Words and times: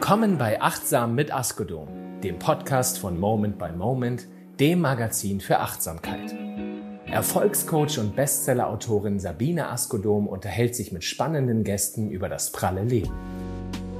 Willkommen 0.00 0.38
bei 0.38 0.62
Achtsam 0.62 1.16
mit 1.16 1.34
Askodom, 1.34 1.88
dem 2.22 2.38
Podcast 2.38 3.00
von 3.00 3.18
Moment 3.18 3.58
by 3.58 3.72
Moment, 3.76 4.28
dem 4.60 4.80
Magazin 4.80 5.40
für 5.40 5.58
Achtsamkeit. 5.58 6.36
Erfolgscoach 7.06 7.98
und 7.98 8.14
Bestsellerautorin 8.14 9.18
Sabine 9.18 9.68
Askodom 9.68 10.28
unterhält 10.28 10.76
sich 10.76 10.92
mit 10.92 11.02
spannenden 11.02 11.64
Gästen 11.64 12.12
über 12.12 12.28
das 12.28 12.52
pralle 12.52 12.84
Leben. 12.84 13.12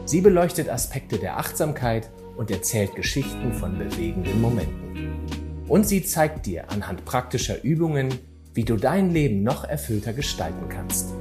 Sie 0.04 0.21
beleuchtet 0.21 0.71
Aspekte 0.71 1.18
der 1.18 1.36
Achtsamkeit 1.36 2.08
und 2.36 2.53
erzählt 2.53 2.94
Geschichten 2.94 3.53
von 3.53 3.76
bewegenden 3.76 4.40
Momenten. 4.40 5.26
Und 5.67 5.85
sie 5.89 6.04
zeigt 6.04 6.46
dir 6.46 6.71
anhand 6.71 7.07
praktischer 7.07 7.64
Übungen, 7.64 8.14
wie 8.54 8.64
du 8.64 8.76
dein 8.76 9.11
Leben 9.11 9.43
noch 9.43 9.64
erfüllter 9.64 10.12
gestalten 10.12 10.68
kannst. 10.68 11.12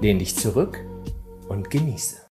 Lehn 0.00 0.20
dich 0.20 0.36
zurück 0.36 0.78
und 1.48 1.70
genieße. 1.70 2.25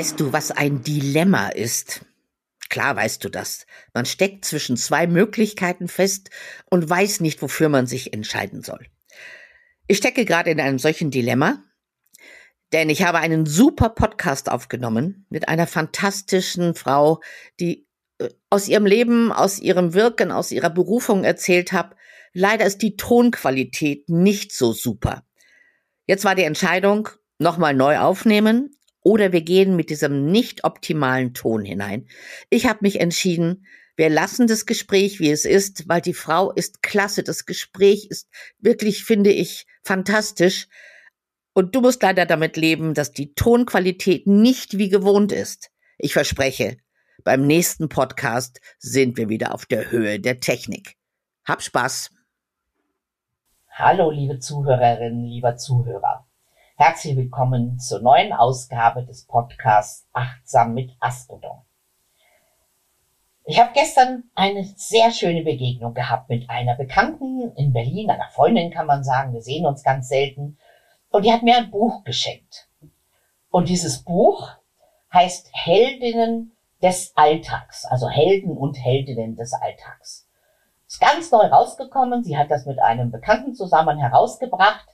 Weißt 0.00 0.18
du, 0.18 0.32
was 0.32 0.50
ein 0.50 0.82
Dilemma 0.82 1.50
ist? 1.50 2.06
Klar 2.70 2.96
weißt 2.96 3.22
du 3.22 3.28
das. 3.28 3.66
Man 3.92 4.06
steckt 4.06 4.46
zwischen 4.46 4.78
zwei 4.78 5.06
Möglichkeiten 5.06 5.88
fest 5.88 6.30
und 6.70 6.88
weiß 6.88 7.20
nicht, 7.20 7.42
wofür 7.42 7.68
man 7.68 7.86
sich 7.86 8.14
entscheiden 8.14 8.62
soll. 8.62 8.86
Ich 9.88 9.98
stecke 9.98 10.24
gerade 10.24 10.48
in 10.48 10.58
einem 10.58 10.78
solchen 10.78 11.10
Dilemma, 11.10 11.62
denn 12.72 12.88
ich 12.88 13.02
habe 13.02 13.18
einen 13.18 13.44
super 13.44 13.90
Podcast 13.90 14.50
aufgenommen 14.50 15.26
mit 15.28 15.50
einer 15.50 15.66
fantastischen 15.66 16.74
Frau, 16.74 17.20
die 17.60 17.86
äh, 18.16 18.30
aus 18.48 18.68
ihrem 18.68 18.86
Leben, 18.86 19.30
aus 19.32 19.58
ihrem 19.58 19.92
Wirken, 19.92 20.32
aus 20.32 20.50
ihrer 20.50 20.70
Berufung 20.70 21.24
erzählt 21.24 21.72
hat. 21.72 21.94
Leider 22.32 22.64
ist 22.64 22.80
die 22.80 22.96
Tonqualität 22.96 24.08
nicht 24.08 24.52
so 24.52 24.72
super. 24.72 25.26
Jetzt 26.06 26.24
war 26.24 26.34
die 26.34 26.44
Entscheidung, 26.44 27.10
nochmal 27.38 27.74
neu 27.74 27.98
aufnehmen 27.98 28.70
oder 29.02 29.32
wir 29.32 29.42
gehen 29.42 29.76
mit 29.76 29.90
diesem 29.90 30.30
nicht 30.30 30.64
optimalen 30.64 31.34
Ton 31.34 31.64
hinein. 31.64 32.06
Ich 32.50 32.66
habe 32.66 32.80
mich 32.82 33.00
entschieden, 33.00 33.66
wir 33.96 34.08
lassen 34.08 34.46
das 34.46 34.66
Gespräch, 34.66 35.20
wie 35.20 35.30
es 35.30 35.44
ist, 35.44 35.88
weil 35.88 36.00
die 36.00 36.14
Frau 36.14 36.52
ist 36.52 36.82
klasse. 36.82 37.22
Das 37.22 37.44
Gespräch 37.44 38.06
ist 38.08 38.28
wirklich, 38.58 39.04
finde 39.04 39.30
ich, 39.30 39.66
fantastisch. 39.82 40.68
Und 41.52 41.74
du 41.74 41.80
musst 41.80 42.02
leider 42.02 42.24
damit 42.24 42.56
leben, 42.56 42.94
dass 42.94 43.12
die 43.12 43.34
Tonqualität 43.34 44.26
nicht 44.26 44.78
wie 44.78 44.88
gewohnt 44.88 45.32
ist. 45.32 45.70
Ich 45.98 46.14
verspreche, 46.14 46.78
beim 47.24 47.46
nächsten 47.46 47.88
Podcast 47.88 48.60
sind 48.78 49.18
wir 49.18 49.28
wieder 49.28 49.54
auf 49.54 49.66
der 49.66 49.90
Höhe 49.90 50.18
der 50.20 50.40
Technik. 50.40 50.96
Hab 51.44 51.62
Spaß. 51.62 52.10
Hallo, 53.68 54.10
liebe 54.10 54.38
Zuhörerinnen, 54.38 55.26
lieber 55.26 55.56
Zuhörer. 55.56 56.26
Herzlich 56.82 57.14
willkommen 57.14 57.78
zur 57.78 58.00
neuen 58.00 58.32
Ausgabe 58.32 59.04
des 59.04 59.26
Podcasts 59.26 60.08
Achtsam 60.14 60.72
mit 60.72 60.90
Astrodon. 60.98 61.60
Ich 63.44 63.60
habe 63.60 63.72
gestern 63.74 64.30
eine 64.34 64.64
sehr 64.64 65.10
schöne 65.10 65.42
Begegnung 65.42 65.92
gehabt 65.92 66.30
mit 66.30 66.48
einer 66.48 66.76
Bekannten 66.76 67.54
in 67.54 67.74
Berlin, 67.74 68.08
einer 68.08 68.30
Freundin 68.30 68.70
kann 68.70 68.86
man 68.86 69.04
sagen, 69.04 69.34
wir 69.34 69.42
sehen 69.42 69.66
uns 69.66 69.82
ganz 69.82 70.08
selten, 70.08 70.56
und 71.10 71.26
die 71.26 71.30
hat 71.30 71.42
mir 71.42 71.58
ein 71.58 71.70
Buch 71.70 72.02
geschenkt. 72.02 72.70
Und 73.50 73.68
dieses 73.68 74.02
Buch 74.02 74.48
heißt 75.12 75.50
Heldinnen 75.52 76.56
des 76.80 77.12
Alltags, 77.14 77.84
also 77.84 78.08
Helden 78.08 78.56
und 78.56 78.82
Heldinnen 78.82 79.36
des 79.36 79.52
Alltags. 79.52 80.26
Ist 80.86 80.98
ganz 80.98 81.30
neu 81.30 81.44
rausgekommen, 81.44 82.24
sie 82.24 82.38
hat 82.38 82.50
das 82.50 82.64
mit 82.64 82.78
einem 82.78 83.10
Bekannten 83.10 83.54
zusammen 83.54 83.98
herausgebracht 83.98 84.88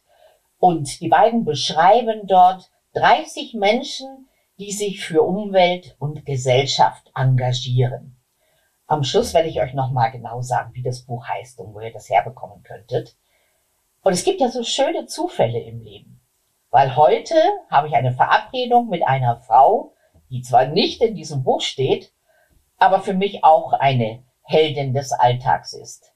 und 0.66 1.00
die 1.00 1.06
beiden 1.06 1.44
beschreiben 1.44 2.27
dort 2.27 2.72
30 2.94 3.54
Menschen, 3.54 4.28
die 4.59 4.72
sich 4.72 5.04
für 5.04 5.22
Umwelt 5.22 5.94
und 6.00 6.27
Gesellschaft 6.27 7.09
engagieren. 7.15 8.21
Am 8.88 9.05
Schluss 9.05 9.32
werde 9.32 9.49
ich 9.49 9.60
euch 9.60 9.75
nochmal 9.75 10.10
genau 10.10 10.43
sagen, 10.43 10.75
wie 10.75 10.82
das 10.82 11.03
Buch 11.03 11.28
heißt 11.28 11.60
und 11.60 11.72
wo 11.72 11.78
ihr 11.78 11.93
das 11.93 12.10
herbekommen 12.10 12.65
könntet. 12.65 13.15
Und 14.03 14.15
es 14.15 14.25
gibt 14.25 14.41
ja 14.41 14.49
so 14.49 14.65
schöne 14.65 15.06
Zufälle 15.06 15.60
im 15.60 15.82
Leben. 15.82 16.21
Weil 16.71 16.97
heute 16.97 17.37
habe 17.71 17.87
ich 17.87 17.94
eine 17.94 18.12
Verabredung 18.12 18.88
mit 18.88 19.06
einer 19.06 19.37
Frau, 19.37 19.93
die 20.31 20.43
zwar 20.43 20.66
nicht 20.66 21.00
in 21.00 21.15
diesem 21.15 21.44
Buch 21.44 21.60
steht, 21.60 22.12
aber 22.76 22.99
für 22.99 23.15
mich 23.15 23.44
auch 23.44 23.72
eine 23.72 24.25
Heldin 24.43 24.94
des 24.94 25.12
Alltags 25.12 25.75
ist. 25.75 26.12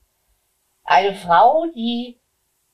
Eine 0.83 1.15
Frau, 1.15 1.66
die 1.72 2.19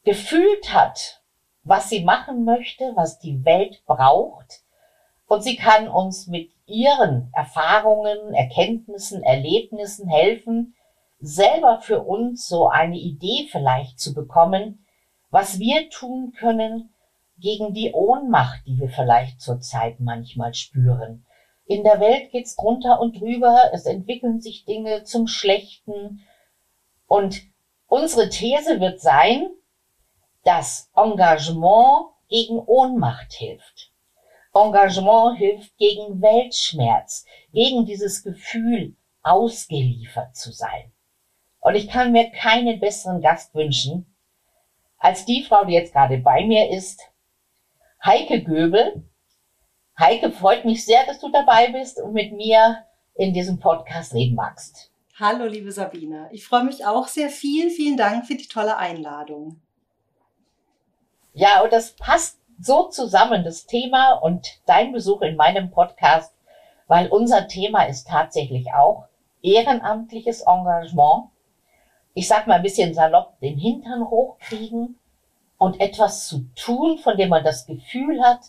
gefühlt 0.05 0.73
hat, 0.73 1.21
was 1.67 1.89
sie 1.89 2.05
machen 2.05 2.45
möchte, 2.45 2.93
was 2.95 3.19
die 3.19 3.45
Welt 3.45 3.83
braucht. 3.87 4.63
Und 5.27 5.43
sie 5.43 5.57
kann 5.57 5.89
uns 5.89 6.29
mit 6.29 6.51
ihren 6.67 7.31
Erfahrungen, 7.35 8.33
Erkenntnissen, 8.33 9.25
Erlebnissen 9.25 10.09
helfen, 10.09 10.75
selber 11.19 11.81
für 11.81 12.03
uns 12.05 12.47
so 12.47 12.69
eine 12.69 12.97
Idee 12.97 13.49
vielleicht 13.51 13.99
zu 13.99 14.15
bekommen, 14.15 14.87
was 15.31 15.59
wir 15.59 15.91
tun 15.91 16.33
können 16.39 16.91
gegen 17.39 17.75
die 17.75 17.93
Ohnmacht, 17.93 18.61
die 18.67 18.79
wir 18.79 18.89
vielleicht 18.89 19.41
zurzeit 19.41 19.99
manchmal 19.99 20.55
spüren. 20.55 21.27
In 21.67 21.83
der 21.83 21.99
Welt 21.99 22.31
geht's 22.31 22.55
drunter 22.55 23.01
und 23.01 23.21
drüber, 23.21 23.71
es 23.73 23.87
entwickeln 23.87 24.41
sich 24.41 24.65
Dinge 24.67 25.03
zum 25.03 25.27
Schlechten. 25.27 26.21
Und 27.09 27.43
unsere 27.89 28.29
These 28.29 28.79
wird 28.79 29.01
sein, 29.01 29.49
dass 30.47 30.89
Engagement 30.95 32.13
gegen 32.29 32.61
Ohnmacht 32.61 33.33
hilft. 33.33 33.91
Engagement 34.55 35.37
hilft 35.37 35.77
gegen 35.77 36.23
Weltschmerz, 36.23 37.27
gegen 37.53 37.85
dieses 37.85 38.23
Gefühl, 38.23 38.95
ausgeliefert 39.23 40.37
zu 40.37 40.53
sein. 40.53 40.93
Und 41.59 41.75
ich 41.75 41.89
kann 41.89 42.13
mir 42.13 42.31
keinen 42.31 42.79
besseren 42.79 43.21
Gast 43.21 43.57
wünschen, 43.57 44.07
als 44.99 45.25
die 45.25 45.43
Frau, 45.43 45.65
die 45.65 45.73
jetzt 45.73 45.93
gerade 45.93 46.19
bei 46.19 46.47
mir 46.47 46.71
ist, 46.71 47.03
Heike 48.05 48.45
Göbel. 48.45 49.05
Heike, 49.99 50.31
freut 50.31 50.65
mich 50.65 50.85
sehr, 50.85 51.05
dass 51.07 51.19
du 51.19 51.29
dabei 51.29 51.73
bist 51.73 52.01
und 52.01 52.13
mit 52.13 52.33
mir 52.33 52.85
in 53.15 53.35
diesem 53.35 53.59
Podcast 53.59 54.15
reden 54.15 54.37
magst. 54.37 54.93
Hallo, 55.19 55.47
liebe 55.47 55.73
Sabine. 55.73 56.29
Ich 56.31 56.45
freue 56.45 56.63
mich 56.63 56.87
auch 56.87 57.09
sehr. 57.09 57.31
Vielen, 57.31 57.71
vielen 57.71 57.97
Dank 57.97 58.27
für 58.27 58.37
die 58.37 58.47
tolle 58.47 58.77
Einladung. 58.77 59.61
Ja, 61.39 61.63
und 61.63 61.71
das 61.71 61.93
passt 61.97 62.41
so 62.59 62.89
zusammen, 62.89 63.45
das 63.45 63.67
Thema 63.67 64.15
und 64.15 64.59
dein 64.65 64.93
Besuch 64.93 65.21
in 65.21 65.37
meinem 65.37 65.71
Podcast, 65.71 66.35
weil 66.87 67.09
unser 67.09 67.47
Thema 67.47 67.83
ist 67.83 68.09
tatsächlich 68.09 68.73
auch 68.73 69.05
ehrenamtliches 69.43 70.41
Engagement. 70.47 71.25
Ich 72.15 72.27
sag 72.27 72.47
mal 72.47 72.55
ein 72.55 72.63
bisschen 72.63 72.95
salopp, 72.95 73.39
den 73.41 73.59
Hintern 73.59 74.09
hochkriegen 74.09 74.99
und 75.59 75.79
etwas 75.79 76.27
zu 76.27 76.47
tun, 76.57 76.97
von 76.97 77.19
dem 77.19 77.29
man 77.29 77.45
das 77.45 77.67
Gefühl 77.67 78.23
hat, 78.23 78.41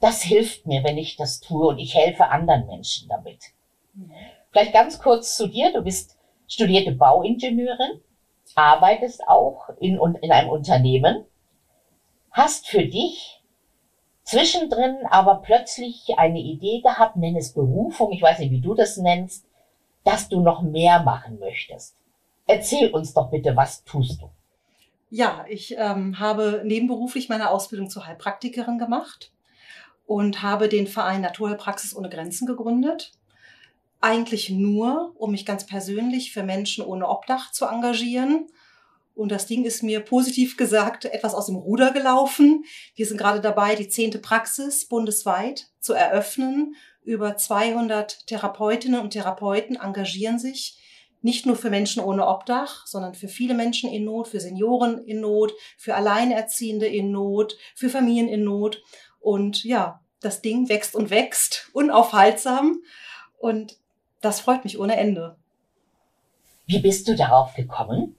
das 0.00 0.20
hilft 0.20 0.66
mir, 0.66 0.84
wenn 0.84 0.98
ich 0.98 1.16
das 1.16 1.40
tue 1.40 1.68
und 1.68 1.78
ich 1.78 1.94
helfe 1.94 2.26
anderen 2.26 2.66
Menschen 2.66 3.08
damit. 3.08 3.38
Vielleicht 4.50 4.74
ganz 4.74 5.00
kurz 5.00 5.38
zu 5.38 5.46
dir. 5.46 5.72
Du 5.72 5.80
bist 5.80 6.18
studierte 6.46 6.92
Bauingenieurin, 6.92 8.02
arbeitest 8.56 9.26
auch 9.26 9.70
in, 9.80 9.98
in 10.20 10.32
einem 10.32 10.50
Unternehmen 10.50 11.24
hast 12.30 12.68
für 12.68 12.84
dich 12.84 13.42
zwischendrin 14.22 14.98
aber 15.10 15.42
plötzlich 15.44 16.06
eine 16.16 16.38
Idee 16.40 16.80
gehabt, 16.80 17.16
nenn 17.16 17.36
es 17.36 17.52
Berufung, 17.52 18.12
ich 18.12 18.22
weiß 18.22 18.38
nicht, 18.38 18.52
wie 18.52 18.60
du 18.60 18.74
das 18.74 18.96
nennst, 18.96 19.46
dass 20.04 20.28
du 20.28 20.40
noch 20.40 20.62
mehr 20.62 21.02
machen 21.02 21.38
möchtest. 21.38 21.96
Erzähl 22.46 22.90
uns 22.90 23.12
doch 23.12 23.30
bitte, 23.30 23.56
was 23.56 23.84
tust 23.84 24.22
du? 24.22 24.30
Ja, 25.10 25.44
ich 25.48 25.74
ähm, 25.76 26.20
habe 26.20 26.62
nebenberuflich 26.64 27.28
meine 27.28 27.50
Ausbildung 27.50 27.90
zur 27.90 28.06
Heilpraktikerin 28.06 28.78
gemacht 28.78 29.32
und 30.06 30.42
habe 30.42 30.68
den 30.68 30.86
Verein 30.86 31.20
Naturheilpraxis 31.20 31.96
ohne 31.96 32.08
Grenzen 32.08 32.46
gegründet. 32.46 33.12
Eigentlich 34.00 34.50
nur, 34.50 35.12
um 35.18 35.32
mich 35.32 35.44
ganz 35.44 35.66
persönlich 35.66 36.32
für 36.32 36.44
Menschen 36.44 36.84
ohne 36.84 37.08
Obdach 37.08 37.50
zu 37.50 37.66
engagieren 37.66 38.46
und 39.14 39.30
das 39.30 39.46
Ding 39.46 39.64
ist 39.64 39.82
mir 39.82 40.00
positiv 40.00 40.56
gesagt 40.56 41.04
etwas 41.04 41.34
aus 41.34 41.46
dem 41.46 41.56
Ruder 41.56 41.92
gelaufen. 41.92 42.64
Wir 42.94 43.06
sind 43.06 43.18
gerade 43.18 43.40
dabei, 43.40 43.74
die 43.74 43.88
zehnte 43.88 44.18
Praxis 44.18 44.86
bundesweit 44.86 45.68
zu 45.80 45.92
eröffnen. 45.92 46.74
Über 47.02 47.36
200 47.36 48.26
Therapeutinnen 48.26 49.00
und 49.00 49.10
Therapeuten 49.10 49.76
engagieren 49.76 50.38
sich 50.38 50.78
nicht 51.22 51.44
nur 51.44 51.56
für 51.56 51.70
Menschen 51.70 52.02
ohne 52.02 52.26
Obdach, 52.26 52.86
sondern 52.86 53.14
für 53.14 53.28
viele 53.28 53.54
Menschen 53.54 53.90
in 53.90 54.04
Not, 54.04 54.28
für 54.28 54.40
Senioren 54.40 55.04
in 55.04 55.20
Not, 55.20 55.52
für 55.76 55.94
Alleinerziehende 55.94 56.86
in 56.86 57.10
Not, 57.10 57.58
für 57.74 57.90
Familien 57.90 58.28
in 58.28 58.44
Not. 58.44 58.82
Und 59.20 59.64
ja, 59.64 60.00
das 60.20 60.40
Ding 60.40 60.68
wächst 60.68 60.94
und 60.94 61.10
wächst, 61.10 61.68
unaufhaltsam. 61.72 62.80
Und 63.38 63.76
das 64.22 64.40
freut 64.40 64.64
mich 64.64 64.78
ohne 64.78 64.96
Ende. 64.96 65.36
Wie 66.66 66.78
bist 66.78 67.08
du 67.08 67.16
darauf 67.16 67.54
gekommen? 67.54 68.16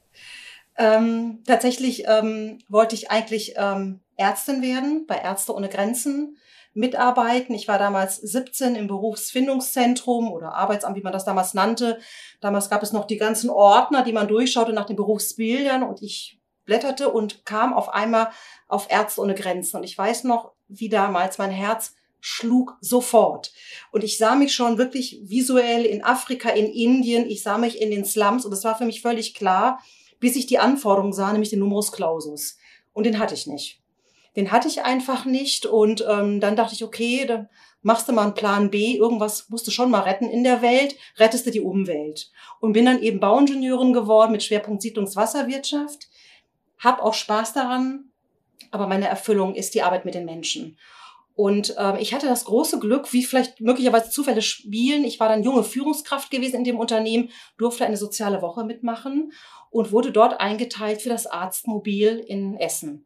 Ähm, 0.82 1.44
tatsächlich 1.46 2.06
ähm, 2.08 2.58
wollte 2.68 2.96
ich 2.96 3.12
eigentlich 3.12 3.54
ähm, 3.56 4.00
Ärztin 4.18 4.64
werden, 4.64 5.06
bei 5.06 5.16
Ärzte 5.16 5.54
ohne 5.54 5.70
Grenzen 5.70 6.38
mitarbeiten. 6.74 7.54
Ich 7.54 7.68
war 7.68 7.78
damals 7.78 8.16
17 8.16 8.76
im 8.76 8.88
Berufsfindungszentrum 8.88 10.32
oder 10.32 10.56
Arbeitsamt, 10.56 10.96
wie 10.96 11.04
man 11.04 11.14
das 11.14 11.24
damals 11.24 11.54
nannte. 11.54 12.00
Damals 12.40 12.68
gab 12.68 12.82
es 12.82 12.94
noch 12.94 13.06
die 13.06 13.18
ganzen 13.18 13.52
Ordner, 13.52 14.04
die 14.04 14.12
man 14.12 14.28
durchschaute 14.28 14.74
nach 14.74 14.88
den 14.88 14.96
Berufsbildern 14.96 15.84
und 15.84 16.02
ich 16.02 16.40
blätterte 16.66 17.10
und 17.10 17.46
kam 17.46 17.74
auf 17.74 17.90
einmal 17.90 18.32
auf 18.68 18.90
Ärzte 18.90 19.22
ohne 19.22 19.36
Grenzen. 19.36 19.78
Und 19.78 19.84
ich 19.84 19.96
weiß 19.96 20.24
noch, 20.24 20.54
wie 20.68 20.90
damals 20.90 21.38
mein 21.38 21.52
Herz 21.52 21.94
schlug 22.22 22.78
sofort. 22.82 23.52
Und 23.92 24.04
ich 24.04 24.18
sah 24.18 24.34
mich 24.34 24.56
schon 24.56 24.80
wirklich 24.80 25.20
visuell 25.26 25.86
in 25.86 26.04
Afrika, 26.04 26.50
in 26.50 26.72
Indien, 26.72 27.30
ich 27.30 27.44
sah 27.44 27.60
mich 27.60 27.80
in 27.80 27.92
den 27.92 28.06
Slums 28.06 28.46
und 28.46 28.54
es 28.54 28.64
war 28.64 28.76
für 28.76 28.86
mich 28.86 29.02
völlig 29.02 29.36
klar, 29.36 29.80
bis 30.22 30.38
ich 30.38 30.46
die 30.46 30.60
Anforderungen 30.60 31.12
sah, 31.12 31.34
nämlich 31.34 31.50
den 31.50 31.60
Numerus 31.60 31.92
Clausus. 31.92 32.58
Und 32.94 33.06
den 33.06 33.20
hatte 33.20 33.34
ich 33.34 33.48
nicht. 33.48 33.82
Den 34.38 34.52
hatte 34.52 34.70
ich 34.70 34.84
einfach 34.84 35.26
nicht. 35.26 35.66
Und 35.66 36.06
ähm, 36.08 36.40
dann 36.40 36.56
dachte 36.56 36.74
ich, 36.74 36.84
okay, 36.86 37.26
dann 37.26 37.50
machst 37.82 38.08
du 38.08 38.14
mal 38.14 38.24
einen 38.24 38.34
Plan 38.34 38.70
B. 38.70 38.96
Irgendwas 38.96 39.50
musst 39.50 39.68
du 39.68 39.72
schon 39.72 39.92
mal 39.92 40.02
retten 40.02 40.30
in 40.30 40.46
der 40.46 40.62
Welt, 40.62 40.96
rettest 41.18 41.48
du 41.48 41.52
die 41.52 41.60
Umwelt. 41.60 42.32
Und 42.62 42.72
bin 42.74 42.86
dann 42.86 43.02
eben 43.02 43.20
Bauingenieurin 43.20 43.92
geworden 43.92 44.32
mit 44.32 44.44
Schwerpunkt 44.44 44.82
Siedlungswasserwirtschaft. 44.84 46.08
Hab 46.80 47.02
auch 47.02 47.14
Spaß 47.14 47.54
daran, 47.54 48.12
aber 48.70 48.88
meine 48.88 49.08
Erfüllung 49.08 49.56
ist 49.56 49.74
die 49.74 49.82
Arbeit 49.82 50.06
mit 50.06 50.14
den 50.14 50.26
Menschen. 50.26 50.78
Und 51.36 51.76
ähm, 51.78 51.96
ich 52.00 52.14
hatte 52.14 52.28
das 52.28 52.46
große 52.46 52.80
Glück, 52.80 53.14
wie 53.14 53.24
vielleicht 53.24 53.62
möglicherweise 53.62 54.10
Zufälle 54.10 54.42
spielen. 54.42 55.04
Ich 55.06 55.20
war 55.20 55.30
dann 55.30 55.44
junge 55.44 55.64
Führungskraft 55.64 56.30
gewesen 56.30 56.58
in 56.58 56.64
dem 56.64 56.80
Unternehmen, 56.80 57.30
durfte 57.58 57.86
eine 57.86 57.98
soziale 57.98 58.42
Woche 58.42 58.66
mitmachen 58.66 59.32
und 59.70 59.92
wurde 59.92 60.12
dort 60.12 60.40
eingeteilt 60.40 61.02
für 61.02 61.10
das 61.10 61.28
Arztmobil 61.28 62.20
in 62.20 62.58
Essen. 62.58 63.06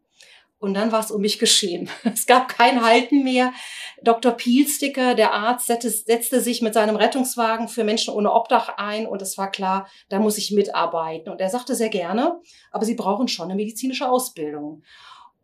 Und 0.58 0.74
dann 0.74 0.92
war 0.92 1.02
es 1.02 1.12
um 1.12 1.22
mich 1.22 1.38
geschehen. 1.38 1.90
Es 2.04 2.26
gab 2.26 2.48
kein 2.48 2.84
Halten 2.84 3.24
mehr. 3.24 3.54
Dr. 4.02 4.32
Pielsticker, 4.32 5.14
der 5.14 5.34
Arzt, 5.34 5.68
setzte 5.68 6.42
sich 6.42 6.62
mit 6.62 6.74
seinem 6.74 6.96
Rettungswagen 6.96 7.68
für 7.68 7.84
Menschen 7.84 8.14
ohne 8.14 8.34
Obdach 8.34 8.70
ein 8.78 9.06
und 9.06 9.22
es 9.22 9.38
war 9.38 9.52
klar, 9.52 9.88
da 10.10 10.20
muss 10.20 10.38
ich 10.38 10.52
mitarbeiten. 10.52 11.32
Und 11.32 11.40
er 11.40 11.50
sagte 11.50 11.76
sehr 11.76 11.90
gerne, 11.90 12.40
aber 12.72 12.86
Sie 12.86 12.96
brauchen 12.96 13.28
schon 13.28 13.46
eine 13.46 13.56
medizinische 13.56 14.10
Ausbildung. 14.10 14.84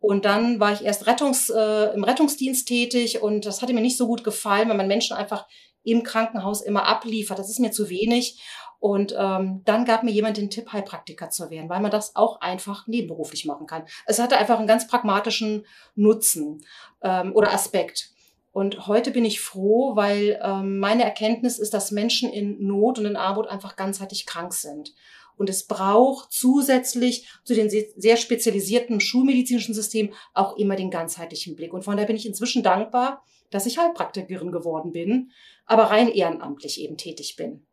Und 0.02 0.24
dann 0.24 0.58
war 0.58 0.72
ich 0.72 0.82
erst 0.82 1.06
Rettungs, 1.06 1.48
äh, 1.48 1.94
im 1.94 2.02
Rettungsdienst 2.02 2.66
tätig 2.66 3.22
und 3.22 3.46
das 3.46 3.62
hatte 3.62 3.72
mir 3.72 3.80
nicht 3.80 3.96
so 3.96 4.08
gut 4.08 4.24
gefallen, 4.24 4.68
weil 4.68 4.76
man 4.76 4.88
Menschen 4.88 5.16
einfach 5.16 5.46
im 5.84 6.02
Krankenhaus 6.02 6.60
immer 6.60 6.86
abliefert. 6.86 7.38
Das 7.38 7.48
ist 7.48 7.60
mir 7.60 7.70
zu 7.70 7.88
wenig. 7.88 8.42
Und 8.80 9.14
ähm, 9.16 9.62
dann 9.64 9.84
gab 9.84 10.02
mir 10.02 10.10
jemand 10.10 10.38
den 10.38 10.50
Tipp, 10.50 10.72
Heilpraktiker 10.72 11.30
zu 11.30 11.50
werden, 11.50 11.70
weil 11.70 11.80
man 11.80 11.92
das 11.92 12.16
auch 12.16 12.40
einfach 12.40 12.88
nebenberuflich 12.88 13.44
machen 13.44 13.68
kann. 13.68 13.84
Es 14.04 14.18
hatte 14.18 14.36
einfach 14.36 14.58
einen 14.58 14.66
ganz 14.66 14.88
pragmatischen 14.88 15.64
Nutzen 15.94 16.64
ähm, 17.00 17.32
oder 17.36 17.52
Aspekt. 17.52 18.10
Und 18.50 18.88
heute 18.88 19.12
bin 19.12 19.24
ich 19.24 19.40
froh, 19.40 19.94
weil 19.94 20.40
ähm, 20.42 20.80
meine 20.80 21.04
Erkenntnis 21.04 21.60
ist, 21.60 21.74
dass 21.74 21.92
Menschen 21.92 22.28
in 22.28 22.66
Not 22.66 22.98
und 22.98 23.06
in 23.06 23.14
Armut 23.14 23.46
einfach 23.46 23.76
ganzheitlich 23.76 24.26
krank 24.26 24.52
sind. 24.52 24.92
Und 25.36 25.50
es 25.50 25.66
braucht 25.66 26.32
zusätzlich 26.32 27.28
zu 27.44 27.54
den 27.54 27.70
sehr 27.70 28.16
spezialisierten 28.16 29.00
schulmedizinischen 29.00 29.74
Systemen 29.74 30.14
auch 30.34 30.56
immer 30.56 30.76
den 30.76 30.90
ganzheitlichen 30.90 31.56
Blick. 31.56 31.72
Und 31.72 31.84
von 31.84 31.96
daher 31.96 32.06
bin 32.06 32.16
ich 32.16 32.26
inzwischen 32.26 32.62
dankbar, 32.62 33.22
dass 33.50 33.66
ich 33.66 33.78
Heilpraktikerin 33.78 34.52
geworden 34.52 34.92
bin, 34.92 35.30
aber 35.66 35.84
rein 35.84 36.08
ehrenamtlich 36.08 36.80
eben 36.80 36.96
tätig 36.96 37.36
bin. 37.36 37.66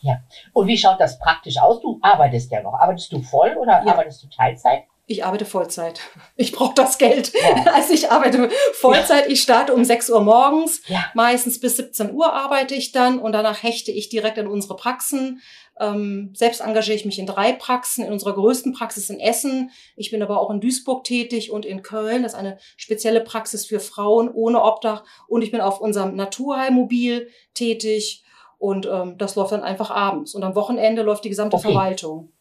Ja. 0.00 0.22
Und 0.52 0.66
wie 0.66 0.76
schaut 0.76 1.00
das 1.00 1.18
praktisch 1.18 1.58
aus? 1.58 1.80
Du 1.80 1.98
arbeitest 2.02 2.50
ja 2.50 2.62
noch. 2.62 2.74
Arbeitest 2.74 3.10
du 3.12 3.22
voll 3.22 3.56
oder 3.56 3.82
ja. 3.84 3.92
arbeitest 3.92 4.22
du 4.22 4.28
Teilzeit? 4.28 4.84
Ich 5.06 5.24
arbeite 5.24 5.44
Vollzeit. 5.44 6.00
Ich 6.36 6.52
brauche 6.52 6.74
das 6.74 6.98
Geld. 6.98 7.32
Ja. 7.34 7.64
Also 7.74 7.92
ich 7.92 8.10
arbeite 8.10 8.50
Vollzeit. 8.72 9.26
Ja. 9.26 9.32
Ich 9.32 9.42
starte 9.42 9.74
um 9.74 9.84
6 9.84 10.10
Uhr 10.10 10.20
morgens. 10.20 10.82
Ja. 10.88 11.04
Meistens 11.14 11.60
bis 11.60 11.76
17 11.76 12.12
Uhr 12.12 12.32
arbeite 12.32 12.74
ich 12.74 12.92
dann 12.92 13.18
und 13.18 13.32
danach 13.32 13.62
hechte 13.62 13.92
ich 13.92 14.08
direkt 14.08 14.38
in 14.38 14.46
unsere 14.46 14.76
Praxen. 14.76 15.40
Ähm, 15.78 16.30
selbst 16.34 16.60
engagiere 16.60 16.96
ich 16.96 17.04
mich 17.04 17.18
in 17.18 17.26
drei 17.26 17.52
Praxen, 17.52 18.04
in 18.04 18.12
unserer 18.12 18.34
größten 18.34 18.72
Praxis 18.72 19.10
in 19.10 19.20
Essen. 19.20 19.70
Ich 19.96 20.10
bin 20.10 20.22
aber 20.22 20.40
auch 20.40 20.50
in 20.50 20.60
Duisburg 20.60 21.04
tätig 21.04 21.50
und 21.50 21.66
in 21.66 21.82
Köln. 21.82 22.22
Das 22.22 22.32
ist 22.32 22.38
eine 22.38 22.58
spezielle 22.76 23.20
Praxis 23.20 23.66
für 23.66 23.80
Frauen 23.80 24.30
ohne 24.32 24.62
Obdach. 24.62 25.04
Und 25.28 25.42
ich 25.42 25.50
bin 25.50 25.60
auf 25.60 25.80
unserem 25.80 26.14
Naturheilmobil 26.14 27.28
tätig. 27.54 28.24
Und 28.58 28.86
ähm, 28.86 29.18
das 29.18 29.34
läuft 29.34 29.52
dann 29.52 29.62
einfach 29.62 29.90
abends. 29.90 30.34
Und 30.34 30.44
am 30.44 30.54
Wochenende 30.54 31.02
läuft 31.02 31.24
die 31.24 31.28
gesamte 31.28 31.56
okay. 31.56 31.68
Verwaltung. 31.68 32.32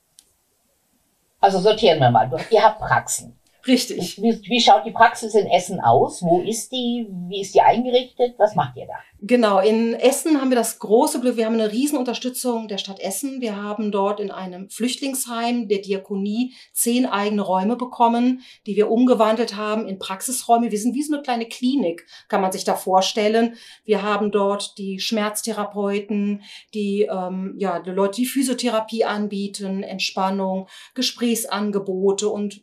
Also 1.44 1.60
sortieren 1.60 2.00
wir 2.00 2.10
mal. 2.10 2.32
Ihr 2.52 2.64
habt 2.64 2.80
Praxen. 2.80 3.38
Richtig. 3.66 4.22
Wie, 4.22 4.42
wie, 4.44 4.60
schaut 4.60 4.86
die 4.86 4.92
Praxis 4.92 5.36
in 5.36 5.48
Essen 5.48 5.80
aus? 5.80 6.22
Wo 6.22 6.42
ist 6.42 6.72
die? 6.74 7.08
Wie 7.30 7.42
ist 7.42 7.56
die 7.56 7.62
eingerichtet? 7.62 8.36
Was 8.38 8.56
macht 8.56 8.76
ihr 8.76 8.88
da? 8.88 8.96
Genau, 9.26 9.60
in 9.60 9.94
Essen 9.94 10.42
haben 10.42 10.50
wir 10.50 10.58
das 10.58 10.80
große 10.80 11.22
Glück, 11.22 11.38
wir 11.38 11.46
haben 11.46 11.54
eine 11.54 11.72
Riesenunterstützung 11.72 12.68
der 12.68 12.78
Stadt 12.78 13.00
Essen. 13.00 13.40
Wir 13.40 13.56
haben 13.56 13.90
dort 13.90 14.20
in 14.20 14.32
einem 14.32 14.70
Flüchtlingsheim 14.70 15.70
der 15.70 15.78
Diakonie 15.78 16.54
zehn 16.74 17.06
eigene 17.06 17.42
Räume 17.42 17.78
bekommen, 17.78 18.42
die 18.68 18.76
wir 18.76 18.92
umgewandelt 18.92 19.56
haben 19.56 19.88
in 19.88 19.98
Praxisräume. 19.98 20.72
Wir 20.72 20.78
sind 20.78 20.94
wie 20.94 21.04
so 21.04 21.14
eine 21.14 21.24
kleine 21.24 21.46
Klinik, 21.46 22.06
kann 22.28 22.42
man 22.42 22.52
sich 22.52 22.66
da 22.66 22.76
vorstellen. 22.76 23.56
Wir 23.86 24.02
haben 24.02 24.30
dort 24.32 24.78
die 24.78 25.00
Schmerztherapeuten, 25.00 26.42
die, 26.74 27.04
ähm, 27.04 27.56
ja, 27.58 27.80
die 27.80 27.92
Leute, 27.92 28.18
die 28.18 28.26
Physiotherapie 28.26 29.06
anbieten, 29.06 29.84
Entspannung, 29.84 30.68
Gesprächsangebote 30.96 32.28
und 32.28 32.62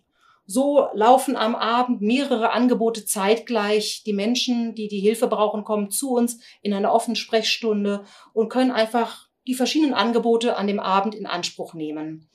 so 0.50 0.88
laufen 0.94 1.36
am 1.36 1.54
Abend 1.54 2.00
mehrere 2.00 2.50
Angebote 2.50 3.04
zeitgleich. 3.04 4.02
Die 4.04 4.12
Menschen, 4.12 4.74
die 4.74 4.88
die 4.88 4.98
Hilfe 4.98 5.28
brauchen, 5.28 5.62
kommen 5.62 5.92
zu 5.92 6.10
uns 6.10 6.40
in 6.60 6.74
eine 6.74 6.90
offene 6.90 7.14
Sprechstunde 7.14 8.02
und 8.32 8.48
können 8.48 8.72
einfach 8.72 9.28
die 9.46 9.54
verschiedenen 9.54 9.94
Angebote 9.94 10.56
an 10.56 10.66
dem 10.66 10.80
Abend 10.80 11.14
in 11.14 11.26
Anspruch 11.26 11.72
nehmen. 11.74 12.28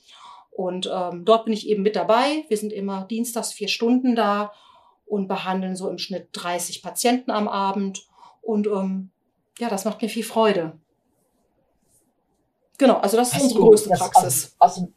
Und 0.50 0.90
ähm, 0.90 1.26
dort 1.26 1.44
bin 1.44 1.52
ich 1.52 1.68
eben 1.68 1.82
mit 1.82 1.94
dabei. 1.94 2.46
Wir 2.48 2.56
sind 2.56 2.72
immer 2.72 3.04
dienstags 3.04 3.52
vier 3.52 3.68
Stunden 3.68 4.16
da 4.16 4.50
und 5.04 5.28
behandeln 5.28 5.76
so 5.76 5.90
im 5.90 5.98
Schnitt 5.98 6.28
30 6.32 6.82
Patienten 6.82 7.30
am 7.30 7.48
Abend. 7.48 8.06
Und 8.40 8.66
ähm, 8.66 9.10
ja, 9.58 9.68
das 9.68 9.84
macht 9.84 10.00
mir 10.00 10.08
viel 10.08 10.24
Freude. 10.24 10.80
Genau, 12.78 12.96
also 12.96 13.18
das 13.18 13.34
hast 13.34 13.42
ist 13.42 13.48
unsere 13.48 13.60
größte 13.60 13.90
Praxis. 13.90 14.56
Aus, 14.58 14.78
aus, 14.78 14.88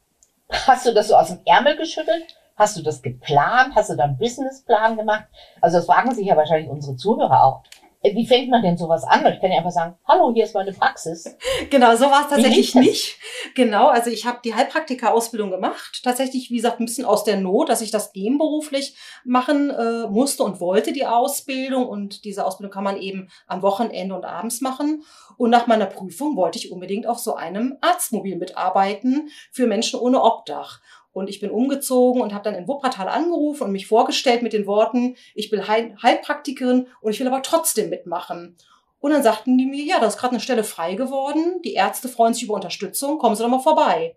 hast 0.50 0.86
du 0.86 0.94
das 0.94 1.10
so 1.10 1.16
aus 1.16 1.28
dem 1.28 1.42
Ärmel 1.46 1.76
geschüttelt? 1.76 2.39
Hast 2.60 2.78
du 2.78 2.84
das 2.84 3.02
geplant? 3.02 3.74
Hast 3.76 3.90
du 3.90 3.96
da 3.96 4.04
einen 4.04 4.18
Businessplan 4.18 4.98
gemacht? 4.98 5.24
Also 5.62 5.78
das 5.78 5.86
fragen 5.86 6.14
sich 6.14 6.28
ja 6.28 6.36
wahrscheinlich 6.36 6.70
unsere 6.70 6.98
Zuhörer 6.98 7.44
auch. 7.44 7.64
Äh, 8.02 8.16
wie 8.16 8.26
fängt 8.26 8.50
man 8.50 8.62
denn 8.62 8.78
sowas 8.78 9.04
an? 9.04 9.26
Ich 9.28 9.40
kann 9.42 9.52
ja 9.52 9.58
einfach 9.58 9.72
sagen, 9.72 9.96
hallo, 10.08 10.32
hier 10.34 10.46
ist 10.46 10.54
meine 10.54 10.74
Praxis. 10.74 11.26
Genau, 11.70 11.96
so 11.96 12.06
war 12.06 12.24
es 12.24 12.30
tatsächlich 12.30 12.74
nicht. 12.76 13.18
Genau, 13.54 13.88
also 13.88 14.10
ich 14.10 14.26
habe 14.26 14.40
die 14.44 14.56
Heilpraktika-Ausbildung 14.56 15.52
gemacht. 15.52 16.02
Tatsächlich, 16.04 16.50
wie 16.50 16.56
gesagt, 16.56 16.80
ein 16.80 16.86
bisschen 16.86 17.06
aus 17.06 17.24
der 17.24 17.38
Not, 17.38 17.70
dass 17.70 17.82
ich 17.82 17.92
das 17.92 18.14
nebenberuflich 18.14 18.96
machen 19.24 19.70
äh, 19.70 20.08
musste 20.08 20.44
und 20.44 20.60
wollte, 20.60 20.94
die 20.94 21.06
Ausbildung. 21.06 21.88
Und 21.88 22.24
diese 22.24 22.46
Ausbildung 22.46 22.72
kann 22.72 22.84
man 22.84 22.98
eben 22.98 23.30
am 23.48 23.62
Wochenende 23.62 24.16
und 24.16 24.26
abends 24.26 24.62
machen. 24.62 25.04
Und 25.38 25.50
nach 25.50 25.68
meiner 25.68 25.86
Prüfung 25.86 26.36
wollte 26.36 26.58
ich 26.58 26.72
unbedingt 26.72 27.08
auf 27.08 27.20
so 27.20 27.36
einem 27.36 27.78
Arztmobil 27.82 28.38
mitarbeiten 28.38 29.30
für 29.52 29.68
Menschen 29.68 30.00
ohne 30.00 30.22
Obdach. 30.22 30.80
Und 31.12 31.30
ich 31.30 31.40
bin 31.40 31.50
umgezogen 31.50 32.22
und 32.22 32.34
habe 32.34 32.44
dann 32.44 32.56
in 32.56 32.68
Wuppertal 32.68 33.10
angerufen 33.10 33.64
und 33.64 33.72
mich 33.72 33.88
vorgestellt 33.88 34.42
mit 34.42 34.54
den 34.54 34.68
Worten, 34.68 35.16
ich 35.34 35.50
bin 35.50 35.68
Heil 35.68 35.96
Heilpraktikerin 36.02 36.88
und 37.02 37.12
ich 37.12 37.20
will 37.20 37.28
aber 37.28 37.42
trotzdem 37.42 37.90
mitmachen. 37.90 38.56
Und 39.00 39.12
dann 39.12 39.24
sagten 39.24 39.58
die 39.58 39.66
mir, 39.66 39.84
ja, 39.84 40.00
da 40.00 40.08
ist 40.08 40.18
gerade 40.18 40.34
eine 40.34 40.42
Stelle 40.42 40.64
frei 40.64 40.96
geworden, 40.96 41.62
die 41.64 41.74
Ärzte 41.74 42.10
freuen 42.10 42.34
sich 42.34 42.44
über 42.44 42.56
Unterstützung, 42.56 43.18
kommen 43.18 43.36
Sie 43.36 43.44
doch 43.44 43.50
mal 43.50 43.60
vorbei. 43.60 44.16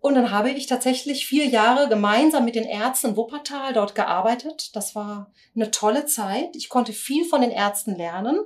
Und 0.00 0.14
dann 0.14 0.30
habe 0.30 0.50
ich 0.50 0.66
tatsächlich 0.66 1.26
vier 1.26 1.46
Jahre 1.46 1.88
gemeinsam 1.88 2.44
mit 2.46 2.54
den 2.54 2.64
Ärzten 2.64 3.08
in 3.08 3.16
Wuppertal 3.16 3.74
dort 3.74 3.94
gearbeitet. 3.94 4.74
Das 4.74 4.94
war 4.94 5.30
eine 5.54 5.70
tolle 5.70 6.06
Zeit. 6.06 6.56
Ich 6.56 6.70
konnte 6.70 6.92
viel 6.92 7.26
von 7.26 7.42
den 7.42 7.50
Ärzten 7.50 7.96
lernen 7.96 8.38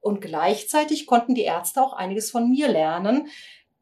und 0.00 0.20
gleichzeitig 0.20 1.06
konnten 1.06 1.34
die 1.34 1.42
Ärzte 1.42 1.82
auch 1.82 1.92
einiges 1.92 2.30
von 2.30 2.48
mir 2.48 2.68
lernen, 2.68 3.28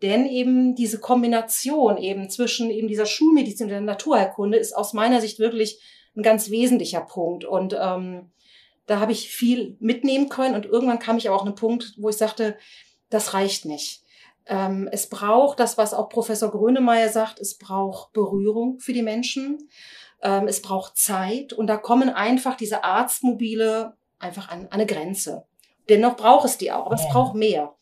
denn 0.02 0.26
eben 0.26 0.74
diese 0.74 0.98
Kombination 0.98 1.98
eben 1.98 2.30
zwischen 2.30 2.70
eben 2.70 2.88
dieser 2.88 3.06
Schulmedizin 3.06 3.66
und 3.66 3.70
der 3.70 3.80
Naturheilkunde 3.80 4.58
ist 4.58 4.74
aus 4.74 4.92
meiner 4.92 5.20
Sicht 5.20 5.38
wirklich 5.38 5.80
ein 6.16 6.22
ganz 6.22 6.50
wesentlicher 6.50 7.00
Punkt. 7.00 7.44
Und 7.44 7.76
ähm, 7.78 8.30
da 8.86 8.98
habe 8.98 9.12
ich 9.12 9.28
viel 9.28 9.76
mitnehmen 9.78 10.28
können. 10.28 10.54
Und 10.54 10.66
irgendwann 10.66 10.98
kam 10.98 11.16
ich 11.16 11.28
aber 11.28 11.36
auch 11.36 11.42
an 11.42 11.48
einen 11.48 11.56
Punkt, 11.56 11.94
wo 11.98 12.08
ich 12.08 12.16
sagte, 12.16 12.56
das 13.08 13.34
reicht 13.34 13.64
nicht. 13.64 14.02
Ähm, 14.46 14.88
es 14.90 15.08
braucht 15.08 15.60
das, 15.60 15.78
was 15.78 15.94
auch 15.94 16.08
Professor 16.08 16.50
Grönemeyer 16.50 17.08
sagt, 17.08 17.38
es 17.38 17.56
braucht 17.56 18.12
Berührung 18.12 18.80
für 18.80 18.92
die 18.92 19.02
Menschen. 19.02 19.68
Ähm, 20.22 20.48
es 20.48 20.62
braucht 20.62 20.96
Zeit. 20.96 21.52
Und 21.52 21.66
da 21.66 21.76
kommen 21.76 22.08
einfach 22.08 22.56
diese 22.56 22.84
Arztmobile 22.84 23.94
einfach 24.18 24.48
an, 24.48 24.62
an 24.62 24.68
eine 24.72 24.86
Grenze. 24.86 25.44
Dennoch 25.88 26.16
braucht 26.16 26.46
es 26.46 26.58
die 26.58 26.72
auch, 26.72 26.86
aber 26.86 26.94
es 26.94 27.08
braucht 27.08 27.34
mehr. 27.34 27.74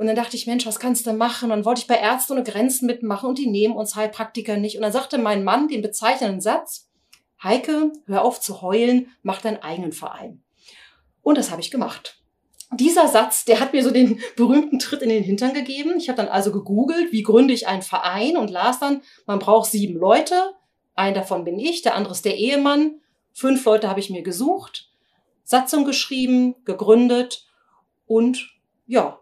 Und 0.00 0.06
dann 0.06 0.16
dachte 0.16 0.34
ich, 0.34 0.46
Mensch, 0.46 0.64
was 0.64 0.78
kannst 0.78 1.06
du 1.06 1.12
machen? 1.12 1.44
Und 1.44 1.58
dann 1.58 1.64
wollte 1.66 1.82
ich 1.82 1.86
bei 1.86 1.96
Ärzte 1.96 2.32
ohne 2.32 2.42
Grenzen 2.42 2.86
mitmachen 2.86 3.28
und 3.28 3.36
die 3.36 3.50
nehmen 3.50 3.76
uns 3.76 3.96
Heilpraktiker 3.96 4.56
nicht. 4.56 4.76
Und 4.76 4.82
dann 4.82 4.92
sagte 4.92 5.18
mein 5.18 5.44
Mann 5.44 5.68
den 5.68 5.82
bezeichnenden 5.82 6.40
Satz, 6.40 6.88
Heike, 7.42 7.92
hör 8.06 8.24
auf 8.24 8.40
zu 8.40 8.62
heulen, 8.62 9.08
mach 9.22 9.42
deinen 9.42 9.58
eigenen 9.58 9.92
Verein. 9.92 10.42
Und 11.20 11.36
das 11.36 11.50
habe 11.50 11.60
ich 11.60 11.70
gemacht. 11.70 12.18
Dieser 12.72 13.08
Satz, 13.08 13.44
der 13.44 13.60
hat 13.60 13.74
mir 13.74 13.84
so 13.84 13.90
den 13.90 14.20
berühmten 14.36 14.78
Tritt 14.78 15.02
in 15.02 15.10
den 15.10 15.22
Hintern 15.22 15.52
gegeben. 15.52 15.98
Ich 15.98 16.08
habe 16.08 16.16
dann 16.16 16.28
also 16.28 16.50
gegoogelt, 16.50 17.12
wie 17.12 17.22
gründe 17.22 17.52
ich 17.52 17.68
einen 17.68 17.82
Verein 17.82 18.38
und 18.38 18.48
las 18.48 18.80
dann, 18.80 19.02
man 19.26 19.38
braucht 19.38 19.70
sieben 19.70 19.98
Leute. 19.98 20.54
Ein 20.94 21.12
davon 21.12 21.44
bin 21.44 21.58
ich, 21.58 21.82
der 21.82 21.94
andere 21.94 22.14
ist 22.14 22.24
der 22.24 22.38
Ehemann. 22.38 23.02
Fünf 23.34 23.62
Leute 23.66 23.90
habe 23.90 24.00
ich 24.00 24.08
mir 24.08 24.22
gesucht, 24.22 24.88
Satzung 25.44 25.84
geschrieben, 25.84 26.54
gegründet 26.64 27.46
und 28.06 28.56
ja, 28.86 29.19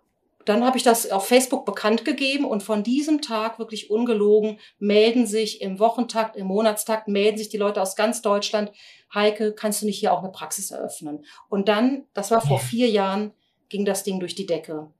dann 0.49 0.64
habe 0.64 0.78
ich 0.78 0.83
das 0.83 1.11
auf 1.11 1.26
Facebook 1.26 1.67
bekannt 1.67 2.05
gegeben 2.05 2.45
und 2.45 2.62
von 2.62 2.83
diesem 2.83 3.21
Tag 3.21 3.59
wirklich 3.59 3.90
ungelogen 3.90 4.59
melden 4.78 5.26
sich 5.26 5.61
im 5.61 5.78
Wochentakt, 5.78 6.37
im 6.37 6.47
Monatstakt, 6.47 7.09
melden 7.09 7.37
sich 7.37 7.49
die 7.49 7.57
Leute 7.59 7.83
aus 7.83 7.97
ganz 7.97 8.23
Deutschland. 8.23 8.73
Heike, 9.12 9.52
kannst 9.52 9.83
du 9.83 9.87
nicht 9.87 9.99
hier 9.99 10.12
auch 10.12 10.21
eine 10.21 10.33
Praxis 10.33 10.71
eröffnen? 10.71 11.25
Und 11.49 11.69
dann, 11.69 12.07
das 12.14 12.31
war 12.31 12.40
vor 12.40 12.61
vier 12.61 12.88
Jahren, 12.88 13.33
ging 13.69 13.85
das 13.85 14.05
Ding 14.05 14.21
durch 14.21 14.35
die 14.35 14.47
Decke. 14.47 14.90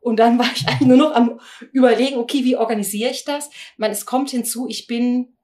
Und 0.00 0.16
dann 0.16 0.38
war 0.38 0.46
ich 0.54 0.68
eigentlich 0.68 0.80
nur 0.88 0.96
noch 0.96 1.14
am 1.14 1.40
überlegen, 1.72 2.18
okay, 2.18 2.44
wie 2.44 2.56
organisiere 2.56 3.10
ich 3.10 3.24
das? 3.24 3.50
Man, 3.76 3.90
es 3.90 4.06
kommt 4.06 4.30
hinzu, 4.30 4.68
ich 4.68 4.86
bin 4.86 5.34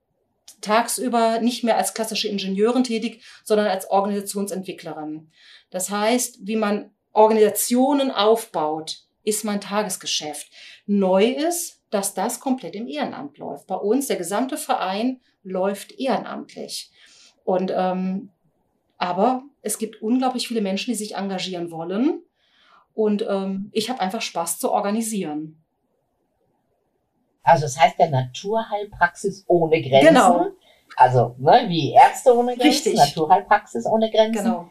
tagsüber 0.60 1.40
nicht 1.40 1.64
mehr 1.64 1.76
als 1.76 1.94
klassische 1.94 2.28
Ingenieurin 2.28 2.84
tätig, 2.84 3.24
sondern 3.42 3.66
als 3.66 3.90
Organisationsentwicklerin. 3.90 5.30
Das 5.70 5.90
heißt, 5.90 6.40
wie 6.42 6.56
man 6.56 6.90
Organisationen 7.12 8.10
aufbaut, 8.10 9.09
ist 9.24 9.44
mein 9.44 9.60
Tagesgeschäft. 9.60 10.50
Neu 10.86 11.26
ist, 11.26 11.82
dass 11.90 12.14
das 12.14 12.40
komplett 12.40 12.74
im 12.74 12.88
Ehrenamt 12.88 13.38
läuft. 13.38 13.66
Bei 13.66 13.74
uns, 13.74 14.06
der 14.06 14.16
gesamte 14.16 14.56
Verein 14.56 15.20
läuft 15.42 15.92
ehrenamtlich. 15.92 16.90
Und 17.44 17.72
ähm, 17.74 18.30
aber 18.98 19.42
es 19.62 19.78
gibt 19.78 20.02
unglaublich 20.02 20.46
viele 20.46 20.60
Menschen, 20.60 20.90
die 20.90 20.96
sich 20.96 21.16
engagieren 21.16 21.70
wollen. 21.70 22.22
Und 22.94 23.24
ähm, 23.28 23.70
ich 23.72 23.88
habe 23.88 24.00
einfach 24.00 24.20
Spaß 24.20 24.58
zu 24.58 24.70
organisieren. 24.70 25.62
Also 27.42 27.62
das 27.62 27.78
heißt 27.78 27.98
der 27.98 28.10
Naturheilpraxis 28.10 29.44
ohne 29.46 29.80
Grenzen. 29.80 30.08
Genau. 30.08 30.46
Also 30.96 31.34
ne, 31.38 31.64
wie 31.68 31.92
Ärzte 31.92 32.34
ohne 32.34 32.56
Grenzen, 32.56 32.68
Richtig. 32.68 32.94
Naturheilpraxis 32.96 33.86
ohne 33.86 34.10
Grenzen. 34.10 34.44
Genau. 34.44 34.68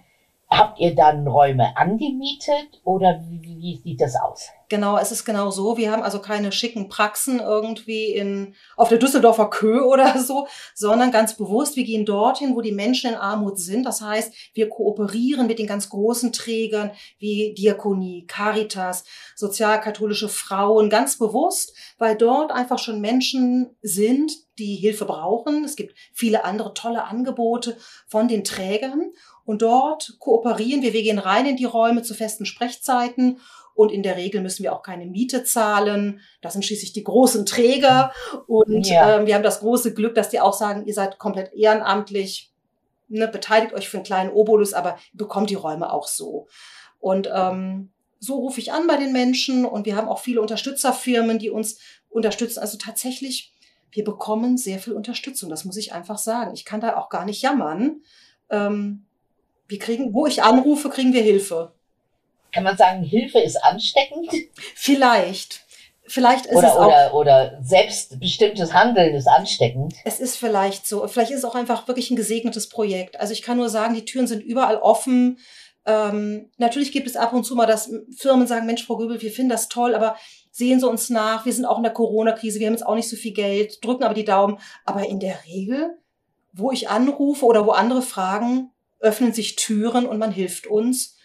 Habt 0.52 0.80
ihr 0.80 0.96
dann 0.96 1.28
Räume 1.28 1.78
angemietet 1.78 2.82
oder 2.84 3.22
wie, 3.30 3.40
wie, 3.44 3.82
sieht 3.84 4.02
das 4.02 4.16
aus? 4.16 4.50
Genau, 4.68 4.98
es 4.98 5.12
ist 5.12 5.24
genau 5.24 5.52
so. 5.52 5.78
Wir 5.78 5.92
haben 5.92 6.02
also 6.02 6.20
keine 6.20 6.52
schicken 6.52 6.90
Praxen 6.90 7.40
irgendwie 7.40 8.14
in, 8.14 8.56
auf 8.76 8.90
der 8.90 8.98
Düsseldorfer 8.98 9.52
Kö 9.52 9.82
oder 9.86 10.18
so, 10.18 10.48
sondern 10.74 11.12
ganz 11.12 11.38
bewusst, 11.38 11.76
wir 11.76 11.84
gehen 11.84 12.04
dorthin, 12.04 12.56
wo 12.56 12.62
die 12.62 12.72
Menschen 12.72 13.12
in 13.12 13.16
Armut 13.16 13.60
sind. 13.60 13.86
Das 13.86 14.02
heißt, 14.02 14.34
wir 14.56 14.70
kooperieren 14.70 15.46
mit 15.46 15.60
den 15.60 15.68
ganz 15.68 15.90
großen 15.90 16.34
Trägern 16.34 16.92
wie 17.20 17.54
Diakonie, 17.56 18.26
Caritas, 18.26 19.06
sozialkatholische 19.36 20.30
Frauen, 20.30 20.90
ganz 20.90 21.20
bewusst, 21.20 21.76
weil 22.00 22.16
dort 22.16 22.52
einfach 22.52 22.80
schon 22.80 23.02
Menschen 23.02 23.76
sind, 23.84 24.32
die 24.58 24.76
Hilfe 24.76 25.06
brauchen. 25.06 25.64
Es 25.64 25.76
gibt 25.76 25.96
viele 26.14 26.44
andere 26.44 26.74
tolle 26.74 27.06
Angebote 27.06 27.78
von 28.08 28.28
den 28.28 28.44
Trägern. 28.44 29.12
Und 29.50 29.64
dort 29.64 30.18
kooperieren 30.20 30.84
wir. 30.84 30.94
Wir 30.94 31.02
gehen 31.02 31.18
rein 31.18 31.48
in 31.48 31.58
die 31.58 31.66
Räume 31.66 32.04
zu 32.04 32.14
festen 32.14 32.46
Sprechzeiten. 32.46 33.40
Und 33.74 33.92
in 33.92 34.04
der 34.04 34.16
Regel 34.16 34.42
müssen 34.42 34.62
wir 34.62 34.74
auch 34.74 34.84
keine 34.84 35.08
Miete 35.08 35.44
zahlen. 35.44 36.20
Das 36.44 36.54
sind 36.54 36.64
schließlich 36.64 36.94
die 36.94 37.04
großen 37.04 37.48
Träger. 37.48 38.12
Und 38.46 38.86
Ja. 38.86 39.16
ähm, 39.18 39.26
wir 39.26 39.34
haben 39.34 39.42
das 39.42 39.62
große 39.62 39.96
Glück, 39.96 40.14
dass 40.14 40.30
die 40.30 40.40
auch 40.40 40.54
sagen, 40.54 40.86
ihr 40.86 40.94
seid 40.94 41.18
komplett 41.18 41.52
ehrenamtlich, 41.52 42.54
ne, 43.08 43.28
beteiligt 43.28 43.74
euch 43.74 43.90
für 43.90 43.98
einen 43.98 44.04
kleinen 44.06 44.30
Obolus, 44.30 44.74
aber 44.76 45.00
ihr 45.14 45.18
bekommt 45.18 45.50
die 45.50 45.56
Räume 45.56 45.92
auch 45.92 46.08
so. 46.08 46.48
Und 47.00 47.28
ähm, 47.34 47.90
so 48.20 48.36
rufe 48.36 48.60
ich 48.60 48.72
an 48.72 48.86
bei 48.86 48.98
den 48.98 49.14
Menschen. 49.14 49.66
Und 49.66 49.88
wir 49.88 49.96
haben 49.96 50.10
auch 50.10 50.20
viele 50.20 50.42
Unterstützerfirmen, 50.42 51.40
die 51.40 51.50
uns 51.50 51.80
unterstützen. 52.10 52.60
Also 52.60 52.78
tatsächlich, 52.78 53.52
wir 53.90 54.04
bekommen 54.04 54.58
sehr 54.58 54.78
viel 54.78 54.94
Unterstützung. 54.94 55.50
Das 55.50 55.66
muss 55.66 55.76
ich 55.76 55.92
einfach 55.92 56.20
sagen. 56.20 56.54
Ich 56.54 56.66
kann 56.66 56.82
da 56.82 56.98
auch 56.98 57.10
gar 57.10 57.26
nicht 57.26 57.42
jammern. 57.42 58.04
Ähm, 58.52 59.08
wir 59.70 59.80
kriegen, 59.80 60.14
wo 60.14 60.26
ich 60.26 60.44
anrufe, 60.44 60.90
kriegen 60.90 61.14
wir 61.14 61.22
Hilfe. 61.22 61.72
Kann 62.52 62.64
man 62.64 62.76
sagen, 62.76 63.04
Hilfe 63.04 63.40
ist 63.40 63.64
ansteckend? 63.64 64.32
Vielleicht. 64.76 65.62
Vielleicht 66.08 66.48
ist 66.48 66.54
es 66.54 66.58
Oder, 66.58 66.74
auch. 66.74 67.14
oder, 67.14 67.14
oder 67.14 67.60
selbstbestimmtes 67.62 68.74
Handeln 68.74 69.14
ist 69.14 69.28
ansteckend? 69.28 69.94
Es 70.04 70.20
ist 70.20 70.38
vielleicht 70.38 70.88
so. 70.88 71.08
Vielleicht 71.08 71.30
ist 71.30 71.40
es 71.40 71.46
auch 71.46 71.54
einfach 71.54 71.88
wirklich 71.88 72.10
ein 72.10 72.16
gesegnetes 72.16 72.68
Projekt. 72.68 73.20
Also 73.20 73.32
ich 73.34 73.44
kann 73.44 73.58
nur 73.58 73.70
sagen, 73.70 73.94
die 73.94 74.06
Türen 74.06 74.26
sind 74.26 74.42
überall 74.42 74.78
offen. 74.78 75.38
Ähm, 75.86 76.50
natürlich 76.58 76.92
gibt 76.92 77.06
es 77.06 77.16
ab 77.16 77.32
und 77.32 77.44
zu 77.44 77.56
mal, 77.56 77.68
dass 77.68 77.92
Firmen 78.18 78.48
sagen, 78.48 78.66
Mensch, 78.66 78.84
Frau 78.84 78.98
Göbel, 78.98 79.22
wir 79.22 79.32
finden 79.32 79.52
das 79.52 79.70
toll, 79.70 79.94
aber 79.94 80.16
sehen 80.52 80.80
Sie 80.80 80.90
uns 80.90 81.12
nach. 81.12 81.46
Wir 81.46 81.54
sind 81.54 81.66
auch 81.66 81.78
in 81.78 81.84
der 81.84 81.94
Corona-Krise. 81.94 82.60
Wir 82.60 82.66
haben 82.66 82.74
jetzt 82.74 82.88
auch 82.88 82.96
nicht 82.96 83.10
so 83.10 83.16
viel 83.16 83.34
Geld, 83.34 83.86
drücken 83.86 84.04
aber 84.04 84.16
die 84.16 84.26
Daumen. 84.26 84.58
Aber 84.86 85.08
in 85.08 85.20
der 85.20 85.46
Regel, 85.46 85.96
wo 86.54 86.72
ich 86.72 86.90
anrufe 86.90 87.46
oder 87.46 87.68
wo 87.68 87.72
andere 87.72 88.02
fragen, 88.02 88.72
öffnen 89.00 89.34
sich 89.34 89.56
Türen 89.56 90.06
und 90.06 90.18
man 90.18 90.32
hilft 90.32 90.68
uns. 90.68 91.18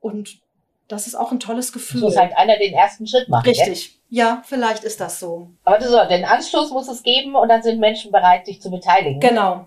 Und 0.00 0.40
das 0.88 1.06
ist 1.06 1.14
auch 1.14 1.32
ein 1.32 1.40
tolles 1.40 1.72
Gefühl. 1.72 2.00
So 2.00 2.16
halt 2.16 2.36
einer 2.36 2.58
den 2.58 2.74
ersten 2.74 3.06
Schritt 3.06 3.28
machen. 3.28 3.46
Richtig. 3.46 3.98
Ja, 4.10 4.42
vielleicht 4.44 4.84
ist 4.84 5.00
das 5.00 5.20
so. 5.20 5.48
Aber 5.64 5.78
das 5.78 5.88
so, 5.88 5.98
den 6.08 6.24
Anstoß 6.24 6.70
muss 6.70 6.88
es 6.88 7.02
geben 7.02 7.34
und 7.34 7.48
dann 7.48 7.62
sind 7.62 7.80
Menschen 7.80 8.12
bereit, 8.12 8.44
sich 8.44 8.60
zu 8.60 8.70
beteiligen. 8.70 9.20
Genau. 9.20 9.66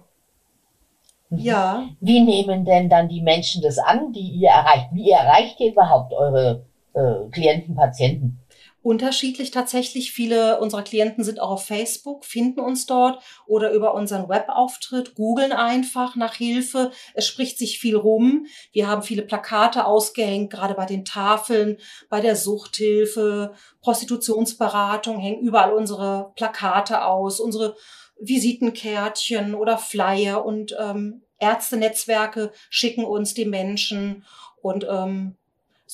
Mhm. 1.29 1.39
Ja. 1.39 1.89
Wie 1.99 2.21
nehmen 2.21 2.65
denn 2.65 2.89
dann 2.89 3.09
die 3.09 3.21
Menschen 3.21 3.61
das 3.63 3.79
an, 3.79 4.13
die 4.13 4.27
ihr 4.27 4.49
erreicht? 4.49 4.89
Wie 4.91 5.09
erreicht 5.09 5.59
ihr 5.59 5.71
überhaupt 5.71 6.13
eure 6.13 6.65
äh, 6.93 7.29
Klienten, 7.31 7.75
Patienten? 7.75 8.39
Unterschiedlich 8.85 9.49
tatsächlich. 9.49 10.11
Viele 10.11 10.59
unserer 10.59 10.83
Klienten 10.83 11.23
sind 11.23 11.39
auch 11.39 11.49
auf 11.49 11.65
Facebook, 11.65 12.23
finden 12.23 12.59
uns 12.59 12.85
dort 12.85 13.23
oder 13.47 13.71
über 13.71 13.95
unseren 13.95 14.29
Webauftritt, 14.29 15.15
googeln 15.15 15.51
einfach 15.51 16.15
nach 16.15 16.35
Hilfe. 16.35 16.91
Es 17.15 17.25
spricht 17.25 17.57
sich 17.57 17.79
viel 17.79 17.95
rum. 17.95 18.45
Wir 18.71 18.87
haben 18.87 19.01
viele 19.01 19.23
Plakate 19.23 19.85
ausgehängt, 19.85 20.51
gerade 20.51 20.75
bei 20.75 20.85
den 20.85 21.03
Tafeln, 21.03 21.77
bei 22.09 22.21
der 22.21 22.35
Suchthilfe, 22.35 23.55
Prostitutionsberatung, 23.81 25.17
hängen 25.17 25.41
überall 25.41 25.73
unsere 25.73 26.31
Plakate 26.35 27.05
aus, 27.05 27.39
unsere 27.39 27.75
Visitenkärtchen 28.19 29.55
oder 29.55 29.79
Flyer 29.79 30.45
und 30.45 30.75
ähm, 30.79 31.23
Ärztenetzwerke 31.39 32.51
schicken 32.69 33.03
uns 33.03 33.33
die 33.33 33.45
Menschen 33.45 34.25
und 34.61 34.85
ähm, 34.87 35.37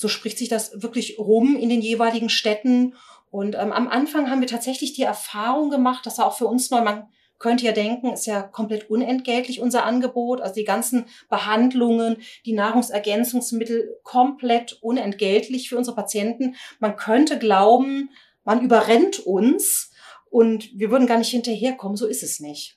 so 0.02 0.08
spricht 0.08 0.36
sich 0.36 0.48
das 0.48 0.82
wirklich 0.82 1.18
rum 1.18 1.56
in 1.56 1.70
den 1.70 1.80
jeweiligen 1.80 2.28
Städten. 2.28 2.94
Und 3.30 3.54
ähm, 3.54 3.72
am 3.72 3.88
Anfang 3.88 4.30
haben 4.30 4.40
wir 4.40 4.48
tatsächlich 4.48 4.92
die 4.92 5.04
Erfahrung 5.04 5.70
gemacht, 5.70 6.04
das 6.04 6.18
war 6.18 6.26
auch 6.26 6.36
für 6.36 6.46
uns 6.46 6.70
neu. 6.70 6.82
Man 6.82 7.08
könnte 7.38 7.64
ja 7.64 7.72
denken, 7.72 8.12
ist 8.12 8.26
ja 8.26 8.42
komplett 8.42 8.90
unentgeltlich 8.90 9.60
unser 9.60 9.84
Angebot. 9.84 10.40
Also 10.40 10.54
die 10.54 10.64
ganzen 10.64 11.06
Behandlungen, 11.30 12.18
die 12.44 12.52
Nahrungsergänzungsmittel 12.52 13.96
komplett 14.02 14.78
unentgeltlich 14.82 15.68
für 15.68 15.78
unsere 15.78 15.96
Patienten. 15.96 16.56
Man 16.78 16.96
könnte 16.96 17.38
glauben, 17.38 18.10
man 18.44 18.60
überrennt 18.60 19.20
uns 19.20 19.92
und 20.30 20.76
wir 20.78 20.90
würden 20.90 21.06
gar 21.06 21.18
nicht 21.18 21.30
hinterherkommen. 21.30 21.96
So 21.96 22.06
ist 22.06 22.22
es 22.22 22.40
nicht. 22.40 22.76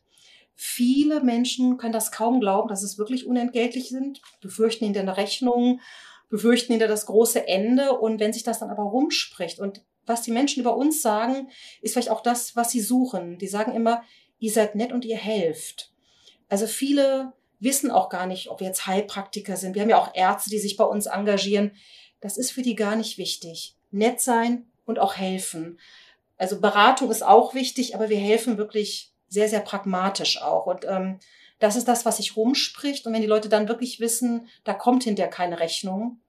Viele 0.53 1.22
Menschen 1.22 1.77
können 1.77 1.94
das 1.94 2.12
kaum 2.12 2.39
glauben, 2.39 2.70
dass 2.70 2.82
es 2.82 2.98
wirklich 2.98 3.27
unentgeltlich 3.27 3.89
sind, 3.89 4.22
befürchten 4.41 4.86
hinter 4.86 5.01
eine 5.01 5.17
Rechnung, 5.17 5.82
befürchten 6.29 6.74
hinter 6.74 6.88
das 6.88 7.05
große 7.05 7.48
Ende. 7.48 7.94
Und 7.94 8.20
wenn 8.20 8.34
sich 8.34 8.44
das 8.44 8.60
dann 8.60 8.70
aber 8.70 8.84
rumspricht 8.84 9.60
und 9.60 9.84
was 10.05 10.22
die 10.22 10.32
Menschen 10.32 10.62
über 10.62 10.77
uns 10.77 11.01
sagen, 11.01 11.50
ist 11.82 11.94
vielleicht 11.94 12.10
auch 12.10 12.22
das, 12.22 12.55
was 12.55 12.72
sie 12.72 12.82
suchen. 12.82 13.38
Die 13.38 13.48
sagen 13.48 13.74
immer, 13.74 14.03
ihr 14.39 14.51
seid 14.51 14.75
nett 14.75 14.91
und 14.91 15.05
ihr 15.05 15.17
helft. 15.17 15.91
Also 16.48 16.67
viele 16.67 17.34
wissen 17.60 17.89
auch 17.89 18.10
gar 18.10 18.27
nicht, 18.27 18.50
ob 18.50 18.60
wir 18.60 18.67
jetzt 18.67 18.86
Heilpraktiker 18.86 19.58
sind. 19.58 19.74
Wir 19.74 19.82
haben 19.82 19.89
ja 19.89 20.00
auch 20.00 20.13
Ärzte, 20.13 20.50
die 20.50 20.60
sich 20.60 20.77
bei 20.77 20.84
uns 20.84 21.08
engagieren. 21.08 21.72
Das 22.22 22.38
ist 22.38 22.51
für 22.51 22.62
die 22.62 22.75
gar 22.75 22.96
nicht 22.96 23.17
wichtig. 23.17 23.75
Nett 23.91 24.22
sein 24.22 24.67
und 24.86 25.00
auch 25.00 25.15
helfen. 25.15 25.79
Also 26.38 26.60
Beratung 26.60 27.10
ist 27.10 27.24
auch 27.24 27.53
wichtig, 27.53 27.96
aber 27.96 28.10
wir 28.10 28.17
helfen 28.17 28.58
wirklich 28.58 29.13
sehr, 29.27 29.50
sehr 29.50 29.62
pragmatisch 29.62 30.41
auch. 30.41 30.65
Und 30.67 30.86
ähm, 30.88 31.20
das 31.59 31.75
ist 31.75 31.88
das, 31.88 32.05
was 32.05 32.17
sich 32.17 32.35
rumspricht. 32.35 33.05
Und 33.05 33.13
wenn 33.13 33.21
die 33.21 33.27
Leute 33.27 33.50
dann 33.50 33.67
wirklich 33.67 34.00
wissen, 34.00 34.47
da 34.63 34.74
kommt 34.74 35.03
hinterher 35.03 35.29
keine 35.29 35.59
Rechnung, 35.59 36.19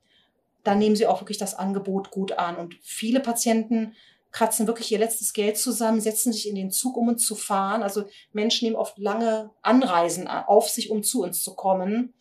dann 0.64 0.78
nehmen 0.78 0.96
sie 0.96 1.06
auch 1.06 1.20
wirklich 1.20 1.38
das 1.38 1.54
Angebot 1.54 2.10
gut 2.10 2.32
an. 2.32 2.56
Und 2.56 2.76
viele 2.82 3.20
Patienten 3.20 3.94
kratzen 4.32 4.66
wirklich 4.66 4.92
ihr 4.92 4.98
letztes 4.98 5.32
Geld 5.32 5.56
zusammen, 5.56 6.00
setzen 6.00 6.32
sich 6.32 6.48
in 6.48 6.54
den 6.54 6.70
Zug, 6.70 6.96
um 6.96 7.08
uns 7.08 7.26
zu 7.26 7.34
fahren. 7.34 7.82
Also 7.82 8.04
Menschen 8.32 8.66
nehmen 8.66 8.76
oft 8.76 8.98
lange 8.98 9.50
Anreisen 9.62 10.28
auf 10.28 10.68
sich, 10.68 10.90
um 10.90 11.02
zu 11.02 11.22
uns 11.22 11.42
zu 11.42 11.54
kommen. 11.54 12.12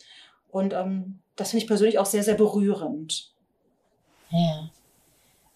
Und 0.50 0.74
ähm, 0.74 1.20
das 1.36 1.50
finde 1.50 1.64
ich 1.64 1.68
persönlich 1.68 2.00
auch 2.00 2.06
sehr, 2.06 2.24
sehr 2.24 2.36
berührend. 2.36 3.32
Ja. 4.30 4.70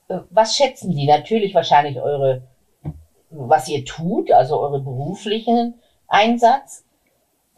äh, 0.10 0.20
was 0.30 0.56
schätzen 0.56 0.92
die? 0.92 1.06
Natürlich 1.06 1.54
wahrscheinlich 1.54 2.02
eure, 2.02 2.44
was 3.30 3.70
ihr 3.70 3.86
tut, 3.86 4.32
also 4.32 4.60
eure 4.60 4.82
beruflichen 4.82 5.76
Einsatz. 6.08 6.84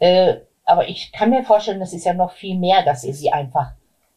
Äh, 0.02 0.40
aber 0.64 0.88
ich 0.88 1.12
kann 1.12 1.30
mir 1.30 1.44
vorstellen, 1.44 1.78
das 1.78 1.92
ist 1.92 2.04
ja 2.04 2.12
noch 2.12 2.32
viel 2.32 2.58
mehr, 2.58 2.84
dass 2.84 3.04
ihr 3.04 3.14
sie 3.14 3.30
einfach 3.30 3.72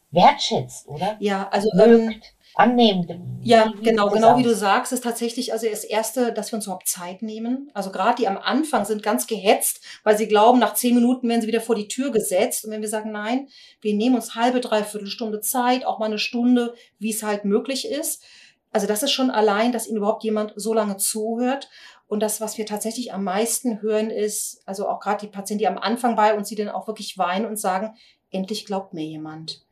wertschätzt, 0.10 0.88
oder? 0.88 1.16
Ja, 1.20 1.48
also 1.52 1.70
ähm, 1.80 2.06
Mögt, 2.08 2.34
annehmend. 2.56 3.12
Ja, 3.44 3.68
Wie- 3.68 3.80
wie 3.82 3.84
genau, 3.84 4.10
genau 4.10 4.38
wie 4.38 4.44
du 4.44 4.56
sagst, 4.56 4.94
ist 4.94 5.04
tatsächlich 5.04 5.54
also 5.54 5.68
das 5.70 5.84
Erste, 5.84 6.32
dass 6.34 6.52
wir 6.52 6.56
uns 6.58 6.66
überhaupt 6.66 6.88
Zeit 6.88 7.22
nehmen. 7.22 7.70
Also 7.76 7.92
gerade 7.92 8.16
die 8.16 8.28
am 8.28 8.38
Anfang 8.38 8.86
sind 8.86 9.04
ganz 9.04 9.28
gehetzt, 9.28 9.84
weil 10.04 10.18
sie 10.18 10.28
glauben, 10.28 10.58
nach 10.58 10.74
zehn 10.74 10.96
Minuten 10.96 11.30
werden 11.30 11.42
sie 11.42 11.48
wieder 11.48 11.62
vor 11.62 11.76
die 11.76 11.88
Tür 11.88 12.12
gesetzt. 12.12 12.66
Und 12.66 12.72
wenn 12.72 12.82
wir 12.82 12.90
sagen, 12.90 13.12
nein, 13.12 13.48
wir 13.82 13.94
nehmen 13.94 14.16
uns 14.16 14.34
halbe, 14.34 14.62
dreiviertel 14.62 15.08
Stunde 15.08 15.42
Zeit, 15.42 15.86
auch 15.86 16.00
mal 16.00 16.06
eine 16.08 16.18
Stunde, 16.20 16.74
wie 16.98 17.12
es 17.12 17.22
halt 17.22 17.46
möglich 17.46 17.88
ist. 17.88 18.24
Also 18.72 18.88
das 18.88 19.04
ist 19.04 19.12
schon 19.12 19.32
allein, 19.32 19.72
dass 19.72 19.88
ihnen 19.88 19.98
überhaupt 19.98 20.24
jemand 20.24 20.54
so 20.56 20.74
lange 20.74 20.98
zuhört. 20.98 21.70
Und 22.08 22.20
das, 22.20 22.40
was 22.40 22.58
wir 22.58 22.66
tatsächlich 22.66 23.14
am 23.14 23.24
meisten 23.24 23.82
hören, 23.82 24.10
ist, 24.10 24.62
also 24.66 24.88
auch 24.88 25.00
gerade 25.00 25.26
die 25.26 25.32
Patienten, 25.32 25.60
die 25.60 25.68
am 25.68 25.78
Anfang 25.78 26.16
bei 26.16 26.36
uns, 26.36 26.50
die 26.50 26.56
dann 26.56 26.70
auch 26.70 26.88
wirklich 26.88 27.18
weinen 27.18 27.46
und 27.46 27.58
sagen, 27.58 27.96
endlich 28.32 28.66
glaubt 28.66 28.94
mir 28.94 29.06
jemand. 29.06 29.66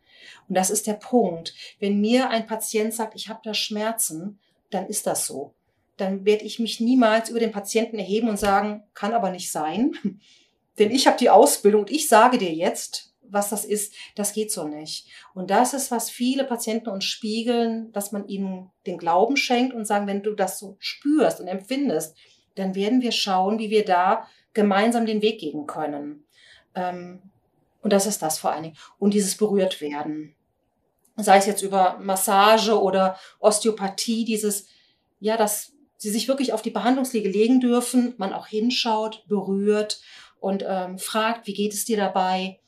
Und 0.48 0.58
das 0.58 0.70
ist 0.70 0.88
der 0.88 0.94
Punkt. 0.94 1.54
Wenn 1.80 2.02
mir 2.02 2.30
ein 2.30 2.48
Patient 2.48 2.94
sagt, 2.94 3.16
ich 3.16 3.30
habe 3.30 3.42
da 3.44 3.54
Schmerzen, 3.54 4.40
dann 4.72 4.88
ist 4.88 5.06
das 5.06 5.28
so. 5.28 5.54
Dann 5.98 6.25
werde 6.25 6.46
ich 6.46 6.60
mich 6.60 6.80
niemals 6.80 7.30
über 7.30 7.40
den 7.40 7.52
Patienten 7.52 8.00
erheben 8.00 8.30
und 8.30 8.40
sagen, 8.40 8.84
kann 8.94 9.13
aber 9.13 9.30
nicht 9.30 9.52
sein. 9.52 9.94
Denn 10.80 10.90
ich 10.90 11.06
habe 11.06 11.18
die 11.18 11.30
Ausbildung 11.30 11.82
und 11.82 11.92
ich 11.92 12.08
sage 12.08 12.40
dir 12.40 12.52
jetzt, 12.52 13.12
was 13.30 13.50
das 13.50 13.65
ist. 13.65 13.94
Das 14.15 14.34
geht 14.34 14.51
so 14.51 14.68
nicht. 14.68 15.08
Und 15.34 15.50
das 15.50 15.74
ist, 15.74 15.92
was 15.92 16.10
viele 16.10 16.44
Patienten 16.44 16.89
uns 16.89 17.06
spiegeln, 17.06 17.92
dass 17.92 18.12
man 18.12 18.27
ihnen 18.27 18.72
den 18.86 18.98
Glauben 18.98 19.38
schenkt 19.38 19.74
und 19.74 19.86
sagen, 19.86 20.08
wenn 20.08 20.24
du 20.24 20.34
das 20.34 20.60
so 20.60 20.77
spürst 20.80 21.39
und 21.39 21.48
empfindest, 21.48 22.15
dann 22.56 22.75
werden 22.75 23.01
wir 23.01 23.12
schauen, 23.12 23.60
wie 23.60 23.70
wir 23.70 23.86
da 23.86 24.27
gemeinsam 24.53 25.06
den 25.06 25.22
Weg 25.22 25.39
gehen 25.39 25.65
können. 25.65 26.25
Ähm, 26.75 27.22
und 27.82 27.92
das 27.92 28.06
ist 28.06 28.22
das 28.22 28.38
vor 28.38 28.51
allen 28.51 28.63
Dingen. 28.63 28.77
Und 29.00 29.13
dieses 29.13 29.36
berührt 29.36 29.82
werden. 29.82 30.36
Sei 31.18 31.38
es 31.38 31.46
jetzt 31.46 31.62
über 31.62 32.00
Massage 32.00 32.80
oder 32.80 33.18
Osteopathie, 33.39 34.25
dieses, 34.25 34.68
ja, 35.20 35.38
dass 35.38 35.74
sie 35.98 36.10
sich 36.10 36.27
wirklich 36.27 36.53
auf 36.53 36.62
die 36.62 36.72
Behandlungsliege 36.72 37.30
legen 37.30 37.60
dürfen, 37.60 38.13
man 38.18 38.34
auch 38.34 38.48
hinschaut, 38.48 39.24
berührt 39.27 40.01
und 40.39 40.63
ähm, 40.68 40.98
fragt, 40.98 41.46
wie 41.48 41.53
geht 41.53 41.74
es 41.74 41.86
dir 41.86 41.98
dabei, 41.98 42.60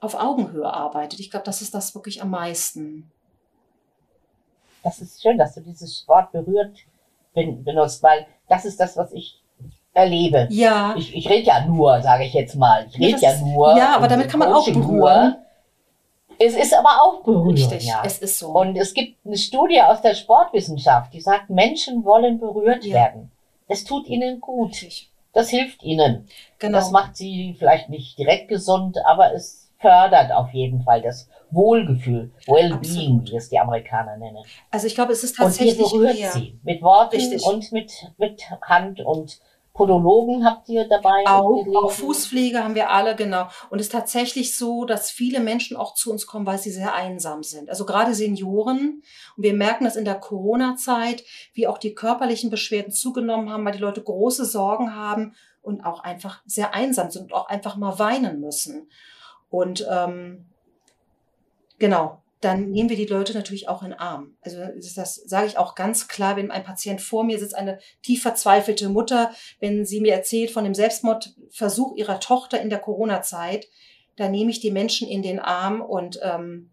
auf 0.00 0.14
Augenhöhe 0.14 0.72
arbeitet. 0.72 1.20
Ich 1.20 1.30
glaube, 1.30 1.44
das 1.46 1.62
ist 1.62 1.74
das 1.74 1.94
wirklich 1.94 2.22
am 2.22 2.30
meisten. 2.30 3.10
Das 4.82 5.00
ist 5.00 5.20
schön, 5.22 5.38
dass 5.38 5.54
du 5.54 5.60
dieses 5.62 6.06
Wort 6.06 6.32
berührt 6.32 6.76
ben- 7.34 7.64
benutzt, 7.64 8.02
weil 8.02 8.26
das 8.48 8.64
ist 8.64 8.78
das, 8.78 8.96
was 8.96 9.12
ich 9.12 9.40
erlebe. 9.94 10.46
Ja, 10.50 10.94
Ich, 10.96 11.14
ich 11.14 11.28
rede 11.28 11.46
ja 11.46 11.64
nur, 11.64 12.00
sage 12.02 12.24
ich 12.24 12.34
jetzt 12.34 12.54
mal. 12.54 12.86
Ich 12.90 12.98
rede 12.98 13.18
ja 13.20 13.36
nur. 13.38 13.76
ja, 13.76 13.96
aber 13.96 14.08
damit 14.08 14.28
kann 14.28 14.38
man 14.40 14.52
auch 14.52 14.64
berühren. 14.66 15.36
Es 16.38 16.54
ist 16.54 16.74
aber 16.74 17.02
auch 17.02 17.22
berühren, 17.22 17.52
richtig. 17.52 17.86
ja. 17.86 18.02
Es 18.04 18.18
ist 18.18 18.38
so. 18.38 18.48
Und 18.50 18.76
es 18.76 18.92
gibt 18.92 19.16
eine 19.26 19.38
Studie 19.38 19.80
aus 19.80 20.02
der 20.02 20.14
Sportwissenschaft, 20.14 21.14
die 21.14 21.20
sagt, 21.22 21.48
Menschen 21.48 22.04
wollen 22.04 22.38
berührt 22.38 22.84
Ja. 22.84 22.94
werden. 22.94 23.32
Es 23.68 23.84
tut 23.84 24.06
ihnen 24.06 24.40
gut. 24.40 24.72
Richtig. 24.72 25.10
Das 25.32 25.48
hilft 25.48 25.82
ihnen. 25.82 26.28
Genau. 26.58 26.78
Das 26.78 26.90
macht 26.90 27.16
sie 27.16 27.56
vielleicht 27.58 27.88
nicht 27.88 28.18
direkt 28.18 28.48
gesund, 28.48 28.98
aber 29.06 29.32
es 29.34 29.65
fördert 29.86 30.32
auf 30.32 30.52
jeden 30.52 30.82
Fall 30.82 31.00
das 31.00 31.28
Wohlgefühl, 31.50 32.32
Wellbeing, 32.48 33.22
wie 33.24 33.36
es 33.36 33.48
die 33.48 33.58
Amerikaner 33.58 34.16
nennen. 34.16 34.44
also 34.70 34.86
ich 34.88 34.96
glaube, 34.96 35.12
es 35.12 35.22
ist 35.22 35.38
Und 35.38 35.44
ihr 35.44 35.46
tatsächlich 35.46 35.78
berührt 35.78 36.18
mehr. 36.18 36.32
sie 36.32 36.58
mit 36.64 36.82
Worten 36.82 37.16
Richtig. 37.16 37.44
und 37.44 37.70
mit, 37.70 37.92
mit 38.18 38.42
Hand 38.62 39.00
und 39.00 39.40
Podologen 39.72 40.44
habt 40.44 40.68
ihr 40.70 40.88
dabei. 40.88 41.22
Auch, 41.26 41.64
auch 41.76 41.90
Fußpflege 41.90 42.64
haben 42.64 42.74
wir 42.74 42.90
alle, 42.90 43.14
genau. 43.14 43.46
Und 43.70 43.78
es 43.78 43.86
ist 43.86 43.92
tatsächlich 43.92 44.56
so, 44.56 44.86
dass 44.86 45.10
viele 45.10 45.38
Menschen 45.38 45.76
auch 45.76 45.94
zu 45.94 46.10
uns 46.10 46.26
kommen, 46.26 46.46
weil 46.46 46.58
sie 46.58 46.70
sehr 46.70 46.94
einsam 46.94 47.42
sind. 47.42 47.68
Also 47.68 47.84
gerade 47.84 48.14
Senioren. 48.14 49.02
Und 49.36 49.42
wir 49.44 49.52
merken 49.52 49.84
das 49.84 49.96
in 49.96 50.06
der 50.06 50.14
Corona-Zeit, 50.14 51.24
wie 51.52 51.66
auch 51.66 51.76
die 51.78 51.94
körperlichen 51.94 52.50
Beschwerden 52.50 52.90
zugenommen 52.90 53.52
haben, 53.52 53.64
weil 53.66 53.74
die 53.74 53.78
Leute 53.78 54.02
große 54.02 54.46
Sorgen 54.46 54.96
haben 54.96 55.34
und 55.60 55.84
auch 55.84 56.00
einfach 56.00 56.42
sehr 56.46 56.74
einsam 56.74 57.10
sind 57.10 57.24
und 57.24 57.34
auch 57.34 57.48
einfach 57.48 57.76
mal 57.76 57.98
weinen 57.98 58.40
müssen. 58.40 58.88
Und 59.56 59.86
ähm, 59.90 60.44
genau, 61.78 62.22
dann 62.42 62.70
nehmen 62.70 62.90
wir 62.90 62.96
die 62.96 63.06
Leute 63.06 63.32
natürlich 63.32 63.70
auch 63.70 63.82
in 63.82 63.90
den 63.90 63.98
Arm. 63.98 64.36
Also 64.42 64.58
das, 64.58 64.92
das 64.92 65.14
sage 65.14 65.46
ich 65.46 65.56
auch 65.56 65.74
ganz 65.74 66.08
klar, 66.08 66.36
wenn 66.36 66.50
ein 66.50 66.62
Patient 66.62 67.00
vor 67.00 67.24
mir 67.24 67.38
sitzt, 67.38 67.54
eine 67.54 67.78
tief 68.02 68.20
verzweifelte 68.20 68.90
Mutter, 68.90 69.32
wenn 69.58 69.86
sie 69.86 70.02
mir 70.02 70.12
erzählt 70.12 70.50
von 70.50 70.64
dem 70.64 70.74
Selbstmordversuch 70.74 71.96
ihrer 71.96 72.20
Tochter 72.20 72.60
in 72.60 72.68
der 72.68 72.80
Corona-Zeit, 72.80 73.66
dann 74.16 74.30
nehme 74.30 74.50
ich 74.50 74.60
die 74.60 74.70
Menschen 74.70 75.08
in 75.08 75.22
den 75.22 75.38
Arm 75.38 75.80
und 75.80 76.20
ähm, 76.22 76.70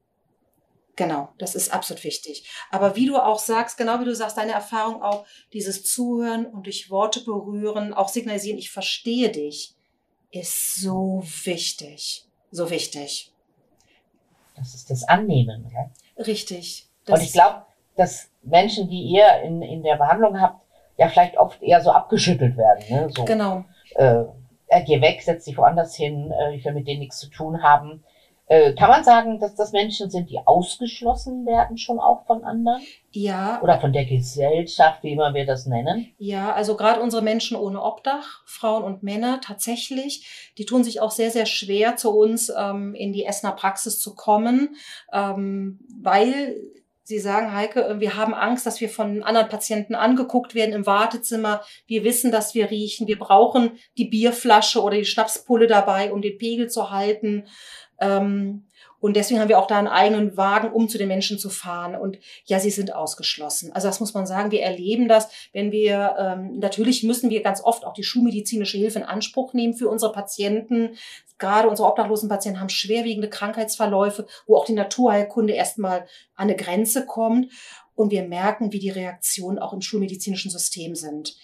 genau, 0.97 1.29
das 1.37 1.55
ist 1.55 1.73
absolut 1.73 2.03
wichtig. 2.03 2.49
Aber 2.69 2.97
wie 2.97 3.05
du 3.05 3.15
auch 3.15 3.39
sagst, 3.39 3.77
genau 3.77 4.01
wie 4.01 4.05
du 4.05 4.13
sagst, 4.13 4.37
deine 4.37 4.51
Erfahrung 4.51 5.01
auch, 5.01 5.25
dieses 5.53 5.85
Zuhören 5.85 6.45
und 6.45 6.65
durch 6.65 6.89
Worte 6.89 7.21
berühren, 7.21 7.93
auch 7.93 8.09
signalisieren, 8.09 8.57
ich 8.57 8.71
verstehe 8.71 9.31
dich, 9.31 9.73
ist 10.31 10.75
so 10.75 11.23
wichtig. 11.45 12.27
So 12.53 12.69
wichtig. 12.69 13.31
Das 14.55 14.75
ist 14.75 14.91
das 14.91 15.03
Annehmen. 15.05 15.67
Gell? 15.69 16.25
Richtig. 16.25 16.87
Und 17.09 17.19
ich 17.21 17.33
glaube, 17.33 17.63
dass 17.95 18.29
Menschen, 18.43 18.87
die 18.87 19.01
ihr 19.01 19.41
in, 19.41 19.63
in 19.63 19.81
der 19.81 19.95
Behandlung 19.95 20.39
habt, 20.39 20.61
ja 20.97 21.07
vielleicht 21.09 21.35
oft 21.37 21.61
eher 21.63 21.81
so 21.81 21.91
abgeschüttelt 21.91 22.55
werden. 22.55 22.83
Ne? 22.89 23.09
So, 23.09 23.25
Genau. 23.25 23.65
äh, 23.95 24.23
äh, 24.67 24.83
geh 24.85 25.01
weg, 25.01 25.23
setz 25.23 25.45
dich 25.45 25.57
woanders 25.57 25.95
hin, 25.95 26.31
äh, 26.31 26.55
ich 26.55 26.63
will 26.63 26.73
mit 26.73 26.87
denen 26.87 26.99
nichts 26.99 27.17
zu 27.17 27.29
tun 27.31 27.63
haben. 27.63 28.03
Äh, 28.47 28.73
kann 28.73 28.89
man 28.89 29.03
sagen, 29.03 29.39
dass 29.39 29.55
das 29.55 29.71
Menschen 29.71 30.09
sind, 30.09 30.29
die 30.29 30.39
ausgeschlossen 30.45 31.45
werden 31.45 31.77
schon 31.77 31.99
auch 31.99 32.25
von 32.25 32.43
anderen? 32.43 32.81
Ja, 33.11 33.61
Oder 33.61 33.79
von 33.79 33.93
der 33.93 34.05
Gesellschaft, 34.05 35.03
wie 35.03 35.13
immer 35.13 35.33
wir 35.33 35.45
das 35.45 35.65
nennen? 35.65 36.13
Ja, 36.17 36.51
also 36.51 36.75
gerade 36.75 36.99
unsere 36.99 37.21
Menschen 37.21 37.55
ohne 37.55 37.81
Obdach, 37.81 38.41
Frauen 38.45 38.83
und 38.83 39.01
Männer 39.01 39.39
tatsächlich, 39.41 40.51
die 40.57 40.65
tun 40.65 40.83
sich 40.83 40.99
auch 40.99 41.11
sehr, 41.11 41.31
sehr 41.31 41.45
schwer, 41.45 41.95
zu 41.95 42.11
uns 42.11 42.51
ähm, 42.55 42.95
in 42.95 43.13
die 43.13 43.25
Essener 43.25 43.53
Praxis 43.53 43.99
zu 43.99 44.13
kommen, 44.15 44.75
ähm, 45.13 45.79
weil 46.01 46.55
sie 47.03 47.19
sagen, 47.19 47.53
Heike, 47.53 47.97
wir 47.99 48.15
haben 48.15 48.33
Angst, 48.33 48.65
dass 48.65 48.79
wir 48.81 48.89
von 48.89 49.23
anderen 49.23 49.49
Patienten 49.49 49.93
angeguckt 49.93 50.55
werden 50.55 50.73
im 50.73 50.85
Wartezimmer. 50.85 51.61
Wir 51.85 52.03
wissen, 52.03 52.31
dass 52.31 52.55
wir 52.55 52.71
riechen. 52.71 53.07
Wir 53.07 53.19
brauchen 53.19 53.77
die 53.97 54.05
Bierflasche 54.05 54.81
oder 54.81 54.97
die 54.97 55.05
Schnapspulle 55.05 55.67
dabei, 55.67 56.13
um 56.13 56.21
den 56.21 56.37
Pegel 56.37 56.69
zu 56.69 56.91
halten. 56.91 57.45
Ähm, 57.99 58.65
und 59.03 59.17
deswegen 59.17 59.41
haben 59.41 59.49
wir 59.49 59.59
auch 59.59 59.67
da 59.67 59.77
einen 59.77 59.89
eigenen 59.89 60.37
Wagen, 60.37 60.71
um 60.71 60.87
zu 60.87 60.97
den 60.97 61.09
Menschen 61.09 61.37
zu 61.37 61.49
fahren. 61.49 61.93
Und 61.93 62.19
ja, 62.45 62.61
sie 62.61 62.69
sind 62.69 62.95
ausgeschlossen. 62.95 63.73
Also 63.73 63.89
das 63.89 63.99
muss 63.99 64.13
man 64.13 64.25
sagen. 64.25 64.51
Wir 64.51 64.61
erleben 64.61 65.09
das, 65.09 65.27
wenn 65.51 65.73
wir, 65.73 66.15
ähm, 66.17 66.59
natürlich 66.59 67.03
müssen 67.03 67.29
wir 67.29 67.43
ganz 67.43 67.61
oft 67.61 67.85
auch 67.85 67.93
die 67.93 68.03
schulmedizinische 68.03 68.77
Hilfe 68.77 68.99
in 68.99 69.05
Anspruch 69.05 69.53
nehmen 69.53 69.73
für 69.73 69.89
unsere 69.89 70.13
Patienten. 70.13 70.95
Gerade 71.37 71.67
unsere 71.67 71.89
obdachlosen 71.89 72.29
Patienten 72.29 72.61
haben 72.61 72.69
schwerwiegende 72.69 73.29
Krankheitsverläufe, 73.29 74.25
wo 74.47 74.55
auch 74.55 74.63
die 74.63 74.71
Naturheilkunde 74.71 75.51
erstmal 75.51 76.03
an 76.35 76.47
eine 76.47 76.55
Grenze 76.55 77.05
kommt. 77.05 77.51
Und 77.95 78.09
wir 78.09 78.23
merken, 78.23 78.71
wie 78.71 78.79
die 78.79 78.89
Reaktionen 78.89 79.59
auch 79.59 79.73
im 79.73 79.81
schulmedizinischen 79.81 80.49
System 80.49 80.95
sind. 80.95 81.35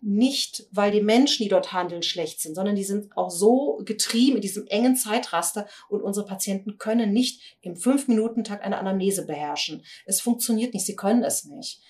Nicht, 0.00 0.66
weil 0.70 0.92
die 0.92 1.00
Menschen, 1.00 1.42
die 1.42 1.48
dort 1.48 1.72
handeln, 1.72 2.04
schlecht 2.04 2.40
sind, 2.40 2.54
sondern 2.54 2.76
die 2.76 2.84
sind 2.84 3.16
auch 3.16 3.30
so 3.30 3.80
getrieben 3.84 4.36
in 4.36 4.42
diesem 4.42 4.66
engen 4.68 4.94
Zeitraster 4.94 5.66
und 5.88 6.02
unsere 6.02 6.24
Patienten 6.24 6.78
können 6.78 7.12
nicht 7.12 7.56
im 7.62 7.74
Fünf-Minuten-Takt 7.74 8.62
eine 8.62 8.78
Anamnese 8.78 9.26
beherrschen. 9.26 9.82
Es 10.06 10.20
funktioniert 10.20 10.72
nicht, 10.72 10.86
sie 10.86 10.94
können 10.94 11.24
es 11.24 11.44
nicht. 11.46 11.80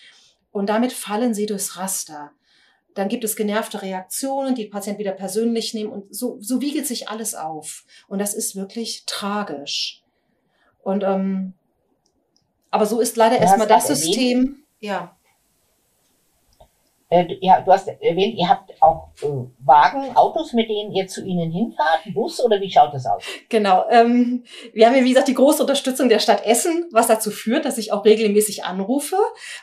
Und 0.50 0.70
damit 0.70 0.94
fallen 0.94 1.34
sie 1.34 1.44
durchs 1.44 1.76
Raster. 1.76 2.32
Dann 2.94 3.08
gibt 3.08 3.24
es 3.24 3.36
genervte 3.36 3.82
Reaktionen, 3.82 4.54
die 4.54 4.64
Patienten 4.64 5.00
wieder 5.00 5.12
persönlich 5.12 5.74
nehmen 5.74 5.92
und 5.92 6.14
so, 6.14 6.38
so 6.40 6.62
wiegelt 6.62 6.86
sich 6.86 7.10
alles 7.10 7.34
auf. 7.34 7.84
Und 8.08 8.20
das 8.20 8.32
ist 8.32 8.56
wirklich 8.56 9.04
tragisch. 9.04 10.02
Und 10.82 11.04
ähm, 11.04 11.52
aber 12.70 12.86
so 12.86 13.00
ist 13.00 13.16
leider 13.18 13.38
erstmal 13.38 13.66
das 13.66 13.90
erwähnt- 13.90 13.98
System. 13.98 14.64
Ja, 14.80 15.17
Äh, 17.10 17.38
ja, 17.40 17.62
du 17.62 17.72
hast 17.72 17.88
erwähnt, 17.88 18.36
ihr 18.36 18.48
habt 18.48 18.70
auch 18.82 19.08
äh, 19.22 19.26
Wagen, 19.64 20.14
Autos, 20.14 20.52
mit 20.52 20.68
denen 20.68 20.92
ihr 20.92 21.06
zu 21.06 21.24
ihnen 21.24 21.50
hinfahrt, 21.50 22.00
Bus 22.12 22.44
oder 22.44 22.60
wie 22.60 22.70
schaut 22.70 22.92
das 22.92 23.06
aus? 23.06 23.24
Genau. 23.48 23.86
Ähm, 23.88 24.44
wir 24.74 24.86
haben 24.86 24.94
ja, 24.94 25.02
wie 25.02 25.08
gesagt, 25.08 25.28
die 25.28 25.34
große 25.34 25.62
Unterstützung 25.62 26.10
der 26.10 26.18
Stadt 26.18 26.44
Essen, 26.44 26.84
was 26.92 27.06
dazu 27.06 27.30
führt, 27.30 27.64
dass 27.64 27.78
ich 27.78 27.92
auch 27.92 28.04
regelmäßig 28.04 28.64
anrufe. 28.64 29.16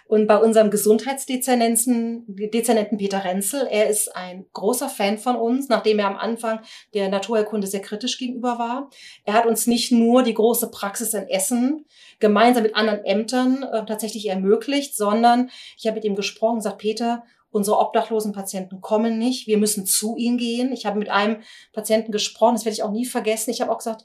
Und 0.07 0.25
bei 0.25 0.37
unserem 0.37 0.71
Gesundheitsdezernenten 0.71 2.25
Dezernenten 2.27 2.97
Peter 2.97 3.23
Renzel, 3.23 3.67
er 3.69 3.89
ist 3.89 4.15
ein 4.15 4.47
großer 4.53 4.89
Fan 4.89 5.19
von 5.19 5.35
uns, 5.35 5.69
nachdem 5.69 5.99
er 5.99 6.07
am 6.07 6.17
Anfang 6.17 6.61
der 6.95 7.09
Naturheilkunde 7.09 7.67
sehr 7.67 7.81
kritisch 7.81 8.17
gegenüber 8.17 8.57
war. 8.57 8.89
Er 9.23 9.33
hat 9.33 9.45
uns 9.45 9.67
nicht 9.67 9.91
nur 9.91 10.23
die 10.23 10.33
große 10.33 10.71
Praxis 10.71 11.13
in 11.13 11.27
Essen 11.27 11.85
gemeinsam 12.19 12.63
mit 12.63 12.75
anderen 12.75 13.05
Ämtern 13.05 13.61
äh, 13.61 13.85
tatsächlich 13.85 14.27
ermöglicht, 14.29 14.95
sondern 14.97 15.51
ich 15.77 15.85
habe 15.85 15.95
mit 15.95 16.05
ihm 16.05 16.15
gesprochen 16.15 16.55
gesagt, 16.57 16.79
Peter, 16.79 17.23
unsere 17.55 17.79
obdachlosen 17.79 18.33
Patienten 18.33 18.81
kommen 18.81 19.17
nicht, 19.17 19.47
wir 19.47 19.57
müssen 19.57 19.85
zu 19.85 20.17
ihnen 20.17 20.37
gehen. 20.37 20.73
Ich 20.73 20.85
habe 20.85 20.99
mit 20.99 21.09
einem 21.09 21.37
Patienten 21.71 22.11
gesprochen, 22.11 22.55
das 22.55 22.65
werde 22.65 22.73
ich 22.73 22.83
auch 22.83 22.91
nie 22.91 23.05
vergessen. 23.05 23.49
Ich 23.49 23.61
habe 23.61 23.71
auch 23.71 23.77
gesagt, 23.77 24.03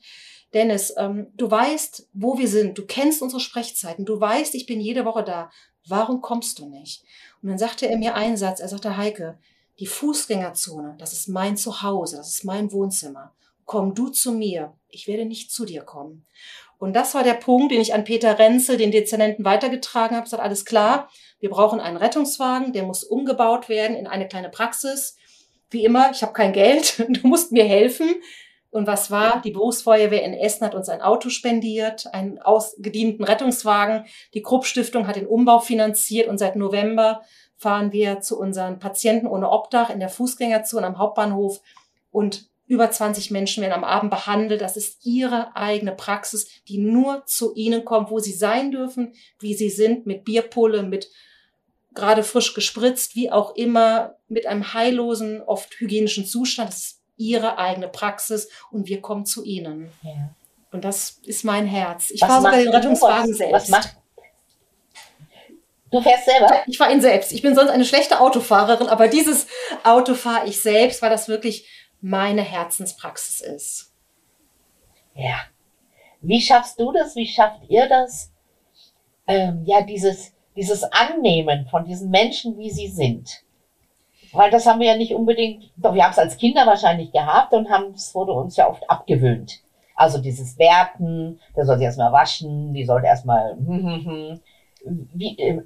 Dennis, 0.54 0.94
ähm, 0.96 1.26
du 1.34 1.50
weißt, 1.50 2.08
wo 2.12 2.38
wir 2.38 2.46
sind, 2.46 2.78
du 2.78 2.86
kennst 2.86 3.22
unsere 3.22 3.40
Sprechzeiten, 3.40 4.04
du 4.04 4.20
weißt, 4.20 4.54
ich 4.54 4.66
bin 4.66 4.80
jede 4.80 5.04
Woche 5.04 5.24
da. 5.24 5.50
Warum 5.88 6.20
kommst 6.20 6.60
du 6.60 6.68
nicht? 6.68 7.02
Und 7.42 7.48
dann 7.48 7.58
sagte 7.58 7.88
er 7.88 7.98
mir 7.98 8.14
einen 8.14 8.36
Satz, 8.36 8.60
er 8.60 8.68
sagte, 8.68 8.96
Heike, 8.96 9.38
die 9.80 9.86
Fußgängerzone, 9.86 10.94
das 10.98 11.12
ist 11.12 11.28
mein 11.28 11.56
Zuhause, 11.56 12.18
das 12.18 12.28
ist 12.28 12.44
mein 12.44 12.70
Wohnzimmer. 12.70 13.34
Komm 13.64 13.94
du 13.94 14.10
zu 14.10 14.30
mir, 14.30 14.74
ich 14.88 15.08
werde 15.08 15.24
nicht 15.24 15.50
zu 15.50 15.64
dir 15.64 15.82
kommen. 15.82 16.24
Und 16.80 16.96
das 16.96 17.14
war 17.14 17.22
der 17.22 17.34
Punkt, 17.34 17.72
den 17.72 17.80
ich 17.82 17.92
an 17.92 18.04
Peter 18.04 18.38
Renzel, 18.38 18.78
den 18.78 18.90
Dezernenten, 18.90 19.44
weitergetragen 19.44 20.16
habe. 20.16 20.24
Ich 20.24 20.30
gesagt, 20.30 20.42
alles 20.42 20.64
klar, 20.64 21.10
wir 21.38 21.50
brauchen 21.50 21.78
einen 21.78 21.98
Rettungswagen, 21.98 22.72
der 22.72 22.84
muss 22.84 23.04
umgebaut 23.04 23.68
werden 23.68 23.94
in 23.94 24.06
eine 24.06 24.26
kleine 24.26 24.48
Praxis. 24.48 25.18
Wie 25.68 25.84
immer, 25.84 26.10
ich 26.10 26.22
habe 26.22 26.32
kein 26.32 26.54
Geld, 26.54 26.98
du 27.08 27.26
musst 27.28 27.52
mir 27.52 27.64
helfen. 27.64 28.08
Und 28.70 28.86
was 28.86 29.10
war? 29.10 29.42
Die 29.42 29.50
Berufsfeuerwehr 29.50 30.24
in 30.24 30.32
Essen 30.32 30.64
hat 30.64 30.74
uns 30.74 30.88
ein 30.88 31.02
Auto 31.02 31.28
spendiert, 31.28 32.06
einen 32.14 32.38
ausgedienten 32.38 33.24
Rettungswagen. 33.24 34.06
Die 34.32 34.42
Krupp 34.42 34.64
Stiftung 34.64 35.06
hat 35.06 35.16
den 35.16 35.26
Umbau 35.26 35.58
finanziert 35.58 36.28
und 36.28 36.38
seit 36.38 36.56
November 36.56 37.20
fahren 37.58 37.92
wir 37.92 38.20
zu 38.20 38.40
unseren 38.40 38.78
Patienten 38.78 39.26
ohne 39.26 39.50
Obdach 39.50 39.90
in 39.90 40.00
der 40.00 40.08
Fußgängerzone 40.08 40.86
am 40.86 40.96
Hauptbahnhof 40.96 41.60
und 42.10 42.49
über 42.70 42.88
20 42.88 43.32
Menschen 43.32 43.62
werden 43.62 43.72
am 43.72 43.82
Abend 43.82 44.12
behandelt. 44.12 44.60
Das 44.60 44.76
ist 44.76 45.04
ihre 45.04 45.56
eigene 45.56 45.90
Praxis, 45.90 46.46
die 46.68 46.78
nur 46.78 47.26
zu 47.26 47.52
ihnen 47.56 47.84
kommt, 47.84 48.12
wo 48.12 48.20
sie 48.20 48.32
sein 48.32 48.70
dürfen, 48.70 49.12
wie 49.40 49.54
sie 49.54 49.70
sind, 49.70 50.06
mit 50.06 50.24
Bierpulle, 50.24 50.84
mit 50.84 51.10
gerade 51.94 52.22
frisch 52.22 52.54
gespritzt, 52.54 53.16
wie 53.16 53.32
auch 53.32 53.56
immer, 53.56 54.14
mit 54.28 54.46
einem 54.46 54.72
heillosen, 54.72 55.42
oft 55.42 55.80
hygienischen 55.80 56.24
Zustand. 56.24 56.68
Das 56.68 56.78
ist 56.78 57.00
ihre 57.16 57.58
eigene 57.58 57.88
Praxis 57.88 58.48
und 58.70 58.86
wir 58.86 59.00
kommen 59.00 59.26
zu 59.26 59.42
ihnen. 59.42 59.90
Ja. 60.02 60.30
Und 60.70 60.84
das 60.84 61.18
ist 61.24 61.44
mein 61.44 61.66
Herz. 61.66 62.10
Ich 62.10 62.20
fahre 62.20 62.40
sogar 62.40 62.56
den 62.56 62.68
Rettungswagen 62.68 63.34
selbst. 63.34 63.52
Was 63.52 63.68
macht 63.68 63.96
Du 65.90 66.00
fährst 66.00 66.24
selber? 66.24 66.62
Ich 66.68 66.78
fahre 66.78 66.92
ihn 66.92 67.00
selbst. 67.00 67.32
Ich 67.32 67.42
bin 67.42 67.56
sonst 67.56 67.70
eine 67.70 67.84
schlechte 67.84 68.20
Autofahrerin, 68.20 68.86
aber 68.86 69.08
dieses 69.08 69.48
Auto 69.82 70.14
fahre 70.14 70.46
ich 70.46 70.62
selbst, 70.62 71.02
weil 71.02 71.10
das 71.10 71.26
wirklich 71.26 71.66
meine 72.00 72.42
Herzenspraxis 72.42 73.40
ist. 73.40 73.92
Ja. 75.14 75.36
Wie 76.20 76.40
schaffst 76.40 76.78
du 76.80 76.92
das? 76.92 77.16
Wie 77.16 77.26
schafft 77.26 77.62
ihr 77.68 77.88
das? 77.88 78.32
Ähm, 79.26 79.62
ja, 79.64 79.82
dieses, 79.82 80.32
dieses 80.56 80.84
Annehmen 80.84 81.66
von 81.66 81.84
diesen 81.84 82.10
Menschen, 82.10 82.58
wie 82.58 82.70
sie 82.70 82.88
sind. 82.88 83.42
Weil 84.32 84.50
das 84.50 84.66
haben 84.66 84.80
wir 84.80 84.88
ja 84.88 84.96
nicht 84.96 85.14
unbedingt, 85.14 85.70
doch 85.76 85.94
wir 85.94 86.04
haben 86.04 86.12
es 86.12 86.18
als 86.18 86.36
Kinder 86.36 86.66
wahrscheinlich 86.66 87.10
gehabt 87.10 87.52
und 87.52 87.68
haben 87.68 87.92
es 87.94 88.14
wurde 88.14 88.32
uns 88.32 88.56
ja 88.56 88.68
oft 88.68 88.88
abgewöhnt. 88.88 89.60
Also 89.96 90.18
dieses 90.18 90.58
Werten, 90.58 91.40
der 91.56 91.66
soll 91.66 91.76
sich 91.76 91.84
erstmal 91.84 92.12
waschen, 92.12 92.72
die 92.72 92.84
sollte 92.84 93.06
erstmal, 93.06 93.56
hm, 93.56 93.86
hm, 93.86 94.04
hm. 94.04 94.40
Wie, 95.12 95.38
äh, 95.38 95.62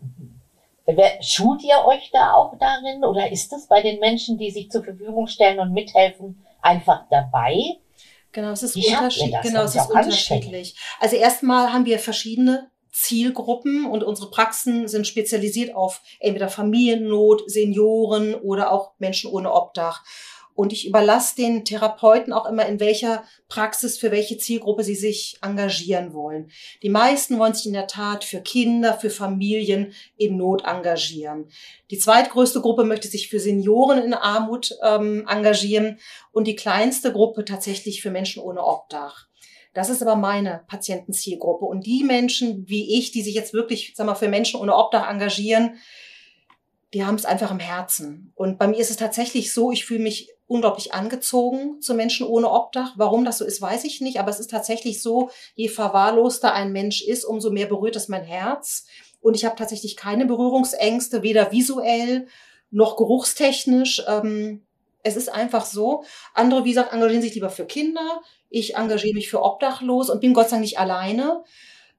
Schult 1.23 1.63
ihr 1.63 1.85
euch 1.87 2.11
da 2.13 2.33
auch 2.35 2.59
darin 2.59 3.05
oder 3.05 3.31
ist 3.31 3.53
es 3.53 3.67
bei 3.69 3.81
den 3.81 4.01
Menschen, 4.01 4.37
die 4.37 4.51
sich 4.51 4.71
zur 4.71 4.85
Verfügung 4.85 5.27
stellen 5.27 5.59
und 5.59 5.73
mithelfen, 5.73 6.45
einfach 6.61 7.05
dabei? 7.11 7.57
Genau, 8.33 8.51
es 8.51 8.63
ist, 8.65 8.77
unterschied 8.77 9.35
genau, 9.43 9.63
es 9.63 9.77
ist 9.77 9.91
unterschiedlich. 9.91 10.77
Also 11.01 11.17
erstmal 11.17 11.73
haben 11.73 11.87
wir 11.87 11.99
verschiedene 11.99 12.69
Zielgruppen 12.91 13.87
und 13.87 14.05
unsere 14.05 14.31
Praxen 14.31 14.87
sind 14.87 15.07
spezialisiert 15.07 15.75
auf 15.75 16.01
entweder 16.21 16.49
Familiennot, 16.49 17.51
Senioren 17.51 18.35
oder 18.35 18.73
auch 18.73 18.93
Menschen 18.99 19.31
ohne 19.31 19.53
Obdach. 19.53 20.05
Und 20.55 20.73
ich 20.73 20.87
überlasse 20.87 21.35
den 21.37 21.65
Therapeuten 21.65 22.33
auch 22.33 22.47
immer, 22.47 22.65
in 22.67 22.79
welcher 22.79 23.25
Praxis 23.49 23.99
für 23.99 24.13
welche 24.13 24.39
Zielgruppe 24.39 24.85
sie 24.85 24.95
sich 24.95 25.37
engagieren 25.43 26.15
wollen. 26.15 26.51
Die 26.83 26.89
meisten 26.89 27.39
wollen 27.39 27.55
sich 27.55 27.67
in 27.67 27.73
der 27.73 27.89
Tat 27.89 28.23
für 28.23 28.41
Kinder, 28.41 28.95
für 28.95 29.11
Familien 29.11 29.93
in 30.17 30.37
Not 30.37 30.65
engagieren. 30.65 31.49
Die 31.91 31.99
zweitgrößte 31.99 32.61
Gruppe 32.61 32.85
möchte 32.85 33.09
sich 33.09 33.29
für 33.29 33.41
Senioren 33.41 34.01
in 34.01 34.15
Armut 34.15 34.77
ähm, 34.83 35.27
engagieren 35.29 35.99
und 36.31 36.47
die 36.47 36.57
kleinste 36.57 37.13
Gruppe 37.13 37.45
tatsächlich 37.45 38.01
für 38.01 38.11
Menschen 38.11 38.43
ohne 38.43 38.65
Obdach. 38.65 39.27
Das 39.75 39.91
ist 39.91 40.03
aber 40.03 40.15
meine 40.15 40.63
Patientenzielgruppe. 40.69 41.65
Und 41.65 41.85
die 41.85 42.05
Menschen 42.05 42.69
wie 42.69 42.97
ich, 42.97 43.11
die 43.11 43.23
sich 43.23 43.35
jetzt 43.35 43.53
wirklich, 43.53 43.93
sag 43.97 44.07
mal, 44.07 44.15
für 44.15 44.29
Menschen 44.29 44.61
ohne 44.61 44.77
Obdach 44.77 45.11
engagieren, 45.11 45.79
die 46.95 47.05
haben 47.05 47.17
es 47.17 47.25
einfach 47.25 47.51
im 47.51 47.59
Herzen. 47.59 48.33
Und 48.37 48.57
bei 48.57 48.69
mir 48.69 48.79
ist 48.79 48.91
es 48.91 48.97
tatsächlich 48.97 49.53
so, 49.53 49.73
ich 49.73 49.85
fühle 49.85 50.05
mich 50.05 50.31
unglaublich 50.47 50.93
angezogen 50.93 51.81
zu 51.81 51.95
Menschen 51.95 52.27
ohne 52.27 52.51
Obdach. 52.51 52.93
Warum 52.97 53.25
das 53.25 53.39
so 53.39 53.45
ist, 53.45 53.63
weiß 53.63 53.85
ich 53.85 54.01
nicht. 54.01 54.19
Aber 54.19 54.31
es 54.31 54.41
ist 54.41 54.51
tatsächlich 54.51 55.03
so, 55.03 55.31
je 55.55 55.69
verwahrloster 55.69 56.53
ein 56.53 56.73
Mensch 56.73 57.03
ist, 57.03 57.25
umso 57.25 57.51
mehr 57.51 57.67
berührt 57.67 57.97
es 57.97 58.09
mein 58.09 58.25
Herz. 58.25 58.87
Und 59.21 59.35
ich 59.35 59.45
habe 59.45 59.57
tatsächlich 59.57 59.97
keine 59.97 60.27
Berührungsängste, 60.27 61.23
weder 61.23 61.51
visuell 61.51 62.27
noch 62.71 62.97
geruchstechnisch. 62.97 64.03
Ähm, 64.07 64.63
es 65.03 65.17
ist 65.17 65.29
einfach 65.29 65.65
so. 65.65 66.05
Andere, 66.35 66.65
wie 66.65 66.71
gesagt, 66.71 66.93
engagieren 66.93 67.23
sich 67.23 67.35
lieber 67.35 67.51
für 67.51 67.67
Kinder. 67.67 68.21
Ich 68.51 68.77
engagiere 68.77 69.15
mich 69.15 69.31
für 69.31 69.43
Obdachlos 69.43 70.11
und 70.11 70.21
bin 70.21 70.35
Gott 70.35 70.49
sei 70.49 70.57
Dank 70.57 70.63
nicht 70.63 70.79
alleine. 70.79 71.43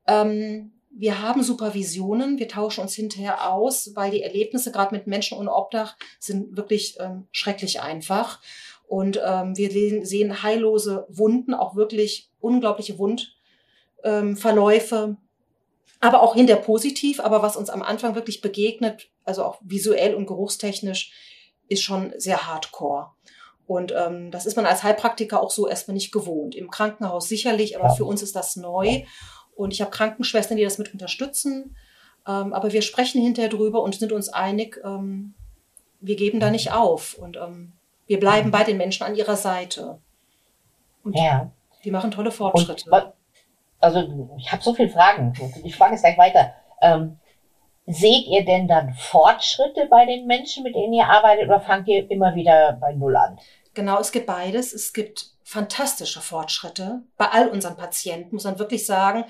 Ähm, 0.08 0.72
wir 0.98 1.22
haben 1.22 1.44
Supervisionen, 1.44 2.40
wir 2.40 2.48
tauschen 2.48 2.82
uns 2.82 2.96
hinterher 2.96 3.52
aus, 3.52 3.92
weil 3.96 4.12
die 4.12 4.24
Erlebnisse 4.24 4.72
gerade 4.72 4.96
mit 4.96 5.08
Menschen 5.08 5.38
ohne 5.38 5.54
Obdach 5.54 5.98
sind 6.20 6.56
wirklich 6.56 6.96
ähm, 7.00 7.28
schrecklich 7.32 7.82
einfach. 7.82 8.40
Und 8.88 9.20
ähm, 9.24 9.58
wir 9.58 9.72
sehen 10.06 10.42
heillose 10.42 11.06
Wunden, 11.10 11.54
auch 11.54 11.76
wirklich 11.76 12.30
unglaubliche 12.40 12.98
Wundverläufe, 12.98 14.96
ähm, 14.96 15.18
aber 16.00 16.22
auch 16.22 16.36
hinter 16.36 16.56
positiv. 16.56 17.20
Aber 17.20 17.42
was 17.42 17.58
uns 17.58 17.70
am 17.70 17.82
Anfang 17.82 18.16
wirklich 18.16 18.40
begegnet, 18.40 19.10
also 19.26 19.44
auch 19.44 19.60
visuell 19.62 20.16
und 20.16 20.28
geruchstechnisch, 20.28 21.12
ist 21.68 21.82
schon 21.82 22.14
sehr 22.18 22.48
hardcore. 22.48 23.12
Und 23.68 23.94
ähm, 23.98 24.32
das 24.32 24.46
ist 24.46 24.56
man 24.56 24.68
als 24.68 24.84
Heilpraktiker 24.84 25.42
auch 25.42 25.52
so 25.52 25.68
erstmal 25.68 25.96
nicht 25.96 26.12
gewohnt. 26.14 26.56
Im 26.56 26.70
Krankenhaus 26.70 27.28
sicherlich, 27.28 27.78
aber 27.78 27.90
für 27.90 28.06
uns 28.06 28.22
ist 28.22 28.36
das 28.36 28.56
neu. 28.56 29.02
Und 29.56 29.72
ich 29.74 29.82
habe 29.82 29.91
Krankenschwestern, 29.91 30.58
die 30.58 30.63
das 30.63 30.78
mit 30.78 30.94
unterstützen. 30.94 31.76
Ähm, 32.28 32.54
aber 32.54 32.72
wir 32.74 32.82
sprechen 32.82 33.22
hinterher 33.22 33.50
drüber 33.50 33.82
und 33.82 33.96
sind 33.96 34.12
uns 34.12 34.30
einig, 34.30 34.82
ähm, 34.84 35.34
wir 36.02 36.15
geben 36.15 36.39
da 36.39 36.52
nicht 36.52 36.72
auf. 36.72 37.15
Und 37.15 37.38
ähm, 37.38 37.74
wir 38.08 38.20
bleiben 38.20 38.52
bei 38.52 38.63
den 38.63 38.78
Menschen 38.78 39.04
an 39.04 39.15
ihrer 39.15 39.36
Seite. 39.36 40.00
Und 41.04 41.18
ja. 41.18 41.52
die 41.84 41.91
machen 41.91 42.12
tolle 42.12 42.32
Fortschritte. 42.32 42.89
Und, 42.89 43.13
also 43.80 44.30
ich 44.38 44.52
habe 44.52 44.63
so 44.63 44.74
viele 44.74 44.89
Fragen. 44.89 45.34
Ich 45.63 45.76
frage 45.76 45.96
es 45.96 46.02
gleich 46.02 46.18
weiter. 46.18 46.54
Ähm, 46.82 47.18
seht 47.86 48.28
ihr 48.28 48.44
denn 48.44 48.68
dann 48.68 48.94
Fortschritte 48.94 49.88
bei 49.89 50.06
den 50.06 50.26
Menschen, 50.26 50.63
mit 50.63 50.76
denen 50.76 50.94
ihr 50.94 51.06
arbeitet, 51.06 51.46
oder 51.48 51.62
fangt 51.62 51.88
ihr 51.88 52.10
immer 52.10 52.36
wieder 52.36 52.78
bei 52.82 52.94
Null 52.94 53.15
an? 53.15 53.39
Genau, 53.74 54.00
es 54.00 54.12
gibt 54.12 54.26
beides. 54.26 54.74
Es 54.74 54.94
gibt 54.94 55.35
fantastische 55.48 56.22
Fortschritte 56.22 57.04
bei 57.18 57.28
all 57.28 57.50
unseren 57.50 57.78
Patienten, 57.78 58.34
muss 58.34 58.46
man 58.46 58.58
wirklich 58.58 58.88
sagen. 58.88 59.26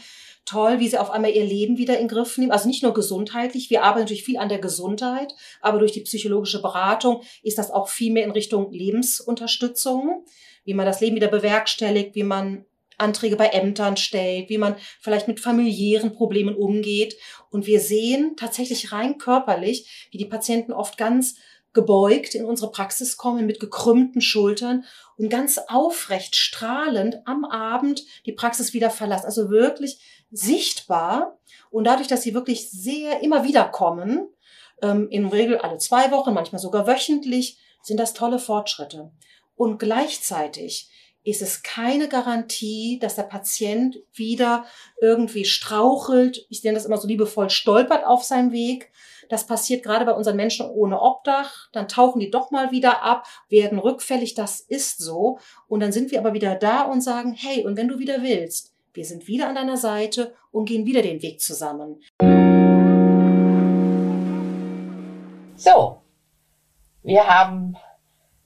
Toll, 0.45 0.80
wie 0.80 0.88
sie 0.88 0.97
auf 0.97 1.12
einmal 1.12 1.32
ihr 1.32 1.43
Leben 1.43 1.78
wieder 1.78 1.99
in 1.99 2.08
Griff 2.08 2.38
nehmen. 2.38 2.54
Also 2.54 2.69
nicht 2.69 2.84
nur 2.84 2.93
gesundheitlich, 2.93 3.69
wir 3.69 3.84
arbeiten 3.84 4.04
natürlich 4.04 4.23
viel 4.23 4.38
an 4.38 4.47
der 4.47 4.60
Gesundheit, 4.60 5.36
aber 5.60 5.78
durch 5.78 5.91
die 5.91 6.01
psychologische 6.01 6.62
Beratung 6.62 7.21
ist 7.43 7.58
das 7.58 7.69
auch 7.69 7.89
viel 7.89 8.13
mehr 8.13 8.23
in 8.23 8.32
Richtung 8.32 8.71
Lebensunterstützung, 8.71 10.25
wie 10.63 10.73
man 10.73 10.86
das 10.86 11.01
Leben 11.01 11.17
wieder 11.17 11.28
bewerkstelligt, 11.28 12.15
wie 12.15 12.23
man 12.23 12.65
Anträge 12.97 13.36
bei 13.36 13.47
Ämtern 13.47 13.97
stellt, 13.97 14.49
wie 14.49 14.58
man 14.58 14.78
vielleicht 15.01 15.28
mit 15.28 15.41
familiären 15.41 16.13
Problemen 16.13 16.56
umgeht. 16.56 17.17
Und 17.49 17.67
wir 17.67 17.82
sehen 17.82 18.36
tatsächlich 18.38 18.93
rein 18.93 19.17
körperlich, 19.17 20.08
wie 20.12 20.17
die 20.17 20.23
Patienten 20.23 20.71
oft 20.71 20.97
ganz 20.97 21.36
gebeugt 21.75 22.34
in 22.34 22.45
unsere 22.45 22.71
Praxis 22.71 23.17
kommen 23.17 23.45
mit 23.45 23.60
gekrümmten 23.60 24.21
Schultern 24.21 24.86
und 25.17 25.30
ganz 25.30 25.58
aufrecht 25.58 26.36
strahlend 26.36 27.19
am 27.25 27.45
Abend 27.45 28.04
die 28.25 28.34
Praxis 28.34 28.73
wieder 28.73 28.89
verlassen. 28.89 29.25
Also 29.25 29.49
wirklich 29.49 29.99
sichtbar. 30.32 31.39
Und 31.69 31.86
dadurch, 31.86 32.08
dass 32.08 32.21
sie 32.21 32.34
wirklich 32.34 32.69
sehr 32.69 33.21
immer 33.21 33.43
wieder 33.43 33.65
kommen, 33.65 34.28
ähm, 34.82 35.08
in 35.10 35.28
Regel 35.28 35.58
alle 35.58 35.78
zwei 35.78 36.12
Wochen, 36.12 36.34
manchmal 36.34 36.60
sogar 36.60 36.88
wöchentlich, 36.88 37.58
sind 37.82 37.99
das 37.99 38.13
tolle 38.13 38.39
Fortschritte. 38.39 39.12
Und 39.56 39.78
gleichzeitig 39.78 40.89
ist 41.23 41.41
es 41.41 41.63
keine 41.63 42.08
Garantie, 42.08 42.99
dass 42.99 43.15
der 43.15 43.23
Patient 43.23 43.97
wieder 44.13 44.65
irgendwie 45.01 45.43
strauchelt. 45.45 46.45
Ich 46.49 46.63
nenne 46.63 46.75
das 46.75 46.86
immer 46.86 46.97
so 46.97 47.08
liebevoll 47.08 47.49
stolpert 47.49 48.06
auf 48.06 48.23
seinem 48.23 48.51
Weg. 48.51 48.91
Das 49.29 49.47
passiert 49.47 49.83
gerade 49.83 50.05
bei 50.05 50.13
unseren 50.13 50.35
Menschen 50.35 50.69
ohne 50.69 51.01
Obdach. 51.01 51.69
Dann 51.71 51.88
tauchen 51.88 52.19
die 52.19 52.29
doch 52.29 52.51
mal 52.51 52.71
wieder 52.71 53.03
ab, 53.03 53.25
werden 53.49 53.79
rückfällig. 53.79 54.35
Das 54.35 54.59
ist 54.59 54.99
so. 54.99 55.39
Und 55.67 55.79
dann 55.79 55.91
sind 55.91 56.11
wir 56.11 56.19
aber 56.19 56.33
wieder 56.33 56.55
da 56.55 56.83
und 56.83 57.01
sagen, 57.01 57.33
hey, 57.33 57.65
und 57.65 57.77
wenn 57.77 57.88
du 57.88 57.99
wieder 57.99 58.21
willst, 58.21 58.73
wir 58.93 59.05
sind 59.05 59.27
wieder 59.27 59.49
an 59.49 59.55
deiner 59.55 59.77
Seite 59.77 60.33
und 60.51 60.65
gehen 60.65 60.85
wieder 60.85 61.01
den 61.01 61.21
Weg 61.21 61.41
zusammen. 61.41 62.01
So, 65.57 65.97
wir 67.03 67.27
haben 67.27 67.77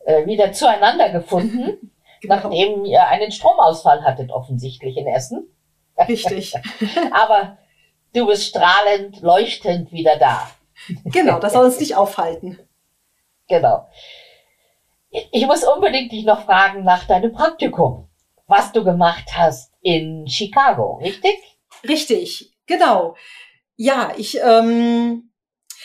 äh, 0.05 0.25
wieder 0.25 0.51
zueinander 0.51 1.09
gefunden. 1.09 1.91
Genau. 2.21 2.35
Nachdem 2.35 2.83
ihr 2.83 3.07
einen 3.07 3.31
Stromausfall 3.31 4.03
hattet, 4.03 4.29
offensichtlich 4.29 4.97
in 4.97 5.07
Essen. 5.07 5.47
Richtig. 6.05 6.53
Aber 7.13 7.57
du 8.13 8.27
bist 8.27 8.47
strahlend, 8.49 9.21
leuchtend 9.21 9.93
wieder 9.93 10.17
da. 10.17 10.49
Genau, 11.05 11.39
das 11.39 11.53
soll 11.53 11.65
uns 11.65 11.79
nicht 11.79 11.95
aufhalten. 11.95 12.59
Genau. 13.47 13.87
Ich 15.09 15.45
muss 15.47 15.63
unbedingt 15.63 16.11
dich 16.11 16.23
noch 16.23 16.45
fragen 16.45 16.83
nach 16.83 17.05
deinem 17.05 17.31
Praktikum, 17.31 18.07
was 18.47 18.71
du 18.71 18.83
gemacht 18.83 19.25
hast 19.33 19.73
in 19.81 20.27
Chicago, 20.27 20.99
richtig? 21.01 21.35
Richtig, 21.87 22.51
genau. 22.67 23.15
Ja, 23.75 24.11
ich 24.17 24.39
ähm, 24.43 25.29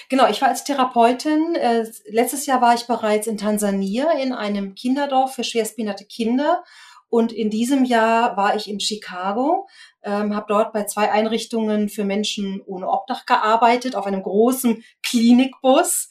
Genau, 0.09 0.29
ich 0.29 0.41
war 0.43 0.49
als 0.49 0.65
Therapeutin. 0.65 1.55
Äh, 1.55 1.87
letztes 2.07 2.47
Jahr 2.47 2.61
war 2.61 2.75
ich 2.75 2.87
bereits 2.87 3.27
in 3.27 3.39
Tansania 3.39 4.13
in 4.13 4.33
einem 4.33 4.75
Kinderdorf 4.75 5.35
für 5.35 5.45
schwerstbehinderte 5.45 6.05
Kinder. 6.05 6.63
Und 7.09 7.33
in 7.33 7.51
diesem 7.51 7.85
Jahr 7.85 8.37
war 8.37 8.57
ich 8.57 8.69
in 8.69 8.81
Chicago, 8.81 9.69
ähm, 10.05 10.35
habe 10.35 10.47
dort 10.49 10.73
bei 10.73 10.85
zwei 10.85 11.11
Einrichtungen 11.11 11.89
für 11.89 12.05
Menschen 12.05 12.61
ohne 12.67 12.89
Obdach 12.89 13.27
gearbeitet, 13.27 13.97
auf 13.97 14.07
einem 14.07 14.23
großen 14.23 14.85
Klinikbus, 15.03 16.09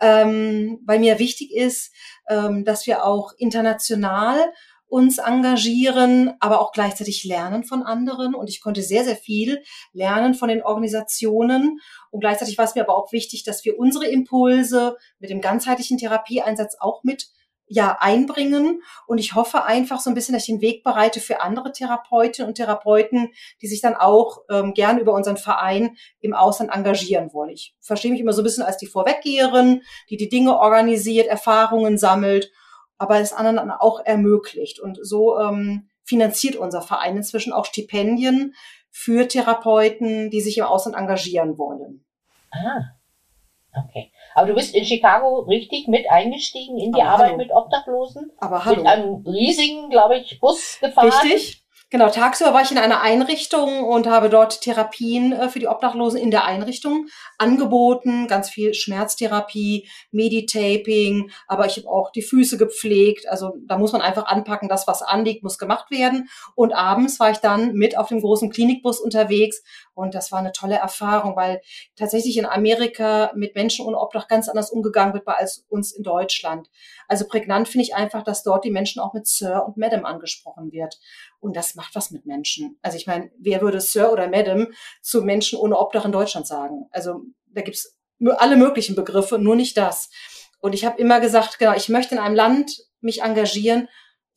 ähm, 0.00 0.80
weil 0.86 1.00
mir 1.00 1.18
wichtig 1.18 1.54
ist, 1.54 1.92
ähm, 2.28 2.64
dass 2.64 2.86
wir 2.86 3.04
auch 3.04 3.32
international 3.36 4.52
uns 4.92 5.16
engagieren, 5.16 6.34
aber 6.38 6.60
auch 6.60 6.70
gleichzeitig 6.70 7.24
lernen 7.24 7.64
von 7.64 7.82
anderen. 7.82 8.34
Und 8.34 8.50
ich 8.50 8.60
konnte 8.60 8.82
sehr, 8.82 9.04
sehr 9.04 9.16
viel 9.16 9.62
lernen 9.94 10.34
von 10.34 10.50
den 10.50 10.62
Organisationen. 10.62 11.80
Und 12.10 12.20
gleichzeitig 12.20 12.58
war 12.58 12.66
es 12.66 12.74
mir 12.74 12.82
aber 12.82 12.94
auch 12.98 13.10
wichtig, 13.10 13.42
dass 13.42 13.64
wir 13.64 13.78
unsere 13.78 14.06
Impulse 14.06 14.98
mit 15.18 15.30
dem 15.30 15.40
ganzheitlichen 15.40 15.96
Therapieeinsatz 15.96 16.76
auch 16.78 17.04
mit 17.04 17.28
ja, 17.72 17.96
einbringen. 18.00 18.82
Und 19.06 19.18
ich 19.18 19.34
hoffe 19.34 19.64
einfach 19.64 20.00
so 20.00 20.10
ein 20.10 20.14
bisschen, 20.14 20.34
dass 20.34 20.42
ich 20.42 20.54
den 20.54 20.60
Weg 20.60 20.82
bereite 20.84 21.20
für 21.20 21.40
andere 21.40 21.72
Therapeutinnen 21.72 22.48
und 22.48 22.54
Therapeuten, 22.54 23.32
die 23.60 23.66
sich 23.66 23.80
dann 23.80 23.94
auch 23.94 24.42
ähm, 24.50 24.74
gern 24.74 24.98
über 24.98 25.12
unseren 25.12 25.36
Verein 25.36 25.96
im 26.20 26.34
Ausland 26.34 26.70
engagieren 26.72 27.32
wollen. 27.32 27.50
Ich 27.50 27.74
verstehe 27.80 28.10
mich 28.10 28.20
immer 28.20 28.32
so 28.32 28.42
ein 28.42 28.44
bisschen 28.44 28.64
als 28.64 28.76
die 28.76 28.86
Vorweggeherin, 28.86 29.82
die 30.10 30.16
die 30.16 30.28
Dinge 30.28 30.58
organisiert, 30.58 31.28
Erfahrungen 31.28 31.98
sammelt 31.98 32.50
aber 33.02 33.18
es 33.18 33.32
anderen 33.32 33.56
dann 33.56 33.72
auch 33.72 33.98
ermöglicht. 34.04 34.78
Und 34.78 34.96
so 35.02 35.36
ähm, 35.36 35.88
finanziert 36.04 36.54
unser 36.54 36.82
Verein 36.82 37.16
inzwischen 37.16 37.52
auch 37.52 37.66
Stipendien 37.66 38.54
für 38.92 39.26
Therapeuten, 39.26 40.30
die 40.30 40.40
sich 40.40 40.58
im 40.58 40.66
Ausland 40.66 40.96
engagieren 40.96 41.58
wollen. 41.58 42.04
Ah, 42.52 42.92
okay. 43.74 44.12
Aber 44.34 44.48
du 44.48 44.54
bist 44.54 44.74
in 44.74 44.84
Chicago 44.84 45.40
richtig 45.40 45.88
mit 45.88 46.10
eingestiegen 46.10 46.78
in 46.78 46.92
die 46.92 47.02
Aber 47.02 47.12
Arbeit 47.12 47.28
hallo. 47.28 47.36
mit 47.38 47.50
Obdachlosen? 47.52 48.32
Aber 48.38 48.64
hallo. 48.64 48.76
Mit 48.76 48.86
einem 48.86 49.26
riesigen, 49.26 49.90
glaube 49.90 50.18
ich, 50.18 50.40
Bus 50.40 50.78
gefahren? 50.80 51.10
Richtig. 51.10 51.62
Genau, 51.92 52.08
tagsüber 52.08 52.54
war 52.54 52.62
ich 52.62 52.70
in 52.70 52.78
einer 52.78 53.02
Einrichtung 53.02 53.84
und 53.84 54.06
habe 54.06 54.30
dort 54.30 54.62
Therapien 54.62 55.34
äh, 55.34 55.50
für 55.50 55.58
die 55.58 55.68
Obdachlosen 55.68 56.18
in 56.18 56.30
der 56.30 56.46
Einrichtung 56.46 57.04
angeboten, 57.36 58.28
ganz 58.28 58.48
viel 58.48 58.72
Schmerztherapie, 58.72 59.86
Meditaping, 60.10 61.30
aber 61.46 61.66
ich 61.66 61.76
habe 61.76 61.90
auch 61.90 62.10
die 62.10 62.22
Füße 62.22 62.56
gepflegt. 62.56 63.28
Also 63.28 63.58
da 63.66 63.76
muss 63.76 63.92
man 63.92 64.00
einfach 64.00 64.24
anpacken, 64.24 64.70
das, 64.70 64.86
was 64.86 65.02
anliegt, 65.02 65.42
muss 65.42 65.58
gemacht 65.58 65.90
werden. 65.90 66.30
Und 66.54 66.72
abends 66.72 67.20
war 67.20 67.30
ich 67.30 67.38
dann 67.38 67.74
mit 67.74 67.98
auf 67.98 68.08
dem 68.08 68.22
großen 68.22 68.48
Klinikbus 68.48 68.98
unterwegs 68.98 69.62
und 69.94 70.14
das 70.14 70.32
war 70.32 70.38
eine 70.38 70.52
tolle 70.52 70.76
Erfahrung, 70.76 71.36
weil 71.36 71.60
tatsächlich 71.96 72.36
in 72.38 72.46
Amerika 72.46 73.30
mit 73.34 73.54
Menschen 73.54 73.86
ohne 73.86 73.98
Obdach 73.98 74.28
ganz 74.28 74.48
anders 74.48 74.70
umgegangen 74.70 75.14
wird 75.14 75.26
als 75.28 75.64
uns 75.68 75.92
in 75.92 76.02
Deutschland. 76.02 76.68
Also 77.08 77.26
prägnant 77.26 77.68
finde 77.68 77.84
ich 77.84 77.94
einfach, 77.94 78.22
dass 78.22 78.42
dort 78.42 78.64
die 78.64 78.70
Menschen 78.70 79.00
auch 79.00 79.12
mit 79.12 79.26
Sir 79.26 79.64
und 79.66 79.76
Madam 79.76 80.04
angesprochen 80.04 80.72
wird. 80.72 80.98
Und 81.40 81.56
das 81.56 81.74
macht 81.74 81.94
was 81.94 82.10
mit 82.10 82.26
Menschen. 82.26 82.78
Also 82.82 82.96
ich 82.96 83.06
meine, 83.06 83.30
wer 83.38 83.60
würde 83.60 83.80
Sir 83.80 84.12
oder 84.12 84.28
Madam 84.28 84.68
zu 85.02 85.22
Menschen 85.22 85.58
ohne 85.58 85.78
Obdach 85.78 86.04
in 86.04 86.12
Deutschland 86.12 86.46
sagen? 86.46 86.88
Also 86.90 87.22
da 87.46 87.60
gibt's 87.60 87.98
alle 88.38 88.56
möglichen 88.56 88.94
Begriffe, 88.94 89.38
nur 89.38 89.56
nicht 89.56 89.76
das. 89.76 90.10
Und 90.60 90.74
ich 90.74 90.84
habe 90.84 91.00
immer 91.00 91.20
gesagt, 91.20 91.58
genau, 91.58 91.74
ich 91.74 91.88
möchte 91.88 92.14
in 92.14 92.20
einem 92.20 92.36
Land 92.36 92.78
mich 93.00 93.22
engagieren, 93.22 93.88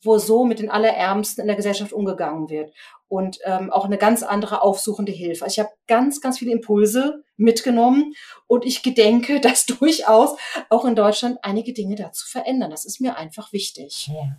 wo 0.02 0.18
so 0.18 0.44
mit 0.44 0.58
den 0.58 0.70
Allerärmsten 0.70 1.42
in 1.42 1.46
der 1.46 1.56
Gesellschaft 1.56 1.92
umgegangen 1.92 2.48
wird. 2.48 2.72
Und 3.08 3.38
ähm, 3.44 3.70
auch 3.72 3.84
eine 3.84 3.98
ganz 3.98 4.22
andere 4.22 4.62
aufsuchende 4.62 5.12
Hilfe. 5.12 5.44
Also 5.44 5.60
ich 5.60 5.64
habe 5.64 5.74
ganz, 5.86 6.20
ganz 6.20 6.38
viele 6.38 6.52
Impulse 6.52 7.22
mitgenommen 7.36 8.14
und 8.46 8.64
ich 8.64 8.82
gedenke, 8.82 9.40
dass 9.40 9.66
durchaus 9.66 10.36
auch 10.70 10.84
in 10.84 10.96
Deutschland 10.96 11.38
einige 11.42 11.72
Dinge 11.72 11.94
dazu 11.94 12.26
verändern. 12.26 12.70
Das 12.70 12.84
ist 12.84 13.00
mir 13.00 13.16
einfach 13.16 13.52
wichtig. 13.52 14.08
Ja. 14.08 14.36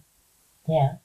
Ja. 0.68 1.00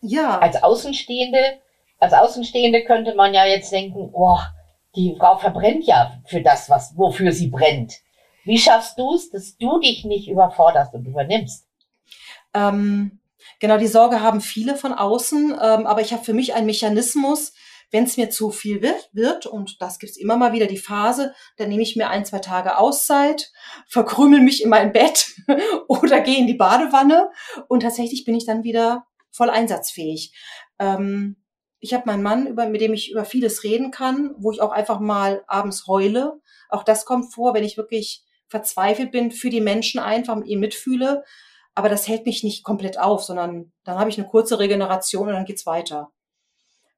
Ja. 0.00 0.38
Als 0.38 0.62
Außenstehende, 0.62 1.58
als 1.98 2.14
Außenstehende 2.14 2.84
könnte 2.84 3.14
man 3.14 3.34
ja 3.34 3.44
jetzt 3.44 3.70
denken, 3.70 4.10
oh, 4.12 4.38
die 4.96 5.16
Frau 5.18 5.36
verbrennt 5.36 5.84
ja 5.84 6.20
für 6.26 6.40
das, 6.40 6.70
was, 6.70 6.96
wofür 6.96 7.32
sie 7.32 7.48
brennt. 7.48 7.94
Wie 8.44 8.58
schaffst 8.58 8.98
du 8.98 9.14
es, 9.14 9.30
dass 9.30 9.56
du 9.56 9.80
dich 9.80 10.04
nicht 10.04 10.28
überforderst 10.28 10.94
und 10.94 11.06
übernimmst? 11.06 11.66
Ähm, 12.52 13.20
genau, 13.60 13.78
die 13.78 13.86
Sorge 13.86 14.20
haben 14.20 14.40
viele 14.40 14.76
von 14.76 14.92
außen, 14.92 15.52
ähm, 15.52 15.86
aber 15.86 16.00
ich 16.00 16.12
habe 16.12 16.24
für 16.24 16.34
mich 16.34 16.54
einen 16.54 16.66
Mechanismus, 16.66 17.52
wenn 17.90 18.04
es 18.04 18.16
mir 18.16 18.30
zu 18.30 18.50
viel 18.50 18.82
wird, 18.82 19.08
wird, 19.12 19.46
und 19.46 19.80
das 19.80 19.98
gibt's 19.98 20.16
immer 20.16 20.36
mal 20.36 20.52
wieder 20.52 20.66
die 20.66 20.78
Phase, 20.78 21.34
dann 21.56 21.68
nehme 21.68 21.82
ich 21.82 21.96
mir 21.96 22.08
ein, 22.08 22.24
zwei 22.24 22.40
Tage 22.40 22.78
Auszeit, 22.78 23.52
verkrümel 23.88 24.40
mich 24.40 24.62
in 24.62 24.70
mein 24.70 24.92
Bett 24.92 25.36
oder 25.88 26.20
gehe 26.20 26.38
in 26.38 26.46
die 26.46 26.54
Badewanne 26.54 27.30
und 27.68 27.80
tatsächlich 27.80 28.24
bin 28.24 28.34
ich 28.34 28.46
dann 28.46 28.64
wieder 28.64 29.06
voll 29.30 29.50
einsatzfähig. 29.50 30.32
Ähm, 30.78 31.36
ich 31.80 31.92
habe 31.92 32.06
meinen 32.06 32.22
Mann, 32.22 32.46
über, 32.46 32.66
mit 32.66 32.80
dem 32.80 32.94
ich 32.94 33.10
über 33.10 33.26
vieles 33.26 33.62
reden 33.62 33.90
kann, 33.90 34.34
wo 34.38 34.50
ich 34.50 34.62
auch 34.62 34.72
einfach 34.72 35.00
mal 35.00 35.44
abends 35.46 35.86
heule. 35.86 36.40
Auch 36.70 36.82
das 36.82 37.04
kommt 37.04 37.34
vor, 37.34 37.52
wenn 37.52 37.62
ich 37.62 37.76
wirklich 37.76 38.24
verzweifelt 38.48 39.10
bin 39.10 39.30
für 39.30 39.50
die 39.50 39.60
Menschen 39.60 40.00
einfach 40.00 40.34
mit 40.34 40.46
ihnen 40.46 40.60
mitfühle. 40.60 41.24
Aber 41.74 41.88
das 41.88 42.06
hält 42.06 42.26
mich 42.26 42.44
nicht 42.44 42.64
komplett 42.64 42.98
auf, 42.98 43.24
sondern 43.24 43.72
dann 43.84 43.98
habe 43.98 44.10
ich 44.10 44.18
eine 44.18 44.28
kurze 44.28 44.58
Regeneration 44.58 45.28
und 45.28 45.34
dann 45.34 45.44
geht's 45.44 45.66
weiter. 45.66 46.10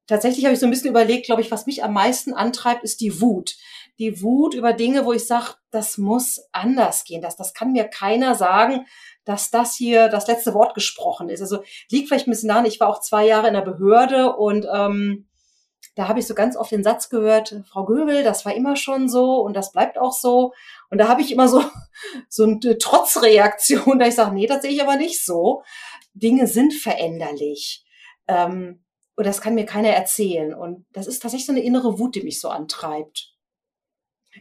Tatsächlich 0.07 0.45
habe 0.45 0.55
ich 0.55 0.61
so 0.61 0.67
ein 0.67 0.71
bisschen 0.71 0.91
überlegt, 0.91 1.27
glaube 1.27 1.43
ich, 1.43 1.51
was 1.51 1.67
mich 1.67 1.83
am 1.83 1.93
meisten 1.93 2.33
antreibt, 2.33 2.85
ist 2.85 3.01
die 3.01 3.21
Wut. 3.21 3.57
Die 3.99 4.23
Wut 4.23 4.55
über 4.55 4.73
Dinge, 4.73 5.05
wo 5.05 5.13
ich 5.13 5.27
sage, 5.27 5.55
das 5.71 5.99
muss 5.99 6.41
anders 6.53 7.05
gehen. 7.05 7.23
Das, 7.23 7.37
das 7.37 7.55
kann 7.55 7.73
mir 7.73 7.85
keiner 7.85 8.35
sagen, 8.35 8.87
dass 9.25 9.51
das 9.51 9.75
hier 9.75 10.09
das 10.09 10.29
letzte 10.29 10.55
Wort 10.55 10.75
gesprochen 10.75 11.29
ist. 11.29 11.41
Also 11.41 11.59
liegt 11.91 12.09
vielleicht 12.09 12.29
ein 12.29 12.31
bisschen 12.31 12.49
daran, 12.49 12.67
ich 12.67 12.79
war 12.79 12.89
auch 12.89 13.01
zwei 13.01 13.27
Jahre 13.27 13.49
in 13.49 13.55
der 13.55 13.63
Behörde 13.63 14.37
und 14.37 14.67
ähm, 14.73 15.26
da 15.97 16.09
habe 16.09 16.21
ich 16.21 16.27
so 16.27 16.35
ganz 16.35 16.57
oft 16.57 16.71
den 16.71 16.85
Satz 16.85 17.09
gehört, 17.09 17.57
Frau 17.69 17.87
Göbel, 17.87 18.23
das 18.23 18.45
war 18.45 18.55
immer 18.55 18.77
schon 18.77 19.09
so 19.09 19.41
und 19.41 19.55
das 19.55 19.73
bleibt 19.73 19.99
auch 19.99 20.13
so. 20.13 20.53
Und 20.91 20.99
da 20.99 21.09
habe 21.09 21.23
ich 21.23 21.33
immer 21.33 21.49
so, 21.49 21.65
so 22.29 22.45
eine 22.45 22.79
Trotzreaktion, 22.79 23.99
da 23.99 24.07
ich 24.07 24.15
sage, 24.15 24.35
nee, 24.35 24.47
das 24.47 24.63
sehe 24.63 24.71
ich 24.71 24.83
aber 24.83 24.97
nicht 24.97 25.25
so. 25.25 25.63
Dinge 26.13 26.47
sind 26.47 26.75
veränderlich. 26.75 27.85
Ähm, 28.29 28.85
und 29.17 29.27
das 29.27 29.41
kann 29.41 29.55
mir 29.55 29.65
keiner 29.65 29.89
erzählen. 29.89 30.53
Und 30.53 30.85
das 30.93 31.07
ist 31.07 31.21
tatsächlich 31.21 31.47
so 31.47 31.53
eine 31.53 31.63
innere 31.63 31.99
Wut, 31.99 32.15
die 32.15 32.23
mich 32.23 32.41
so 32.41 32.51
antreibt. 32.51 33.33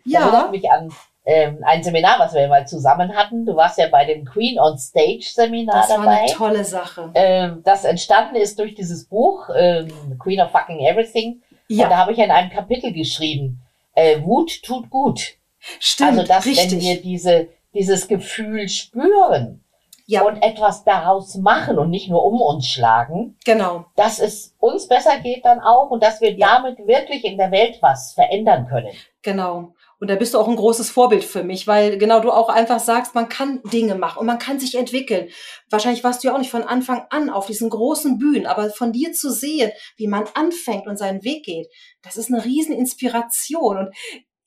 Ja. 0.03 0.29
Das 0.29 0.51
mich 0.51 0.69
an 0.69 0.91
ähm, 1.25 1.63
ein 1.63 1.83
Seminar, 1.83 2.19
was 2.19 2.33
wir 2.33 2.47
mal 2.47 2.67
zusammen 2.67 3.15
hatten. 3.15 3.45
Du 3.45 3.55
warst 3.55 3.79
ja 3.79 3.87
bei 3.89 4.05
dem 4.05 4.25
Queen 4.25 4.59
on 4.59 4.77
Stage 4.77 5.25
Seminar 5.33 5.85
dabei. 5.87 5.95
Das 5.95 6.05
war 6.05 6.07
eine 6.07 6.31
tolle 6.31 6.63
Sache. 6.63 7.11
Ähm, 7.15 7.61
das 7.63 7.83
entstanden 7.83 8.35
ist 8.35 8.59
durch 8.59 8.75
dieses 8.75 9.07
Buch 9.07 9.49
ähm, 9.55 9.89
Queen 10.19 10.39
of 10.39 10.51
Fucking 10.51 10.79
Everything. 10.81 11.41
Ja. 11.67 11.85
Und 11.85 11.89
da 11.91 11.97
habe 11.97 12.13
ich 12.13 12.19
in 12.19 12.31
einem 12.31 12.49
Kapitel 12.49 12.93
geschrieben, 12.93 13.61
äh, 13.93 14.21
Wut 14.21 14.61
tut 14.63 14.89
gut. 14.89 15.35
Stimmt, 15.79 16.11
Also 16.11 16.23
dass 16.23 16.45
richtig. 16.45 16.71
wenn 16.71 16.81
wir 16.81 17.01
diese, 17.01 17.47
dieses 17.73 18.07
Gefühl 18.07 18.69
spüren 18.69 19.63
ja. 20.07 20.23
und 20.23 20.41
etwas 20.43 20.83
daraus 20.83 21.35
machen 21.35 21.79
und 21.79 21.89
nicht 21.89 22.09
nur 22.09 22.23
um 22.23 22.41
uns 22.41 22.67
schlagen, 22.67 23.37
genau. 23.45 23.85
dass 23.95 24.19
es 24.19 24.55
uns 24.59 24.87
besser 24.87 25.19
geht 25.19 25.45
dann 25.45 25.59
auch 25.59 25.89
und 25.89 26.03
dass 26.03 26.21
wir 26.21 26.33
ja. 26.33 26.59
damit 26.59 26.77
wirklich 26.87 27.23
in 27.25 27.37
der 27.37 27.51
Welt 27.51 27.77
was 27.81 28.13
verändern 28.13 28.67
können. 28.67 28.93
Genau. 29.21 29.73
Und 29.99 30.09
da 30.09 30.15
bist 30.15 30.33
du 30.33 30.39
auch 30.39 30.47
ein 30.47 30.55
großes 30.55 30.89
Vorbild 30.89 31.23
für 31.23 31.43
mich, 31.43 31.67
weil 31.67 31.97
genau 31.97 32.19
du 32.19 32.31
auch 32.31 32.49
einfach 32.49 32.79
sagst, 32.79 33.15
man 33.15 33.29
kann 33.29 33.61
Dinge 33.71 33.95
machen 33.95 34.19
und 34.19 34.25
man 34.25 34.39
kann 34.39 34.59
sich 34.59 34.75
entwickeln. 34.75 35.29
Wahrscheinlich 35.69 36.03
warst 36.03 36.23
du 36.23 36.27
ja 36.27 36.33
auch 36.33 36.39
nicht 36.39 36.51
von 36.51 36.63
Anfang 36.63 37.05
an 37.09 37.29
auf 37.29 37.45
diesen 37.47 37.69
großen 37.69 38.17
Bühnen, 38.17 38.45
aber 38.45 38.69
von 38.69 38.91
dir 38.91 39.13
zu 39.13 39.31
sehen, 39.31 39.71
wie 39.95 40.07
man 40.07 40.25
anfängt 40.33 40.87
und 40.87 40.97
seinen 40.97 41.23
Weg 41.23 41.45
geht, 41.45 41.67
das 42.01 42.17
ist 42.17 42.31
eine 42.31 42.43
riesen 42.43 42.75
Inspiration. 42.75 43.77
Und 43.77 43.95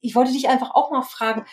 ich 0.00 0.14
wollte 0.14 0.32
dich 0.32 0.48
einfach 0.48 0.74
auch 0.74 0.90
mal 0.90 1.02
fragen, 1.02 1.46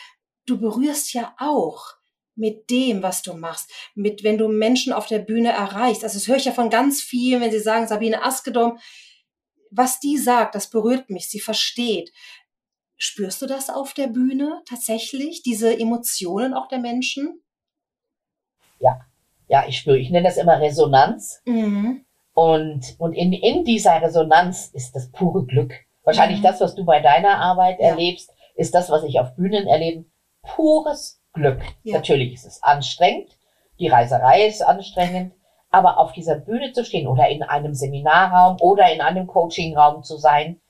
du 0.46 0.60
berührst 0.60 1.14
ja 1.14 1.34
auch 1.40 1.96
mit 2.36 2.70
dem, 2.70 3.02
was 3.02 3.22
du 3.22 3.34
machst, 3.34 3.72
mit 3.96 4.24
wenn 4.24 4.38
du 4.38 4.48
Menschen 4.48 4.94
auf 4.94 5.08
der 5.08 5.20
Bühne 5.20 5.52
erreichst. 5.52 6.04
Also 6.04 6.20
das 6.20 6.28
höre 6.28 6.36
ich 6.36 6.46
ja 6.46 6.52
von 6.52 6.70
ganz 6.70 7.02
vielen, 7.02 7.42
wenn 7.42 7.52
sie 7.52 7.60
sagen, 7.60 7.88
Sabine 7.88 8.24
Askedom, 8.24 8.78
was 9.72 10.00
die 10.00 10.18
sagt, 10.18 10.56
das 10.56 10.70
berührt 10.70 11.10
mich, 11.10 11.30
sie 11.30 11.40
versteht. 11.40 12.12
Spürst 12.98 13.42
du 13.42 13.46
das 13.46 13.70
auf 13.70 13.94
der 13.94 14.08
Bühne 14.08 14.62
tatsächlich, 14.68 15.44
diese 15.44 15.78
Emotionen 15.78 16.54
auch 16.54 16.68
der 16.68 16.80
Menschen? 16.80 17.42
Ja, 18.80 19.00
ja, 19.48 19.66
ich 19.68 19.78
spüre, 19.78 19.98
ich 19.98 20.10
nenne 20.10 20.28
das 20.28 20.38
immer 20.38 20.60
Resonanz. 20.60 21.42
Mhm. 21.46 22.06
Und, 22.34 22.96
und 22.98 23.14
in, 23.14 23.34
in 23.34 23.64
dieser 23.64 24.02
Resonanz 24.02 24.70
ist 24.74 24.96
das 24.96 25.12
pure 25.12 25.46
Glück. 25.46 25.74
Wahrscheinlich 26.04 26.40
mhm. 26.40 26.44
das, 26.44 26.62
was 26.62 26.76
du 26.76 26.86
bei 26.86 27.00
deiner 27.00 27.38
Arbeit 27.38 27.80
ja. 27.80 27.88
erlebst, 27.88 28.32
ist 28.56 28.74
das, 28.74 28.90
was 28.90 29.04
ich 29.04 29.20
auf 29.20 29.36
Bühnen 29.36 29.68
erlebe. 29.68 30.06
Pures 30.42 31.22
Glück. 31.34 31.62
Ja. 31.84 31.98
Natürlich 31.98 32.34
ist 32.34 32.46
es 32.46 32.64
anstrengend. 32.64 33.38
Die 33.80 33.88
Reiserei 33.88 34.46
ist 34.48 34.62
anstrengend. 34.62 35.34
Aber 35.70 35.98
auf 35.98 36.14
dieser 36.14 36.36
Bühne 36.36 36.72
zu 36.72 36.86
stehen 36.86 37.08
oder 37.08 37.28
in 37.28 37.44
einem 37.44 37.74
Seminarraum 37.74 38.58
oder 38.62 38.92
in 38.94 39.02
einem 39.02 39.28
Coachingraum 39.28 40.04
zu 40.04 40.18
sein, 40.18 40.62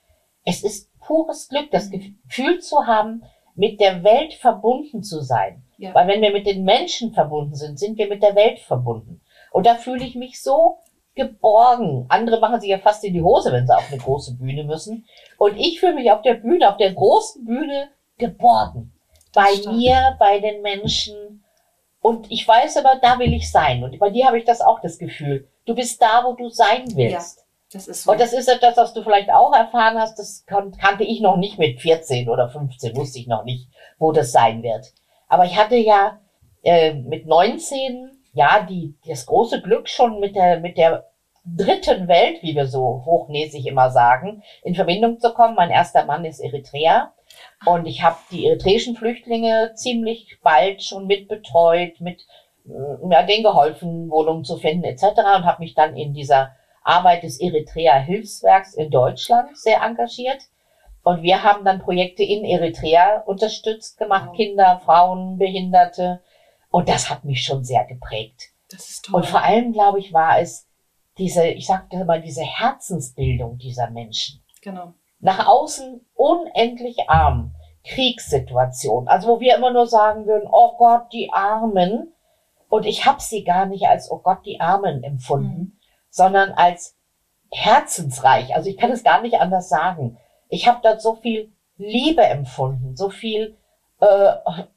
es 0.45 0.63
ist 0.63 0.89
pures 1.05 1.47
Glück, 1.47 1.71
das 1.71 1.89
Gefühl 1.89 2.59
zu 2.59 2.85
haben, 2.85 3.23
mit 3.55 3.79
der 3.79 4.03
Welt 4.03 4.33
verbunden 4.33 5.03
zu 5.03 5.21
sein. 5.21 5.63
Ja. 5.77 5.93
Weil 5.93 6.07
wenn 6.07 6.21
wir 6.21 6.31
mit 6.31 6.45
den 6.45 6.63
Menschen 6.63 7.13
verbunden 7.13 7.55
sind, 7.55 7.79
sind 7.79 7.97
wir 7.97 8.07
mit 8.07 8.21
der 8.21 8.35
Welt 8.35 8.59
verbunden. 8.59 9.21
Und 9.51 9.65
da 9.65 9.75
fühle 9.75 10.03
ich 10.03 10.15
mich 10.15 10.41
so 10.41 10.79
geborgen. 11.15 12.05
Andere 12.09 12.39
machen 12.39 12.59
sich 12.59 12.69
ja 12.69 12.77
fast 12.77 13.03
in 13.03 13.13
die 13.13 13.21
Hose, 13.21 13.51
wenn 13.51 13.65
sie 13.65 13.75
auf 13.75 13.89
eine 13.89 14.01
große 14.01 14.35
Bühne 14.35 14.65
müssen. 14.65 15.05
Und 15.37 15.57
ich 15.57 15.79
fühle 15.79 15.95
mich 15.95 16.11
auf 16.11 16.21
der 16.21 16.35
Bühne, 16.35 16.69
auf 16.69 16.77
der 16.77 16.93
großen 16.93 17.45
Bühne 17.45 17.89
geborgen. 18.17 18.93
Bei 19.33 19.51
mir, 19.67 20.15
bei 20.19 20.39
den 20.39 20.61
Menschen. 20.61 21.43
Und 22.01 22.29
ich 22.31 22.47
weiß 22.47 22.77
aber, 22.77 22.99
da 23.01 23.19
will 23.19 23.33
ich 23.33 23.51
sein. 23.51 23.83
Und 23.83 23.97
bei 23.99 24.09
dir 24.09 24.27
habe 24.27 24.37
ich 24.37 24.45
das 24.45 24.61
auch 24.61 24.79
das 24.81 24.97
Gefühl. 24.97 25.49
Du 25.65 25.73
bist 25.73 26.01
da, 26.01 26.23
wo 26.25 26.33
du 26.33 26.49
sein 26.49 26.83
willst. 26.95 27.39
Ja. 27.39 27.44
Das 27.75 27.89
ist 27.89 28.03
so. 28.03 28.11
Und 28.11 28.21
das 28.21 28.31
ist 28.31 28.47
etwas, 28.47 28.77
was 28.77 28.93
du 28.93 29.03
vielleicht 29.03 29.29
auch 29.29 29.53
erfahren 29.53 29.99
hast, 29.99 30.17
das 30.17 30.45
kannte 30.47 31.03
ich 31.03 31.19
noch 31.19 31.35
nicht 31.35 31.59
mit 31.59 31.81
14 31.81 32.29
oder 32.29 32.47
15, 32.47 32.95
wusste 32.95 33.19
ich 33.19 33.27
noch 33.27 33.43
nicht, 33.43 33.67
wo 33.99 34.13
das 34.13 34.31
sein 34.31 34.63
wird. 34.63 34.93
Aber 35.27 35.43
ich 35.43 35.57
hatte 35.57 35.75
ja 35.75 36.21
äh, 36.63 36.93
mit 36.93 37.27
19 37.27 38.11
ja 38.31 38.61
die 38.61 38.95
das 39.05 39.25
große 39.25 39.61
Glück 39.61 39.89
schon 39.89 40.21
mit 40.21 40.37
der 40.37 40.61
mit 40.61 40.77
der 40.77 41.09
dritten 41.45 42.07
Welt, 42.07 42.41
wie 42.43 42.55
wir 42.55 42.65
so 42.65 43.03
hochnäsig 43.05 43.67
immer 43.67 43.91
sagen, 43.91 44.41
in 44.63 44.73
Verbindung 44.73 45.19
zu 45.19 45.33
kommen. 45.33 45.55
Mein 45.55 45.69
erster 45.69 46.05
Mann 46.05 46.23
ist 46.23 46.39
Eritrea 46.39 47.13
und 47.65 47.87
ich 47.87 48.03
habe 48.03 48.15
die 48.31 48.47
eritreischen 48.47 48.95
Flüchtlinge 48.95 49.73
ziemlich 49.75 50.39
bald 50.41 50.81
schon 50.81 51.07
mitbetreut, 51.07 51.99
mit 51.99 52.25
äh, 52.67 53.11
ja, 53.11 53.23
denen 53.23 53.43
geholfen, 53.43 54.09
Wohnungen 54.09 54.45
zu 54.45 54.55
finden 54.55 54.85
etc. 54.85 55.03
und 55.35 55.45
habe 55.45 55.61
mich 55.61 55.75
dann 55.75 55.97
in 55.97 56.13
dieser 56.13 56.55
Arbeit 56.85 57.23
des 57.23 57.41
Eritrea 57.41 57.97
Hilfswerks 57.97 58.75
in 58.75 58.91
Deutschland 58.91 59.57
sehr 59.57 59.81
engagiert. 59.81 60.41
Und 61.03 61.23
wir 61.23 61.43
haben 61.43 61.65
dann 61.65 61.81
Projekte 61.81 62.23
in 62.23 62.45
Eritrea 62.45 63.23
unterstützt, 63.25 63.97
gemacht, 63.97 64.29
wow. 64.29 64.35
Kinder, 64.35 64.81
Frauen, 64.85 65.37
Behinderte. 65.37 66.21
Und 66.69 66.87
das 66.87 67.09
hat 67.09 67.25
mich 67.25 67.43
schon 67.43 67.63
sehr 67.63 67.85
geprägt. 67.85 68.49
Das 68.69 68.89
ist 68.89 69.05
toll. 69.05 69.15
Und 69.15 69.25
vor 69.25 69.43
allem, 69.43 69.73
glaube 69.73 69.99
ich, 69.99 70.13
war 70.13 70.39
es 70.39 70.67
diese, 71.17 71.47
ich 71.47 71.65
sagte 71.65 71.97
immer, 71.97 72.19
diese 72.19 72.43
Herzensbildung 72.43 73.57
dieser 73.57 73.89
Menschen. 73.89 74.43
Genau. 74.61 74.93
Nach 75.19 75.47
außen 75.47 76.05
unendlich 76.13 77.09
arm. 77.09 77.53
Kriegssituation. 77.83 79.07
Also 79.07 79.27
wo 79.27 79.39
wir 79.39 79.55
immer 79.55 79.71
nur 79.71 79.85
sagen 79.85 80.25
würden, 80.25 80.49
oh 80.51 80.75
Gott, 80.77 81.13
die 81.13 81.31
Armen. 81.31 82.13
Und 82.67 82.85
ich 82.85 83.05
habe 83.05 83.21
sie 83.21 83.43
gar 83.43 83.67
nicht 83.67 83.85
als, 83.85 84.11
oh 84.11 84.17
Gott, 84.17 84.39
die 84.45 84.59
Armen 84.59 85.03
empfunden, 85.03 85.59
mhm 85.59 85.75
sondern 86.15 86.53
als 86.53 86.95
herzensreich. 87.51 88.55
Also 88.55 88.69
ich 88.69 88.77
kann 88.77 88.89
es 88.89 89.03
gar 89.03 89.21
nicht 89.21 89.35
anders 89.41 89.67
sagen. 89.67 90.17
Ich 90.47 90.65
habe 90.65 90.79
dort 90.81 91.01
so 91.01 91.15
viel 91.15 91.51
Liebe 91.75 92.23
empfunden, 92.23 92.95
so 92.95 93.09
viel 93.09 93.57
äh, 93.99 94.31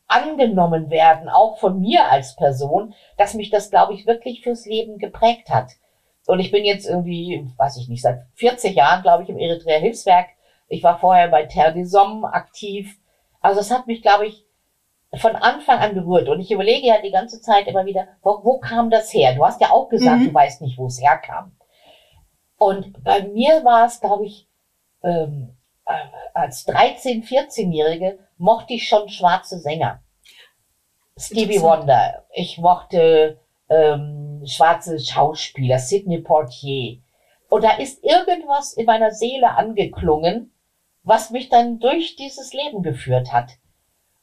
angenommen 0.08 0.90
werden, 0.90 1.28
auch 1.28 1.58
von 1.58 1.78
mir 1.80 2.10
als 2.10 2.34
Person, 2.34 2.92
dass 3.16 3.34
mich 3.34 3.50
das, 3.50 3.70
glaube 3.70 3.94
ich, 3.94 4.04
wirklich 4.04 4.42
fürs 4.42 4.66
Leben 4.66 4.98
geprägt 4.98 5.48
hat. 5.48 5.70
Und 6.26 6.40
ich 6.40 6.50
bin 6.50 6.64
jetzt 6.64 6.88
irgendwie, 6.88 7.48
weiß 7.56 7.76
ich 7.76 7.88
nicht, 7.88 8.02
seit 8.02 8.26
40 8.34 8.74
Jahren, 8.74 9.02
glaube 9.02 9.22
ich, 9.22 9.28
im 9.28 9.38
Eritrea 9.38 9.78
Hilfswerk. 9.78 10.26
Ich 10.66 10.82
war 10.82 10.98
vorher 10.98 11.28
bei 11.28 11.44
Terre 11.44 11.72
des 11.72 11.94
Hommes 11.94 12.28
aktiv. 12.32 12.98
Also 13.40 13.60
es 13.60 13.70
hat 13.70 13.86
mich, 13.86 14.02
glaube 14.02 14.26
ich, 14.26 14.44
von 15.16 15.36
Anfang 15.36 15.78
an 15.78 15.94
berührt. 15.94 16.28
Und 16.28 16.40
ich 16.40 16.50
überlege 16.50 16.86
ja 16.86 17.00
die 17.00 17.10
ganze 17.10 17.40
Zeit 17.40 17.66
immer 17.66 17.86
wieder, 17.86 18.08
wo, 18.22 18.40
wo 18.42 18.58
kam 18.58 18.90
das 18.90 19.12
her? 19.12 19.34
Du 19.34 19.44
hast 19.44 19.60
ja 19.60 19.70
auch 19.70 19.88
gesagt, 19.88 20.20
mhm. 20.20 20.28
du 20.28 20.34
weißt 20.34 20.60
nicht, 20.60 20.76
wo 20.78 20.86
es 20.86 21.00
herkam. 21.00 21.56
Und 22.58 23.02
bei 23.04 23.22
mir 23.22 23.64
war 23.64 23.86
es, 23.86 24.00
glaube 24.00 24.26
ich, 24.26 24.48
ähm, 25.02 25.56
äh, 25.86 25.92
als 26.34 26.66
13-, 26.66 27.26
14-Jährige 27.26 28.18
mochte 28.36 28.74
ich 28.74 28.88
schon 28.88 29.08
schwarze 29.08 29.58
Sänger. 29.58 30.02
Stevie 31.16 31.60
Wonder. 31.62 32.26
Ich 32.32 32.58
mochte 32.58 33.40
ähm, 33.68 34.42
schwarze 34.46 34.98
Schauspieler, 34.98 35.78
Sidney 35.78 36.18
Portier. 36.18 37.00
Und 37.48 37.64
da 37.64 37.76
ist 37.76 38.04
irgendwas 38.04 38.74
in 38.74 38.86
meiner 38.86 39.10
Seele 39.10 39.56
angeklungen, 39.56 40.52
was 41.02 41.30
mich 41.30 41.48
dann 41.48 41.78
durch 41.78 42.16
dieses 42.16 42.52
Leben 42.52 42.82
geführt 42.82 43.32
hat. 43.32 43.52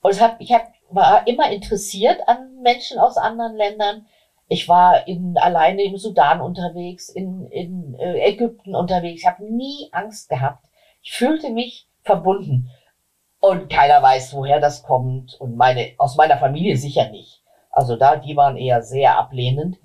Und 0.01 0.11
es 0.11 0.21
hat, 0.21 0.35
ich 0.39 0.53
hab, 0.53 0.67
war 0.89 1.27
immer 1.27 1.51
interessiert 1.51 2.27
an 2.27 2.61
Menschen 2.61 2.99
aus 2.99 3.17
anderen 3.17 3.55
Ländern. 3.55 4.05
Ich 4.47 4.69
war 4.69 5.07
in, 5.07 5.37
alleine 5.37 5.83
im 5.83 5.97
Sudan 5.97 6.41
unterwegs, 6.41 7.09
in, 7.09 7.47
in 7.47 7.95
äh, 7.99 8.29
Ägypten 8.29 8.75
unterwegs. 8.75 9.21
Ich 9.21 9.27
habe 9.27 9.43
nie 9.43 9.89
Angst 9.91 10.29
gehabt. 10.29 10.65
Ich 11.01 11.13
fühlte 11.13 11.49
mich 11.49 11.87
verbunden. 12.03 12.69
Und 13.39 13.69
keiner 13.69 14.01
weiß, 14.01 14.33
woher 14.33 14.59
das 14.59 14.83
kommt. 14.83 15.35
Und 15.39 15.55
meine, 15.55 15.93
aus 15.97 16.15
meiner 16.15 16.37
Familie 16.37 16.77
sicher 16.77 17.09
nicht. 17.09 17.43
Also 17.71 17.95
da, 17.95 18.15
die 18.15 18.35
waren 18.35 18.57
eher 18.57 18.81
sehr 18.81 19.17
ablehnend. 19.17 19.77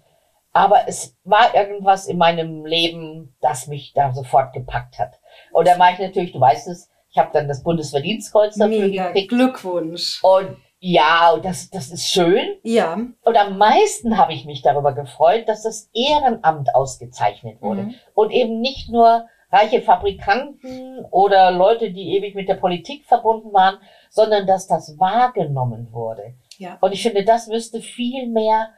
Aber 0.52 0.88
es 0.88 1.16
war 1.24 1.54
irgendwas 1.54 2.06
in 2.06 2.18
meinem 2.18 2.64
Leben, 2.64 3.36
das 3.40 3.66
mich 3.66 3.92
da 3.92 4.12
sofort 4.12 4.52
gepackt 4.52 4.98
hat. 4.98 5.20
Und 5.52 5.66
da 5.66 5.78
war 5.78 5.92
ich 5.92 5.98
natürlich, 5.98 6.32
du 6.32 6.40
weißt 6.40 6.68
es, 6.68 6.90
ich 7.10 7.18
habe 7.18 7.30
dann 7.32 7.48
das 7.48 7.62
Bundesverdienstkreuz 7.62 8.56
dafür 8.56 8.86
Mega, 8.86 9.08
gekriegt. 9.08 9.28
Glückwunsch. 9.30 10.22
Und 10.22 10.56
ja, 10.80 11.36
das, 11.42 11.68
das 11.70 11.90
ist 11.90 12.08
schön. 12.08 12.56
Ja. 12.62 12.94
Und 12.94 13.36
am 13.36 13.58
meisten 13.58 14.16
habe 14.16 14.32
ich 14.32 14.46
mich 14.46 14.62
darüber 14.62 14.92
gefreut, 14.92 15.46
dass 15.46 15.62
das 15.62 15.90
Ehrenamt 15.92 16.74
ausgezeichnet 16.74 17.60
wurde. 17.60 17.82
Mhm. 17.82 17.94
Und 18.14 18.30
eben 18.30 18.60
nicht 18.60 18.88
nur 18.88 19.26
reiche 19.52 19.82
Fabrikanten 19.82 21.04
oder 21.10 21.50
Leute, 21.50 21.92
die 21.92 22.16
ewig 22.16 22.34
mit 22.34 22.48
der 22.48 22.54
Politik 22.54 23.04
verbunden 23.04 23.52
waren, 23.52 23.76
sondern 24.08 24.46
dass 24.46 24.66
das 24.66 24.98
wahrgenommen 24.98 25.88
wurde. 25.92 26.34
Ja. 26.56 26.78
Und 26.80 26.92
ich 26.92 27.02
finde, 27.02 27.24
das 27.24 27.46
müsste 27.48 27.80
viel 27.82 28.26
mehr 28.26 28.70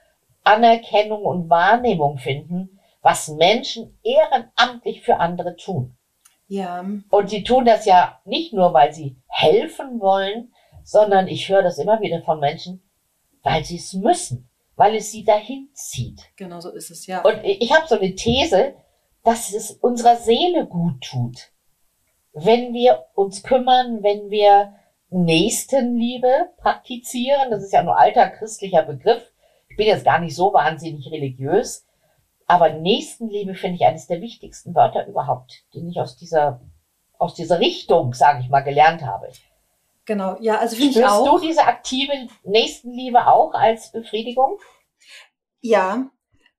Anerkennung 0.42 1.22
und 1.22 1.48
Wahrnehmung 1.50 2.18
finden, 2.18 2.80
was 3.00 3.28
Menschen 3.28 3.96
ehrenamtlich 4.02 5.02
für 5.02 5.18
andere 5.18 5.54
tun. 5.56 5.96
Ja. 6.48 6.84
Und 7.10 7.30
sie 7.30 7.44
tun 7.44 7.64
das 7.64 7.86
ja 7.86 8.20
nicht 8.24 8.52
nur, 8.52 8.74
weil 8.74 8.92
sie 8.92 9.16
helfen 9.28 10.00
wollen, 10.00 10.51
sondern 10.84 11.28
ich 11.28 11.48
höre 11.48 11.62
das 11.62 11.78
immer 11.78 12.00
wieder 12.00 12.22
von 12.22 12.40
Menschen, 12.40 12.82
weil 13.42 13.64
sie 13.64 13.76
es 13.76 13.92
müssen, 13.94 14.48
weil 14.76 14.96
es 14.96 15.10
sie 15.10 15.24
dahin 15.24 15.68
zieht. 15.74 16.22
Genau 16.36 16.60
so 16.60 16.70
ist 16.70 16.90
es, 16.90 17.06
ja. 17.06 17.22
Und 17.22 17.40
ich 17.44 17.72
habe 17.72 17.86
so 17.86 17.98
eine 17.98 18.14
These, 18.14 18.74
dass 19.24 19.52
es 19.52 19.70
unserer 19.72 20.16
Seele 20.16 20.66
gut 20.66 21.00
tut, 21.02 21.50
wenn 22.32 22.72
wir 22.72 23.06
uns 23.14 23.42
kümmern, 23.42 24.02
wenn 24.02 24.30
wir 24.30 24.74
Nächstenliebe 25.10 26.50
praktizieren. 26.56 27.50
Das 27.50 27.62
ist 27.62 27.72
ja 27.72 27.82
nur 27.82 27.98
alter 27.98 28.28
christlicher 28.30 28.82
Begriff. 28.82 29.22
Ich 29.68 29.76
bin 29.76 29.86
jetzt 29.86 30.04
gar 30.04 30.18
nicht 30.18 30.34
so 30.34 30.52
wahnsinnig 30.52 31.10
religiös, 31.10 31.86
aber 32.46 32.70
Nächstenliebe 32.70 33.54
finde 33.54 33.76
ich 33.76 33.84
eines 33.86 34.06
der 34.06 34.20
wichtigsten 34.20 34.74
Wörter 34.74 35.06
überhaupt, 35.06 35.64
den 35.74 35.88
ich 35.88 36.00
aus 36.00 36.16
dieser, 36.16 36.60
aus 37.18 37.34
dieser 37.34 37.60
Richtung, 37.60 38.12
sage 38.14 38.40
ich 38.40 38.48
mal, 38.48 38.60
gelernt 38.60 39.02
habe. 39.02 39.28
Genau, 40.04 40.36
ja, 40.40 40.58
also 40.58 40.76
finde 40.76 40.98
ich 40.98 41.04
auch. 41.04 41.38
du 41.40 41.46
diese 41.46 41.64
aktive 41.64 42.12
Nächstenliebe 42.42 43.26
auch 43.26 43.54
als 43.54 43.92
Befriedigung? 43.92 44.58
Ja, 45.60 46.10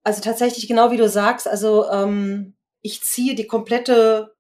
also 0.04 0.22
tatsächlich 0.22 0.68
genau 0.68 0.92
wie 0.92 0.98
du 0.98 1.10
sagst, 1.10 1.48
also 1.48 1.90
ähm, 1.90 2.56
ich 2.82 3.02
ziehe 3.02 3.36
die 3.36 3.48
komplette 3.48 4.36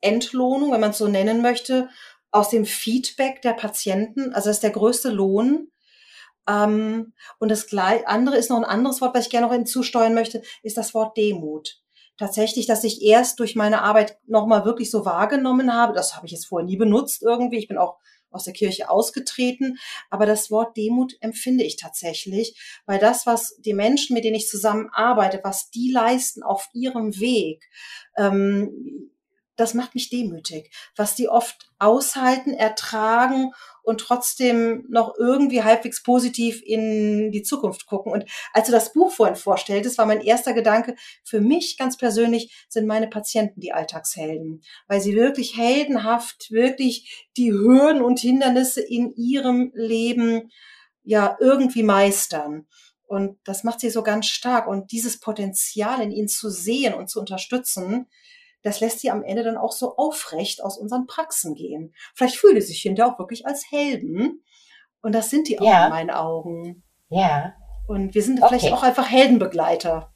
Entlohnung, 0.00 0.72
wenn 0.72 0.80
man 0.80 0.90
es 0.90 0.98
so 0.98 1.08
nennen 1.08 1.42
möchte, 1.42 1.88
aus 2.30 2.48
dem 2.48 2.64
Feedback 2.64 3.42
der 3.42 3.52
Patienten. 3.52 4.32
Also 4.32 4.48
das 4.48 4.58
ist 4.58 4.62
der 4.62 4.70
größte 4.70 5.10
Lohn. 5.10 5.70
Ähm, 6.48 7.12
und 7.38 7.50
das 7.50 7.66
andere 7.72 8.36
ist 8.36 8.50
noch 8.50 8.56
ein 8.56 8.64
anderes 8.64 9.00
Wort, 9.00 9.14
was 9.14 9.26
ich 9.26 9.30
gerne 9.30 9.46
noch 9.46 9.54
hinzusteuern 9.54 10.14
möchte, 10.14 10.42
ist 10.62 10.76
das 10.76 10.94
Wort 10.94 11.16
Demut. 11.16 11.80
Tatsächlich, 12.16 12.66
dass 12.66 12.84
ich 12.84 13.02
erst 13.02 13.40
durch 13.40 13.56
meine 13.56 13.82
Arbeit 13.82 14.18
nochmal 14.26 14.64
wirklich 14.64 14.90
so 14.90 15.04
wahrgenommen 15.04 15.72
habe. 15.72 15.94
Das 15.94 16.16
habe 16.16 16.26
ich 16.26 16.32
jetzt 16.32 16.46
vorher 16.46 16.66
nie 16.66 16.76
benutzt 16.76 17.22
irgendwie. 17.22 17.58
Ich 17.58 17.68
bin 17.68 17.78
auch 17.78 17.98
aus 18.30 18.44
der 18.44 18.52
Kirche 18.52 18.88
ausgetreten. 18.90 19.78
Aber 20.08 20.26
das 20.26 20.50
Wort 20.50 20.76
Demut 20.76 21.16
empfinde 21.20 21.64
ich 21.64 21.76
tatsächlich, 21.76 22.58
weil 22.86 22.98
das, 22.98 23.26
was 23.26 23.56
die 23.58 23.74
Menschen, 23.74 24.14
mit 24.14 24.24
denen 24.24 24.36
ich 24.36 24.48
zusammenarbeite, 24.48 25.40
was 25.42 25.70
die 25.70 25.90
leisten 25.90 26.42
auf 26.42 26.68
ihrem 26.72 27.18
Weg, 27.18 27.68
ähm, 28.16 29.10
das 29.60 29.74
macht 29.74 29.94
mich 29.94 30.08
demütig, 30.08 30.70
was 30.96 31.14
die 31.14 31.28
oft 31.28 31.70
aushalten, 31.78 32.54
ertragen 32.54 33.52
und 33.82 34.00
trotzdem 34.00 34.86
noch 34.88 35.14
irgendwie 35.18 35.62
halbwegs 35.62 36.02
positiv 36.02 36.62
in 36.64 37.30
die 37.30 37.42
Zukunft 37.42 37.86
gucken. 37.86 38.12
Und 38.12 38.24
als 38.52 38.66
du 38.66 38.72
das 38.72 38.92
Buch 38.92 39.12
vorhin 39.12 39.36
vorstelltest, 39.36 39.98
war 39.98 40.06
mein 40.06 40.20
erster 40.20 40.52
Gedanke, 40.52 40.96
für 41.24 41.40
mich 41.40 41.76
ganz 41.78 41.96
persönlich 41.96 42.66
sind 42.68 42.86
meine 42.86 43.08
Patienten 43.08 43.60
die 43.60 43.72
Alltagshelden, 43.72 44.62
weil 44.88 45.00
sie 45.00 45.14
wirklich 45.14 45.56
heldenhaft, 45.56 46.50
wirklich 46.50 47.28
die 47.36 47.52
Hürden 47.52 48.02
und 48.02 48.20
Hindernisse 48.20 48.80
in 48.80 49.12
ihrem 49.14 49.72
Leben 49.74 50.50
ja 51.02 51.36
irgendwie 51.40 51.82
meistern. 51.82 52.66
Und 53.06 53.38
das 53.44 53.64
macht 53.64 53.80
sie 53.80 53.90
so 53.90 54.02
ganz 54.02 54.26
stark. 54.26 54.68
Und 54.68 54.92
dieses 54.92 55.18
Potenzial 55.18 56.00
in 56.00 56.12
ihnen 56.12 56.28
zu 56.28 56.48
sehen 56.48 56.94
und 56.94 57.10
zu 57.10 57.18
unterstützen, 57.18 58.06
das 58.62 58.80
lässt 58.80 59.00
sie 59.00 59.10
am 59.10 59.22
Ende 59.22 59.42
dann 59.42 59.56
auch 59.56 59.72
so 59.72 59.96
aufrecht 59.96 60.62
aus 60.62 60.78
unseren 60.78 61.06
Praxen 61.06 61.54
gehen. 61.54 61.94
Vielleicht 62.14 62.36
fühlen 62.36 62.60
sie 62.60 62.68
sich 62.68 62.82
hinterher 62.82 63.12
auch 63.12 63.18
wirklich 63.18 63.46
als 63.46 63.70
Helden. 63.70 64.42
Und 65.02 65.14
das 65.14 65.30
sind 65.30 65.48
die 65.48 65.58
auch 65.58 65.64
ja. 65.64 65.84
in 65.84 65.90
meinen 65.90 66.10
Augen. 66.10 66.82
Ja. 67.08 67.54
Und 67.88 68.14
wir 68.14 68.22
sind 68.22 68.42
okay. 68.42 68.58
vielleicht 68.58 68.72
auch 68.72 68.82
einfach 68.82 69.10
Heldenbegleiter. 69.10 70.12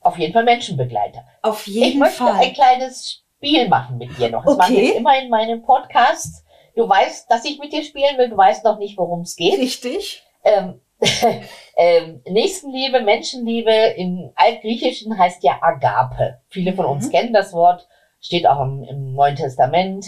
Auf 0.00 0.18
jeden 0.18 0.32
Fall 0.32 0.44
Menschenbegleiter. 0.44 1.24
Auf 1.42 1.66
jeden 1.66 1.88
ich 1.88 1.96
möchte 1.96 2.24
Fall. 2.24 2.40
ein 2.40 2.52
kleines 2.52 3.24
Spiel 3.36 3.68
machen 3.68 3.98
mit 3.98 4.16
dir 4.18 4.30
noch. 4.30 4.44
Das 4.44 4.54
okay. 4.54 4.62
mache 4.62 4.80
ich 4.80 4.94
immer 4.96 5.18
in 5.18 5.30
meinem 5.30 5.62
Podcast. 5.62 6.44
Du 6.76 6.88
weißt, 6.88 7.30
dass 7.30 7.44
ich 7.44 7.58
mit 7.58 7.72
dir 7.72 7.82
spielen 7.82 8.18
will. 8.18 8.28
Du 8.28 8.36
weißt 8.36 8.64
noch 8.64 8.78
nicht, 8.78 8.98
worum 8.98 9.22
es 9.22 9.36
geht. 9.36 9.58
Richtig. 9.58 10.22
Ähm, 10.44 10.80
ähm, 11.76 12.22
Nächstenliebe, 12.28 13.00
Menschenliebe 13.00 13.72
im 13.96 14.30
Altgriechischen 14.34 15.18
heißt 15.18 15.42
ja 15.42 15.58
Agape. 15.60 16.40
Viele 16.48 16.72
von 16.72 16.86
uns 16.86 17.06
mhm. 17.06 17.10
kennen 17.10 17.32
das 17.32 17.52
Wort, 17.52 17.88
steht 18.20 18.46
auch 18.46 18.62
im, 18.62 18.84
im 18.84 19.14
Neuen 19.14 19.36
Testament. 19.36 20.06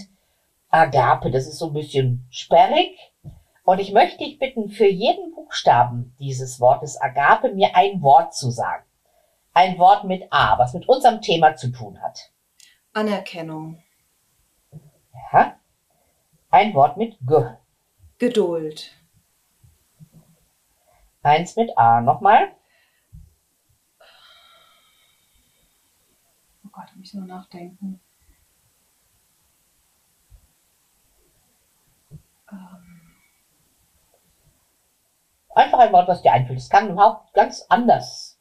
Agape, 0.71 1.31
das 1.31 1.47
ist 1.47 1.59
so 1.59 1.69
ein 1.69 1.73
bisschen 1.73 2.27
sperrig. 2.31 2.99
Und 3.65 3.81
ich 3.81 3.93
möchte 3.93 4.19
dich 4.19 4.39
bitten, 4.39 4.69
für 4.69 4.87
jeden 4.87 5.35
Buchstaben 5.35 6.15
dieses 6.21 6.61
Wortes 6.61 7.01
Agape 7.01 7.53
mir 7.53 7.75
ein 7.75 8.01
Wort 8.03 8.35
zu 8.35 8.51
sagen. 8.51 8.85
Ein 9.53 9.79
Wort 9.79 10.05
mit 10.05 10.31
A, 10.31 10.59
was 10.59 10.75
mit 10.75 10.89
unserem 10.89 11.21
Thema 11.21 11.57
zu 11.57 11.73
tun 11.73 12.01
hat. 12.01 12.31
Anerkennung. 12.93 13.83
Ja. 15.33 15.57
Ein 16.51 16.75
Wort 16.75 16.97
mit 16.97 17.17
G. 17.27 17.35
Geduld. 18.19 18.93
Eins 21.27 21.57
mit 21.57 21.77
A. 21.77 22.01
Nochmal. 22.01 22.53
Oh 26.65 26.69
Gott, 26.71 26.85
muss 26.95 27.09
ich 27.09 27.15
nur 27.15 27.27
nachdenken. 27.27 28.01
Ähm. 32.53 33.13
Einfach 35.57 35.81
ein 35.81 35.93
Wort, 35.93 36.07
was 36.07 36.23
dir 36.23 36.33
einfällt. 36.33 36.61
Es 36.61 36.71
kann 36.71 36.91
überhaupt 36.91 37.35
ganz 37.35 37.67
anders. 37.71 38.39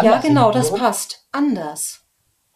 ja, 0.00 0.18
genau, 0.18 0.52
das 0.52 0.72
passt. 0.72 1.26
Anders. 1.32 2.06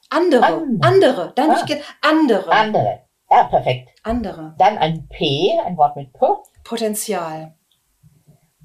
Andere. 0.09 0.47
Andere. 0.47 0.88
andere. 0.88 1.32
Dann 1.34 1.51
ah. 1.51 1.64
ich 1.66 1.84
andere. 2.01 2.53
Andere. 2.53 3.09
Ja, 3.28 3.45
perfekt. 3.45 3.90
Andere. 4.05 4.55
Dann 4.59 4.78
ein 4.78 5.09
P, 5.09 5.59
ein 5.66 5.76
Wort 5.76 5.97
mit 5.97 6.12
P. 6.12 6.26
Potenzial. 6.62 7.57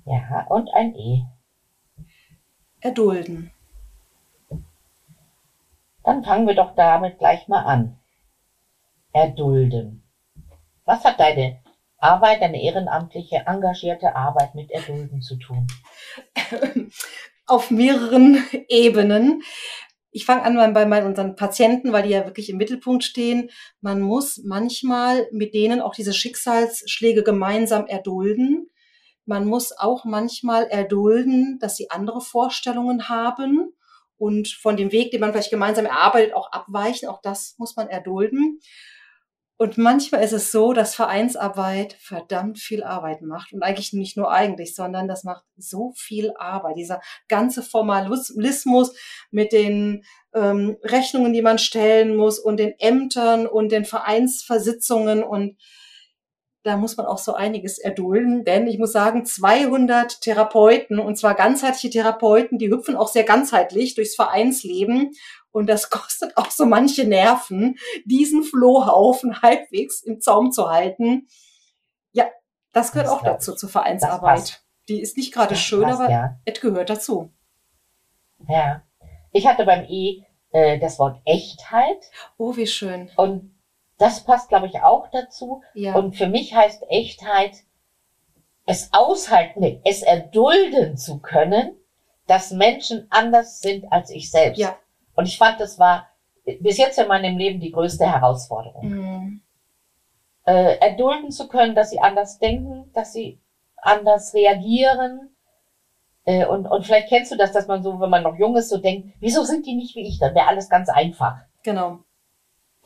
Ja, 0.08 0.46
und 0.48 0.74
ein 0.74 0.96
E. 0.96 1.26
Erdulden. 2.80 3.52
Dann 6.06 6.24
fangen 6.24 6.48
wir 6.48 6.56
doch 6.56 6.76
damit 6.76 7.18
gleich 7.18 7.50
mal 7.50 7.64
an. 7.66 8.00
Erdulden. 9.12 10.04
Was 10.86 11.04
hat 11.04 11.20
deine 11.20 11.60
Arbeit, 11.98 12.42
deine 12.42 12.64
ehrenamtliche, 12.64 13.44
engagierte 13.46 14.16
Arbeit 14.16 14.56
mit 14.56 14.72
Erdulden 14.72 15.22
zu 15.22 15.36
tun? 15.36 15.68
Auf 17.46 17.70
mehreren 17.70 18.42
Ebenen. 18.70 19.42
Ich 20.12 20.26
fange 20.26 20.44
an 20.44 20.74
bei, 20.74 20.86
bei 20.86 21.06
unseren 21.06 21.36
Patienten, 21.36 21.92
weil 21.92 22.04
die 22.04 22.12
ja 22.12 22.26
wirklich 22.26 22.50
im 22.50 22.56
Mittelpunkt 22.56 23.04
stehen. 23.04 23.50
Man 23.82 24.00
muss 24.00 24.38
manchmal 24.46 25.28
mit 25.34 25.54
denen 25.54 25.82
auch 25.82 25.94
diese 25.94 26.14
Schicksalsschläge 26.14 27.24
gemeinsam 27.24 27.88
erdulden. 27.88 28.70
Man 29.28 29.46
muss 29.46 29.78
auch 29.78 30.06
manchmal 30.06 30.68
erdulden, 30.68 31.60
dass 31.60 31.76
sie 31.76 31.92
andere 31.92 32.22
Vorstellungen 32.22 33.10
haben 33.10 33.74
und 34.18 34.48
von 34.48 34.78
dem 34.78 34.92
Weg, 34.92 35.12
den 35.12 35.20
man 35.20 35.32
vielleicht 35.32 35.52
gemeinsam 35.52 35.86
erarbeitet, 35.86 36.34
auch 36.34 36.52
abweichen. 36.52 37.10
Auch 37.10 37.22
das 37.22 37.56
muss 37.58 37.76
man 37.76 37.90
erdulden. 37.90 38.60
Und 39.60 39.78
manchmal 39.80 40.24
ist 40.24 40.34
es 40.34 40.52
so, 40.52 40.72
dass 40.72 40.94
Vereinsarbeit 40.96 41.98
verdammt 42.00 42.60
viel 42.60 42.84
Arbeit 42.84 43.22
macht. 43.24 43.54
Und 43.54 43.64
eigentlich 43.64 43.92
nicht 43.92 44.16
nur 44.16 44.32
eigentlich, 44.32 44.76
sondern 44.76 45.08
das 45.08 45.24
macht 45.24 45.44
so 45.58 45.94
viel 45.98 46.32
Arbeit. 46.38 46.78
Dieser 46.78 47.02
ganze 47.28 47.64
Formalismus 47.64 48.96
mit 49.32 49.52
den 49.52 50.04
ähm, 50.34 50.78
Rechnungen, 50.84 51.34
die 51.34 51.42
man 51.42 51.58
stellen 51.58 52.16
muss 52.16 52.40
und 52.40 52.58
den 52.58 52.76
Ämtern 52.78 53.48
und 53.48 53.72
den 53.72 53.84
Vereinsversitzungen 53.84 55.24
und 55.24 55.58
da 56.68 56.78
muss 56.78 56.98
man 56.98 57.06
auch 57.06 57.18
so 57.18 57.34
einiges 57.34 57.80
erdulden, 57.80 58.44
denn 58.44 58.68
ich 58.68 58.78
muss 58.78 58.92
sagen, 58.92 59.26
200 59.26 60.22
Therapeuten, 60.22 61.00
und 61.00 61.18
zwar 61.18 61.34
ganzheitliche 61.34 61.90
Therapeuten, 61.90 62.58
die 62.58 62.70
hüpfen 62.70 62.96
auch 62.96 63.08
sehr 63.08 63.24
ganzheitlich 63.24 63.96
durchs 63.96 64.16
Vereinsleben. 64.16 65.12
Und 65.52 65.68
das 65.68 65.90
kostet 65.90 66.36
auch 66.38 66.52
so 66.52 66.66
manche 66.66 67.06
Nerven, 67.06 67.78
diesen 68.06 68.44
Flohhaufen 68.44 69.42
halbwegs 69.42 70.02
im 70.02 70.22
Zaum 70.22 70.52
zu 70.52 70.70
halten. 70.70 71.28
Ja, 72.12 72.26
das 72.74 72.92
gehört 72.92 73.08
das 73.08 73.14
auch 73.14 73.24
dazu, 73.24 73.56
zur 73.56 73.70
Vereinsarbeit. 73.70 74.62
Die 74.90 75.02
ist 75.02 75.18
nicht 75.18 75.34
gerade 75.34 75.56
schön, 75.56 75.84
passt, 75.84 76.02
aber 76.02 76.12
ja. 76.12 76.40
es 76.46 76.62
gehört 76.62 76.90
dazu. 76.90 77.32
Ja. 78.48 78.84
Ich 79.32 79.48
hatte 79.48 79.66
beim 79.66 79.86
E 79.90 80.24
äh, 80.52 80.80
das 80.80 81.00
Wort 81.00 81.22
Echtheit. 81.26 82.10
Oh, 82.38 82.56
wie 82.56 82.68
schön. 82.68 83.10
Und 83.16 83.57
das 83.98 84.24
passt, 84.24 84.50
glaube 84.50 84.68
ich, 84.68 84.82
auch 84.82 85.08
dazu. 85.12 85.62
Ja. 85.74 85.96
Und 85.96 86.16
für 86.16 86.28
mich 86.28 86.54
heißt 86.54 86.84
Echtheit, 86.90 87.52
es 88.66 88.90
aushalten, 88.92 89.80
es 89.84 90.04
erdulden 90.04 90.98
zu 90.98 91.20
können, 91.20 91.78
dass 92.28 92.52
Menschen 92.52 93.08
anders 93.10 93.62
sind 93.62 93.92
als 93.92 94.10
ich 94.10 94.30
selbst. 94.30 94.60
Ja. 94.60 94.78
Und 95.16 95.28
ich 95.28 95.38
fand, 95.38 95.60
das 95.60 95.80
war 95.80 96.10
bis 96.60 96.78
jetzt 96.78 97.00
in 97.00 97.08
meinem 97.08 97.38
Leben 97.38 97.60
die 97.60 97.72
größte 97.72 98.06
Herausforderung. 98.06 98.90
Mhm. 98.90 99.42
Äh, 100.46 100.78
erdulden 100.80 101.32
zu 101.32 101.48
können, 101.48 101.76
dass 101.76 101.90
sie 101.90 102.00
anders 102.00 102.40
denken, 102.40 102.92
dass 102.94 103.14
sie 103.14 103.42
anders 103.78 104.34
reagieren. 104.34 105.36
Äh, 106.26 106.46
und, 106.46 106.68
und 106.68 106.86
vielleicht 106.86 107.10
kennst 107.10 107.32
du 107.32 107.38
das, 107.38 107.52
dass 107.52 107.68
man 107.68 107.84
so, 107.84 108.00
wenn 108.00 108.10
man 108.10 108.24
noch 108.24 108.38
jung 108.38 108.56
ist, 108.56 108.70
so 108.70 108.78
denkt, 108.78 109.14
wieso 109.20 109.44
sind 109.44 109.66
die 109.66 109.76
nicht 109.76 109.96
wie 109.96 110.08
ich? 110.08 110.20
Dann 110.20 110.36
wäre 110.36 110.48
alles 110.48 110.70
ganz 110.70 110.90
einfach. 110.90 111.38
Genau. 111.64 112.00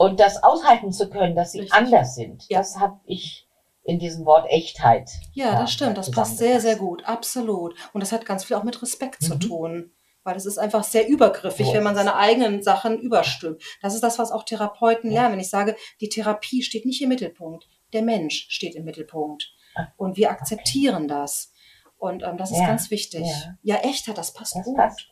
Und 0.02 0.20
das 0.20 0.42
aushalten 0.42 0.92
zu 0.92 1.12
können, 1.12 1.36
dass 1.36 1.52
sie 1.52 1.60
Richtig. 1.60 1.78
anders 1.78 2.16
sind, 2.16 2.46
ja. 2.50 2.58
das 2.58 2.80
habe 2.80 3.00
ich 3.06 3.48
in 3.84 4.00
diesem 4.00 4.26
Wort 4.26 4.50
Echtheit. 4.50 5.12
Ja, 5.34 5.60
das 5.60 5.72
stimmt. 5.72 5.96
Das 5.96 6.10
passt 6.10 6.40
sehr, 6.40 6.60
sehr 6.60 6.76
gut. 6.76 7.06
Absolut. 7.06 7.76
Und 7.94 8.02
das 8.02 8.12
hat 8.12 8.26
ganz 8.26 8.44
viel 8.44 8.58
auch 8.58 8.64
mit 8.64 8.82
Respekt 8.82 9.22
mhm. 9.22 9.26
zu 9.26 9.36
tun. 9.36 9.92
Weil 10.24 10.36
es 10.36 10.48
ist 10.48 10.58
einfach 10.58 10.84
sehr 10.84 11.08
übergriffig, 11.08 11.68
oh, 11.68 11.74
wenn 11.74 11.84
man 11.84 11.94
seine 11.94 12.16
eigenen 12.16 12.64
Sachen 12.64 13.00
überstülpt. 13.00 13.64
Das 13.84 13.94
ist 13.94 14.02
das, 14.02 14.18
was 14.18 14.32
auch 14.32 14.44
Therapeuten 14.44 15.12
ja. 15.12 15.22
lernen. 15.22 15.34
Wenn 15.34 15.40
ich 15.40 15.52
sage, 15.52 15.76
die 16.00 16.10
Therapie 16.10 16.64
steht 16.64 16.86
nicht 16.88 17.02
im 17.04 17.10
Mittelpunkt. 17.10 17.68
Der 17.94 18.02
Mensch 18.02 18.48
steht 18.50 18.74
im 18.74 18.86
Mittelpunkt. 18.86 19.54
Ah, 19.76 19.88
Und 19.98 20.18
wir 20.18 20.32
akzeptieren 20.32 21.04
okay. 21.04 21.14
das. 21.14 21.54
Und 21.98 22.24
ähm, 22.24 22.38
das 22.38 22.50
ist 22.50 22.60
ja. 22.60 22.66
ganz 22.66 22.90
wichtig. 22.90 23.28
Ja. 23.28 23.76
ja, 23.76 23.76
Echtheit, 23.84 24.18
das 24.18 24.34
passt 24.34 24.56
das 24.56 24.66
gut. 24.66 24.78
Passt. 24.78 25.08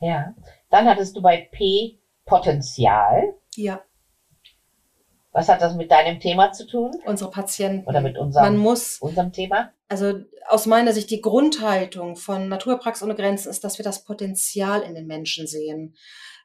Ja. 0.00 0.34
Dann 0.70 0.86
hattest 0.86 1.16
du 1.16 1.20
bei 1.20 1.48
P 1.52 1.98
Potenzial. 2.24 3.34
Ja. 3.56 3.82
Was 5.32 5.48
hat 5.48 5.62
das 5.62 5.74
mit 5.76 5.90
deinem 5.90 6.18
Thema 6.18 6.52
zu 6.52 6.66
tun? 6.66 6.90
Unsere 7.04 7.30
Patienten. 7.30 7.86
Oder 7.86 8.00
mit 8.00 8.18
unserem, 8.18 8.44
Man 8.44 8.56
muss, 8.56 8.98
unserem 9.00 9.32
Thema? 9.32 9.72
Also 9.88 10.20
aus 10.48 10.66
meiner 10.66 10.92
Sicht, 10.92 11.10
die 11.10 11.20
Grundhaltung 11.20 12.16
von 12.16 12.48
Naturpraxis 12.48 13.04
ohne 13.04 13.14
Grenzen 13.14 13.48
ist, 13.48 13.62
dass 13.62 13.78
wir 13.78 13.84
das 13.84 14.04
Potenzial 14.04 14.82
in 14.82 14.94
den 14.94 15.06
Menschen 15.06 15.46
sehen. 15.46 15.94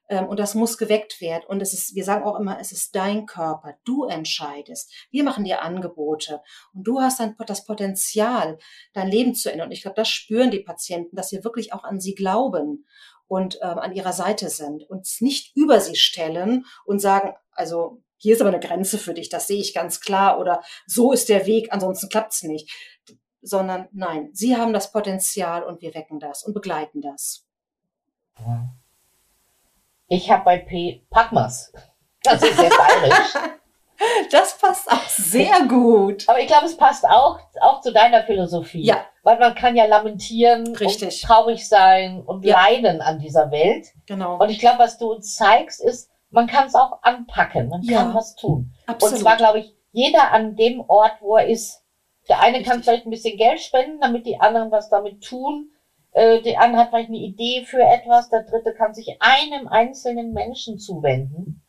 Ähm, 0.07 0.27
und 0.27 0.39
das 0.39 0.53
muss 0.53 0.77
geweckt 0.77 1.19
werden. 1.19 1.45
Und 1.47 1.61
es 1.61 1.73
ist, 1.73 1.95
wir 1.95 2.03
sagen 2.03 2.23
auch 2.23 2.39
immer, 2.39 2.59
es 2.59 2.71
ist 2.71 2.95
dein 2.95 3.25
Körper. 3.25 3.75
Du 3.85 4.05
entscheidest. 4.05 4.93
Wir 5.09 5.23
machen 5.23 5.45
dir 5.45 5.63
Angebote. 5.63 6.41
Und 6.73 6.85
du 6.85 7.01
hast 7.01 7.19
dann 7.19 7.35
das 7.47 7.65
Potenzial, 7.65 8.59
dein 8.93 9.07
Leben 9.07 9.33
zu 9.33 9.51
ändern. 9.51 9.67
Und 9.67 9.73
ich 9.73 9.81
glaube, 9.81 9.95
das 9.95 10.09
spüren 10.09 10.51
die 10.51 10.59
Patienten, 10.59 11.15
dass 11.15 11.31
wir 11.31 11.43
wirklich 11.43 11.73
auch 11.73 11.83
an 11.83 11.99
sie 11.99 12.13
glauben 12.13 12.85
und 13.27 13.57
ähm, 13.63 13.79
an 13.79 13.93
ihrer 13.93 14.13
Seite 14.13 14.49
sind. 14.49 14.87
Uns 14.89 15.21
nicht 15.21 15.55
über 15.55 15.79
sie 15.79 15.95
stellen 15.95 16.65
und 16.85 16.99
sagen, 16.99 17.33
also 17.51 18.03
hier 18.17 18.33
ist 18.35 18.41
aber 18.41 18.49
eine 18.49 18.59
Grenze 18.59 18.97
für 18.97 19.13
dich, 19.13 19.29
das 19.29 19.47
sehe 19.47 19.59
ich 19.59 19.73
ganz 19.73 20.01
klar. 20.01 20.39
Oder 20.39 20.61
so 20.85 21.11
ist 21.11 21.29
der 21.29 21.45
Weg, 21.45 21.71
ansonsten 21.71 22.09
klappt's 22.09 22.43
nicht. 22.43 22.71
Sondern 23.41 23.87
nein, 23.91 24.29
sie 24.33 24.57
haben 24.57 24.73
das 24.73 24.91
Potenzial 24.91 25.63
und 25.63 25.81
wir 25.81 25.93
wecken 25.93 26.19
das 26.19 26.43
und 26.43 26.53
begleiten 26.53 27.01
das. 27.01 27.45
Ich 30.07 30.31
habe 30.31 30.43
bei 30.43 30.57
P. 30.57 31.05
Packmas. 31.09 31.71
Das 32.23 32.41
ist 32.41 32.55
sehr 32.57 32.69
bayerisch. 32.69 33.33
Das 34.29 34.57
passt 34.57 34.91
auch 34.91 35.07
sehr 35.07 35.67
gut. 35.69 36.27
Aber 36.27 36.39
ich 36.41 36.47
glaube, 36.47 36.65
es 36.65 36.75
passt 36.75 37.05
auch, 37.05 37.39
auch 37.61 37.79
zu 37.79 37.93
deiner 37.93 38.23
Philosophie. 38.23 38.83
Ja. 38.83 39.05
Weil 39.23 39.39
man 39.39 39.55
kann 39.55 39.77
ja 39.77 39.85
lamentieren 39.85 40.75
Richtig. 40.75 41.23
und 41.23 41.29
traurig 41.29 41.67
sein 41.67 42.21
und 42.21 42.43
Ja. 42.43 42.61
leiden 42.61 43.01
an 43.01 43.19
dieser 43.19 43.51
Welt. 43.51 43.87
Genau. 44.05 44.37
Und 44.37 44.49
ich 44.49 44.59
glaube, 44.59 44.79
was 44.79 44.97
du 44.97 45.13
uns 45.13 45.35
zeigst, 45.35 45.81
ist, 45.81 46.09
man 46.35 46.47
kann 46.47 46.65
es 46.67 46.75
auch 46.75 46.99
anpacken. 47.01 47.69
Man 47.69 47.81
Ja. 47.81 47.99
kann 48.03 48.13
was 48.13 48.35
tun. 48.35 48.71
Absolut. 48.85 49.13
Und 49.13 49.19
zwar, 49.21 49.37
glaube 49.37 49.59
ich, 49.59 49.73
jeder 49.91 50.31
an 50.31 50.55
dem 50.55 50.81
Ort, 50.87 51.13
wo 51.21 51.37
er 51.37 51.47
ist. 51.47 51.81
Der 52.27 52.39
eine 52.41 52.57
kann 52.61 52.73
Richtig. 52.77 52.83
vielleicht 52.85 53.05
ein 53.05 53.11
bisschen 53.11 53.37
Geld 53.37 53.59
spenden, 53.61 53.99
damit 54.01 54.25
die 54.25 54.39
anderen 54.39 54.71
was 54.71 54.89
damit 54.89 55.23
tun. 55.23 55.69
Äh, 56.11 56.41
der 56.41 56.59
andere 56.61 56.81
hat 56.81 56.89
vielleicht 56.89 57.09
eine 57.09 57.17
Idee 57.17 57.63
für 57.63 57.81
etwas. 57.83 58.29
Der 58.29 58.43
dritte 58.43 58.73
kann 58.73 58.93
sich 58.93 59.17
einem 59.19 59.67
einzelnen 59.67 60.33
Menschen 60.33 60.77
zuwenden. 60.77 61.61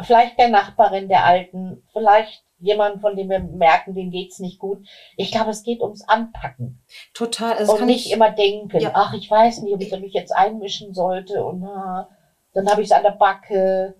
Vielleicht 0.00 0.38
der 0.38 0.48
Nachbarin 0.48 1.08
der 1.08 1.24
Alten, 1.24 1.82
vielleicht 1.92 2.42
jemand, 2.58 3.00
von 3.00 3.16
dem 3.16 3.28
wir 3.30 3.40
merken, 3.40 3.94
dem 3.94 4.10
geht's 4.10 4.38
nicht 4.38 4.58
gut. 4.58 4.86
Ich 5.16 5.30
glaube, 5.30 5.50
es 5.50 5.62
geht 5.62 5.80
ums 5.80 6.06
Anpacken 6.06 6.82
Total. 7.14 7.54
Also 7.54 7.72
und 7.72 7.78
kann 7.78 7.86
nicht 7.86 8.06
ich, 8.06 8.12
immer 8.12 8.30
denken, 8.30 8.80
Ja. 8.80 8.92
ach, 8.94 9.12
ich 9.14 9.30
weiß 9.30 9.62
nicht, 9.62 9.74
ob 9.74 9.80
ich 9.80 9.98
mich 9.98 10.12
jetzt 10.12 10.34
einmischen 10.34 10.92
sollte 10.94 11.44
und 11.44 11.60
na, 11.60 12.08
dann 12.54 12.70
habe 12.70 12.80
ich 12.80 12.88
es 12.88 12.92
an 12.92 13.02
der 13.02 13.10
Backe. 13.10 13.94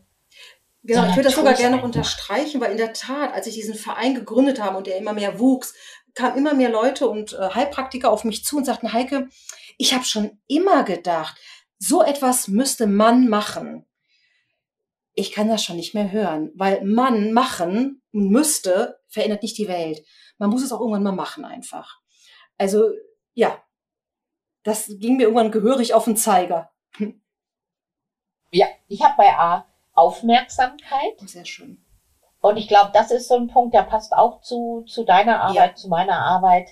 Genau, 0.87 1.09
ich 1.09 1.17
würde 1.17 1.25
das 1.25 1.35
sogar 1.35 1.55
gerne 1.55 1.77
noch 1.77 1.83
unterstreichen, 1.83 2.61
weil 2.61 2.71
in 2.71 2.77
der 2.77 2.93
Tat, 2.93 3.33
als 3.35 3.47
ich 3.49 3.55
diesen 3.55 3.75
Verein 3.75 4.15
gegründet 4.15 4.61
habe 4.61 4.77
und 4.77 4.87
der 4.87 4.97
immer 4.97 5.13
mehr 5.13 5.41
wuchs, 5.41 5.75
kamen 6.15 6.39
immer 6.39 6.55
mehr 6.55 6.71
Leute 6.71 7.09
und 7.09 7.33
äh, 7.33 7.51
Heilpraktiker 7.55 8.11
auf 8.11 8.25
mich 8.25 8.45
zu 8.45 8.57
und 8.57 8.65
sagten, 8.65 8.93
Heike, 8.93 9.29
ich 9.79 9.95
habe 9.95 10.05
schon 10.05 10.41
immer 10.47 10.85
gedacht, 10.85 11.37
so 11.79 12.03
etwas 12.03 12.49
müsste 12.49 12.87
man 12.87 13.29
machen. 13.29 13.85
Ich 15.15 15.33
kann 15.33 15.49
das 15.49 15.65
schon 15.65 15.77
nicht 15.77 15.95
mehr 15.95 16.13
hören, 16.13 16.53
weil 16.55 16.85
man 16.85 17.33
machen 17.33 18.03
müsste, 18.13 19.01
verändert 19.09 19.43
nicht 19.43 19.59
die 19.59 19.69
Welt. 19.69 20.05
Man 20.39 20.51
muss 20.51 20.63
es 20.63 20.73
auch 20.73 20.81
irgendwann 20.81 21.03
mal 21.03 21.13
machen 21.13 21.45
einfach. 21.45 21.99
Also 22.59 22.91
ja, 23.35 23.63
das 24.63 24.87
ging 24.99 25.17
mir 25.17 25.25
irgendwann 25.25 25.51
gehörig 25.51 25.95
auf 25.95 26.05
den 26.05 26.17
Zeiger. 26.17 26.71
Ja, 28.53 28.67
ich 28.89 29.03
habe 29.03 29.15
bei 29.19 29.37
A 29.37 29.67
Aufmerksamkeit 29.97 31.19
Sehr 31.25 31.45
schön. 31.45 31.79
und 32.41 32.57
ich 32.57 32.69
glaube, 32.69 32.91
das 32.93 33.11
ist 33.11 33.29
so 33.29 33.35
ein 33.35 33.49
Punkt, 33.49 33.75
der 33.75 33.83
passt 33.83 34.13
auch 34.13 34.41
zu, 34.41 34.83
zu 34.87 35.05
deiner 35.05 35.41
Arbeit, 35.41 35.79
zu 35.79 35.89
meiner 35.89 36.21
Arbeit, 36.21 36.69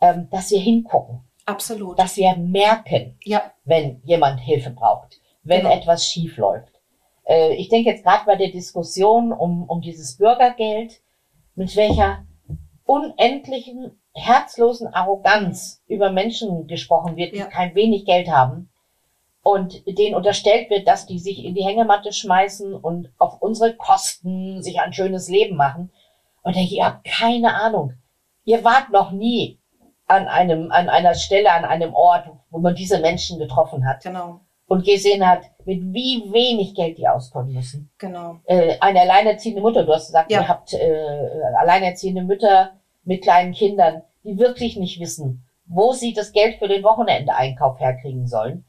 ähm, 0.00 0.28
dass 0.30 0.50
wir 0.50 0.60
hingucken, 0.60 1.20
Absolut. 1.46 1.98
dass 1.98 2.16
wir 2.16 2.36
merken, 2.36 3.16
ja, 3.24 3.52
wenn 3.64 4.02
jemand 4.04 4.40
Hilfe 4.40 4.70
braucht, 4.70 5.20
wenn 5.42 5.62
Genau. 5.62 5.74
etwas 5.74 6.04
schief 6.06 6.36
läuft. 6.36 6.72
Äh, 7.26 7.54
ich 7.54 7.68
denke 7.68 7.90
jetzt 7.90 8.02
gerade 8.02 8.24
bei 8.26 8.36
der 8.36 8.48
Diskussion 8.50 9.32
um, 9.32 9.64
um 9.68 9.80
dieses 9.80 10.16
Bürgergeld, 10.18 11.00
mit 11.54 11.74
welcher 11.76 12.24
unendlichen, 12.84 13.98
herzlosen 14.16 14.86
Arroganz 14.92 15.82
über 15.86 16.10
Menschen 16.10 16.66
gesprochen 16.66 17.16
wird, 17.16 17.32
die 17.32 17.38
Ja. 17.38 17.46
kein 17.46 17.74
wenig 17.74 18.04
Geld 18.04 18.28
haben 18.28 18.68
und 19.44 19.82
denen 19.86 20.14
unterstellt 20.14 20.70
wird, 20.70 20.88
dass 20.88 21.04
die 21.06 21.18
sich 21.18 21.44
in 21.44 21.54
die 21.54 21.62
Hängematte 21.62 22.10
schmeißen 22.12 22.74
und 22.74 23.10
auf 23.18 23.36
unsere 23.40 23.74
Kosten 23.74 24.62
sich 24.62 24.80
ein 24.80 24.92
schönes 24.92 25.28
Leben 25.28 25.54
machen. 25.54 25.90
Und 26.42 26.56
denke, 26.56 26.74
ihr 26.74 26.84
habt 26.86 27.04
keine 27.04 27.54
Ahnung. 27.54 27.92
Ihr 28.44 28.64
wart 28.64 28.90
noch 28.90 29.12
nie 29.12 29.58
an 30.06 30.28
einem, 30.28 30.70
an 30.70 30.88
einer 30.88 31.14
Stelle, 31.14 31.52
an 31.52 31.64
einem 31.64 31.94
Ort, 31.94 32.26
wo 32.50 32.58
man 32.58 32.74
diese 32.74 32.98
Menschen 32.98 33.38
getroffen 33.38 33.86
hat 33.86 34.02
genau, 34.02 34.40
und 34.66 34.84
gesehen 34.84 35.26
hat, 35.26 35.42
mit 35.66 35.80
wie 35.92 36.22
wenig 36.32 36.74
Geld 36.74 36.96
die 36.98 37.06
auskommen 37.08 37.52
müssen. 37.52 37.90
genau. 37.98 38.36
Äh, 38.44 38.76
eine 38.80 39.00
alleinerziehende 39.00 39.60
Mutter, 39.60 39.84
du 39.84 39.92
hast 39.92 40.06
gesagt, 40.06 40.30
Ja. 40.30 40.40
ihr 40.40 40.48
habt 40.48 40.72
äh, 40.74 41.28
alleinerziehende 41.58 42.22
Mütter 42.22 42.72
mit 43.04 43.22
kleinen 43.22 43.52
Kindern, 43.52 44.02
die 44.24 44.38
wirklich 44.38 44.76
nicht 44.76 45.00
wissen, 45.00 45.44
wo 45.66 45.92
sie 45.92 46.14
das 46.14 46.32
Geld 46.32 46.58
für 46.58 46.68
den 46.68 46.82
Wochenendeinkauf 46.82 47.78
herkriegen 47.78 48.26
sollen. 48.26 48.64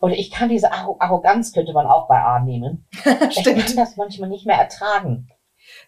Und 0.00 0.12
ich 0.12 0.30
kann 0.30 0.48
diese 0.48 0.72
Arro 0.72 0.96
Arroganz, 0.98 1.52
könnte 1.52 1.72
man 1.72 1.86
auch 1.86 2.08
bei 2.08 2.18
A 2.18 2.40
nehmen. 2.40 2.86
Ich 3.30 3.44
kann 3.44 3.76
das 3.76 3.96
manchmal 3.96 4.30
nicht 4.30 4.46
mehr 4.46 4.56
ertragen. 4.56 5.28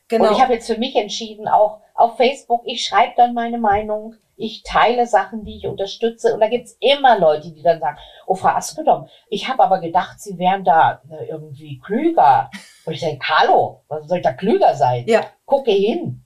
Genau. 0.09 0.27
Und 0.29 0.33
ich 0.33 0.41
habe 0.41 0.53
jetzt 0.53 0.67
für 0.67 0.79
mich 0.79 0.95
entschieden, 0.95 1.49
auch 1.49 1.81
auf 1.95 2.17
Facebook, 2.19 2.63
ich 2.67 2.85
schreibe 2.85 3.15
dann 3.17 3.35
meine 3.35 3.59
Meinung, 3.59 4.15
ich 4.37 4.63
teile 4.65 5.07
Sachen, 5.07 5.45
die 5.45 5.57
ich 5.57 5.67
unterstütze. 5.67 6.35
Und 6.35 6.41
da 6.41 6.49
gibt's 6.49 6.77
immer 6.81 7.19
Leute, 7.19 7.51
die 7.53 7.63
dann 7.63 7.81
sagen, 7.81 7.99
oh, 8.27 8.35
Frau 8.35 8.49
Askedom, 8.49 9.09
ich 9.29 9.49
habe 9.49 9.63
aber 9.63 9.81
gedacht, 9.81 10.21
Sie 10.21 10.39
wären 10.39 10.65
da 10.65 11.01
äh, 11.11 11.27
irgendwie 11.27 11.79
klüger. 11.79 12.51
Und 12.85 12.93
ich 12.93 13.01
denke, 13.01 13.27
hallo, 13.29 13.85
was 13.89 14.07
soll 14.07 14.19
ich 14.19 14.25
da 14.25 14.33
klüger 14.33 14.75
sein? 14.75 15.05
ja, 15.07 15.23
Gucke 15.47 15.71
hin. 15.71 16.25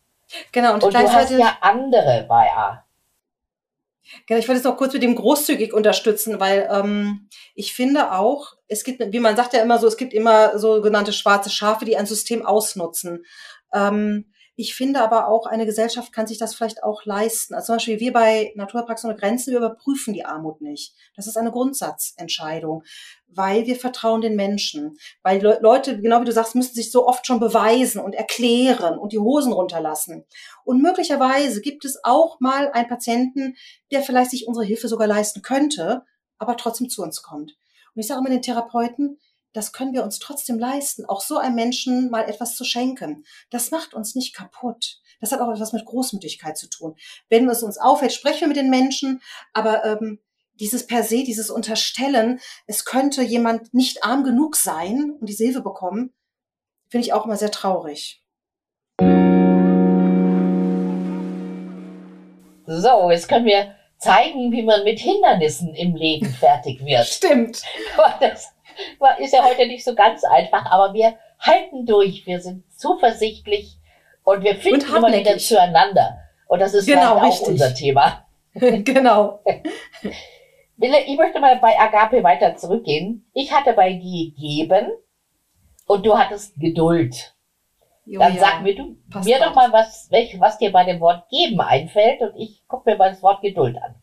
genau. 0.50 0.74
Und, 0.74 0.84
Und 0.84 0.94
du 0.94 0.98
hast 0.98 1.30
ja 1.30 1.56
andere 1.60 2.24
bei 2.28 2.50
A. 2.52 2.85
genau, 4.26 4.40
ich 4.40 4.48
wollte 4.48 4.58
es 4.60 4.64
noch 4.64 4.76
kurz 4.76 4.92
mit 4.92 5.02
dem 5.02 5.14
großzügig 5.14 5.72
unterstützen, 5.72 6.40
weil 6.40 6.68
ähm, 6.70 7.28
ich 7.54 7.74
finde 7.74 8.12
auch, 8.12 8.54
es 8.68 8.84
gibt, 8.84 9.00
wie 9.12 9.20
man 9.20 9.36
sagt 9.36 9.52
ja 9.54 9.62
immer 9.62 9.78
so, 9.78 9.86
es 9.86 9.96
gibt 9.96 10.12
immer 10.12 10.58
sogenannte 10.58 11.12
schwarze 11.12 11.50
Schafe, 11.50 11.84
die 11.84 11.96
ein 11.96 12.06
System 12.06 12.44
ausnutzen. 12.44 13.24
Ähm, 13.72 14.26
ich 14.58 14.74
finde 14.74 15.02
aber 15.02 15.28
auch, 15.28 15.44
eine 15.44 15.66
Gesellschaft 15.66 16.14
kann 16.14 16.26
sich 16.26 16.38
das 16.38 16.54
vielleicht 16.54 16.82
auch 16.82 17.04
leisten. 17.04 17.54
Also 17.54 17.66
zum 17.66 17.76
Beispiel 17.76 18.00
wir 18.00 18.12
bei 18.14 18.54
Naturpraxis 18.56 19.04
ohne 19.04 19.14
Grenzen, 19.14 19.50
wir 19.50 19.58
überprüfen 19.58 20.14
die 20.14 20.24
Armut 20.24 20.62
nicht. 20.62 20.94
Das 21.14 21.26
ist 21.26 21.36
eine 21.36 21.52
Grundsatzentscheidung, 21.52 22.82
weil 23.28 23.66
wir 23.66 23.76
vertrauen 23.76 24.22
den 24.22 24.34
Menschen. 24.34 24.96
Weil 25.22 25.42
Le 25.42 25.58
Leute, 25.60 26.00
genau 26.00 26.22
wie 26.22 26.24
du 26.24 26.32
sagst, 26.32 26.54
müssen 26.54 26.74
sich 26.74 26.90
so 26.90 27.06
oft 27.06 27.26
schon 27.26 27.38
beweisen 27.38 28.00
und 28.00 28.14
erklären 28.14 28.98
und 28.98 29.12
die 29.12 29.18
Hosen 29.18 29.52
runterlassen. 29.52 30.24
Und 30.64 30.80
möglicherweise 30.80 31.60
gibt 31.60 31.84
es 31.84 32.02
auch 32.02 32.40
mal 32.40 32.70
einen 32.72 32.88
Patienten, 32.88 33.56
der 33.92 34.00
vielleicht 34.00 34.30
sich 34.30 34.48
unsere 34.48 34.64
Hilfe 34.64 34.88
sogar 34.88 35.06
leisten 35.06 35.42
könnte, 35.42 36.02
aber 36.38 36.56
trotzdem 36.56 36.88
zu 36.88 37.02
uns 37.02 37.22
kommt. 37.22 37.58
Und 37.94 38.00
ich 38.00 38.06
sage 38.06 38.20
immer 38.20 38.30
den 38.30 38.42
Therapeuten, 38.42 39.18
das 39.56 39.72
können 39.72 39.94
wir 39.94 40.04
uns 40.04 40.18
trotzdem 40.18 40.58
leisten, 40.58 41.06
auch 41.06 41.22
so 41.22 41.38
einem 41.38 41.54
Menschen 41.54 42.10
mal 42.10 42.28
etwas 42.28 42.56
zu 42.56 42.64
schenken. 42.64 43.24
Das 43.48 43.70
macht 43.70 43.94
uns 43.94 44.14
nicht 44.14 44.34
kaputt. 44.34 45.00
Das 45.18 45.32
hat 45.32 45.40
auch 45.40 45.50
etwas 45.50 45.72
mit 45.72 45.86
Großmütigkeit 45.86 46.58
zu 46.58 46.68
tun. 46.68 46.94
Wenn 47.30 47.48
es 47.48 47.62
uns 47.62 47.78
auffällt, 47.78 48.12
sprechen 48.12 48.40
wir 48.42 48.48
mit 48.48 48.58
den 48.58 48.68
Menschen, 48.68 49.22
aber 49.54 49.82
ähm, 49.86 50.20
dieses 50.60 50.86
per 50.86 51.02
se, 51.02 51.24
dieses 51.24 51.48
Unterstellen, 51.48 52.38
es 52.66 52.84
könnte 52.84 53.22
jemand 53.22 53.72
nicht 53.72 54.04
arm 54.04 54.24
genug 54.24 54.56
sein 54.56 55.16
und 55.18 55.26
diese 55.26 55.44
Hilfe 55.44 55.62
bekommen, 55.62 56.12
finde 56.88 57.06
ich 57.06 57.14
auch 57.14 57.24
immer 57.24 57.36
sehr 57.36 57.50
traurig. 57.50 58.22
So, 62.66 63.10
jetzt 63.10 63.28
können 63.28 63.46
wir 63.46 63.74
zeigen, 63.96 64.52
wie 64.52 64.62
man 64.62 64.84
mit 64.84 64.98
Hindernissen 64.98 65.74
im 65.74 65.96
Leben 65.96 66.26
fertig 66.26 66.84
wird. 66.84 67.06
Stimmt. 67.06 67.62
Das 68.20 68.55
ist 69.18 69.32
ja 69.32 69.44
heute 69.44 69.66
nicht 69.66 69.84
so 69.84 69.94
ganz 69.94 70.24
einfach, 70.24 70.66
aber 70.70 70.94
wir 70.94 71.16
halten 71.38 71.86
durch, 71.86 72.26
wir 72.26 72.40
sind 72.40 72.64
zuversichtlich 72.72 73.78
und 74.24 74.42
wir 74.42 74.56
finden 74.56 74.82
Und 74.88 74.96
immer 74.96 75.12
wieder 75.12 75.38
zueinander. 75.38 76.18
Und 76.48 76.60
das 76.60 76.74
ist 76.74 76.86
Genau, 76.86 77.16
auch 77.16 77.22
richtig. 77.22 77.48
unser 77.48 77.74
Thema. 77.74 78.26
genau. 78.54 79.40
Wille, 80.78 81.00
Ich 81.06 81.16
möchte 81.16 81.40
mal 81.40 81.56
bei 81.56 81.78
Agape 81.78 82.22
weiter 82.22 82.54
zurückgehen. 82.56 83.26
Ich 83.32 83.52
hatte 83.52 83.72
bei 83.72 83.94
dir 83.94 84.32
geben 84.32 84.90
und 85.86 86.04
du 86.04 86.18
hattest 86.18 86.54
Geduld. 86.60 87.34
Jo, 88.04 88.20
Dann 88.20 88.34
ja. 88.34 88.40
sag 88.40 88.62
mir 88.62 88.74
du 88.76 88.96
passt 89.10 89.26
mir 89.26 89.38
doch 89.40 89.54
mal, 89.54 89.72
was, 89.72 90.08
welch, 90.10 90.38
was 90.38 90.58
dir 90.58 90.70
bei 90.70 90.84
dem 90.84 91.00
Wort 91.00 91.28
geben 91.28 91.60
einfällt 91.60 92.20
und 92.20 92.36
ich 92.36 92.62
gucke 92.68 92.90
mir 92.90 92.96
mal 92.96 93.10
das 93.10 93.22
Wort 93.22 93.40
Geduld 93.40 93.76
an. 93.82 93.96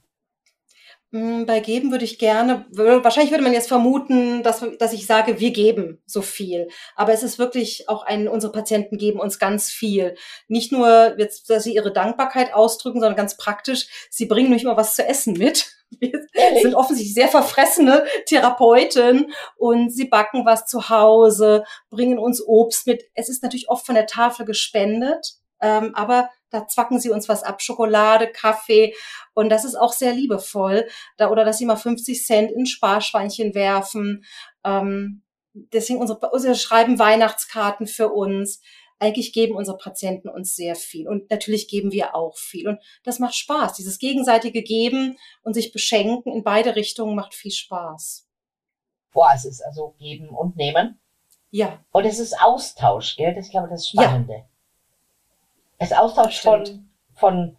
Mm, 1.14 1.46
bei 1.46 1.60
Geben 1.60 1.92
würde 1.92 2.06
ich 2.06 2.18
gerne, 2.18 2.66
wahrscheinlich 2.72 3.32
würde 3.32 3.44
man 3.44 3.54
jetzt 3.54 3.68
vermuten, 3.68 4.42
dass, 4.42 4.66
dass 4.80 4.94
ich 4.94 5.06
sage, 5.06 5.40
wir 5.40 5.52
geben 5.52 6.02
so 6.08 6.24
viel. 6.24 6.70
Aber 6.96 7.14
es 7.14 7.22
ist 7.22 7.38
wirklich 7.38 7.88
auch 7.88 8.02
ein, 8.02 8.28
unsere 8.28 8.52
Patienten 8.52 8.98
geben 8.98 9.20
uns 9.20 9.38
ganz 9.38 9.70
viel. 9.70 10.16
Nicht 10.48 10.72
nur, 10.72 11.14
jetzt, 11.20 11.52
dass 11.52 11.66
sie 11.66 11.76
ihre 11.76 11.94
Dankbarkeit 11.94 12.56
ausdrücken, 12.56 13.00
sondern 13.00 13.16
ganz 13.16 13.38
praktisch, 13.38 14.08
sie 14.10 14.26
bringen 14.26 14.50
nicht 14.50 14.64
immer 14.64 14.76
was 14.76 14.96
zu 14.96 15.06
essen 15.06 15.34
mit. 15.34 15.72
Wir 16.00 16.20
sind 16.64 16.74
offensichtlich 16.74 17.14
sehr 17.14 17.28
verfressene 17.28 18.06
Therapeuten 18.26 19.32
und 19.56 19.92
sie 19.92 20.06
backen 20.06 20.48
was 20.48 20.66
zu 20.66 20.90
Hause, 20.90 21.64
bringen 21.92 22.18
uns 22.18 22.44
Obst 22.44 22.88
mit. 22.88 23.04
Es 23.14 23.30
ist 23.30 23.44
natürlich 23.44 23.70
oft 23.70 23.86
von 23.86 23.94
der 23.94 24.08
Tafel 24.08 24.48
gespendet, 24.48 25.36
ähm, 25.62 25.94
aber 25.94 26.32
da 26.54 26.68
zwacken 26.68 27.00
sie 27.00 27.10
uns 27.10 27.28
was 27.28 27.44
ab, 27.44 27.62
Schokolade, 27.62 28.32
Kaffee. 28.32 28.94
Und 29.34 29.50
das 29.50 29.66
ist 29.66 29.76
auch 29.76 29.92
sehr 29.92 30.14
liebevoll. 30.14 30.88
Da, 31.18 31.32
oder 31.32 31.44
dass 31.44 31.58
sie 31.58 31.66
mal 31.66 31.76
50 31.76 32.24
Cent 32.24 32.52
in 32.52 32.66
Sparschweinchen 32.66 33.56
werfen. 33.56 34.24
Ähm, 34.64 35.24
deswegen 35.54 36.00
unsere, 36.00 36.20
unsere 36.30 36.56
schreiben 36.56 37.00
Weihnachtskarten 37.00 37.88
für 37.88 38.10
uns. 38.10 38.62
Eigentlich 39.00 39.34
geben 39.34 39.56
unsere 39.56 39.78
Patienten 39.78 40.30
uns 40.30 40.56
sehr 40.56 40.76
viel. 40.76 41.08
Und 41.08 41.30
natürlich 41.30 41.68
geben 41.68 41.92
wir 41.92 42.16
auch 42.16 42.38
viel. 42.38 42.68
Und 42.68 42.80
das 43.04 43.20
macht 43.20 43.36
Spaß. 43.36 43.74
Dieses 43.74 43.98
gegenseitige 43.98 44.62
Geben 44.62 45.18
und 45.42 45.56
sich 45.56 45.74
beschenken 45.74 46.32
in 46.32 46.44
beide 46.44 46.76
Richtungen 46.76 47.16
macht 47.16 47.34
viel 47.34 47.52
Spaß. 47.52 48.28
Boah, 49.12 49.32
es 49.36 49.46
ist 49.46 49.62
also 49.62 49.96
geben 49.98 50.30
und 50.30 50.56
nehmen. 50.56 51.00
Ja. 51.50 51.84
Und 51.92 52.06
es 52.06 52.20
ist 52.20 52.40
Austausch, 52.42 53.16
gell? 53.16 53.34
Das 53.36 53.46
ist, 53.46 53.52
glaube 53.52 53.68
ich, 53.68 53.74
das 53.74 53.90
Spannende. 53.90 54.34
Ja. 54.34 54.46
Es 55.84 55.92
Austausch 55.92 56.42
von, 56.42 56.90
von 57.14 57.58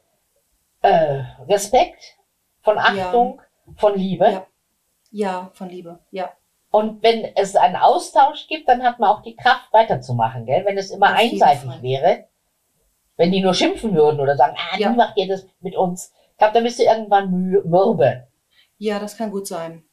äh, 0.81 1.25
Respekt, 1.47 2.17
von 2.63 2.79
Achtung, 2.79 3.43
ja. 3.67 3.73
von 3.77 3.95
Liebe. 3.99 4.31
Ja. 4.31 4.47
ja, 5.11 5.51
von 5.53 5.69
Liebe, 5.69 5.99
ja. 6.11 6.33
Und 6.71 7.03
wenn 7.03 7.25
es 7.37 7.55
einen 7.55 7.77
Austausch 7.77 8.49
gibt, 8.49 8.69
dann 8.69 8.83
hat 8.83 8.99
man 8.99 9.11
auch 9.11 9.23
die 9.23 9.37
Kraft 9.37 9.73
weiterzumachen, 9.73 10.47
gell? 10.47 10.65
Wenn 10.65 10.79
es 10.79 10.91
immer 10.91 11.13
Auf 11.13 11.19
einseitig 11.19 11.83
wäre, 11.83 12.29
wenn 13.17 13.31
die 13.31 13.43
nur 13.43 13.55
schimpfen 13.55 13.95
würden 13.95 14.21
oder 14.21 14.37
sagen, 14.37 14.57
ah, 14.57 14.79
ja. 14.79 14.91
wie 14.91 14.97
macht 14.97 15.17
ihr 15.19 15.29
das 15.29 15.47
mit 15.61 15.77
uns? 15.77 16.13
Ich 16.33 16.39
glaube, 16.39 16.55
dann 16.55 16.65
bist 16.65 16.79
du 16.79 16.85
irgendwann 16.85 17.31
mürbe. 17.31 18.27
Ja, 18.79 18.99
das 18.99 19.17
kann 19.17 19.31
gut 19.31 19.47
sein. 19.47 19.85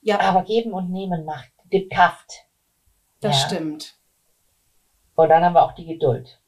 Ja. 0.00 0.18
Aber 0.20 0.42
geben 0.44 0.72
und 0.72 0.90
nehmen 0.90 1.26
macht, 1.26 1.52
gibt 1.68 1.92
Kraft. 1.92 2.46
Das 3.20 3.42
ja. 3.42 3.46
stimmt. 3.48 3.96
Und 5.14 5.28
dann 5.28 5.44
haben 5.44 5.54
wir 5.54 5.62
auch 5.62 5.72
die 5.74 5.86
Geduld. 5.86 6.40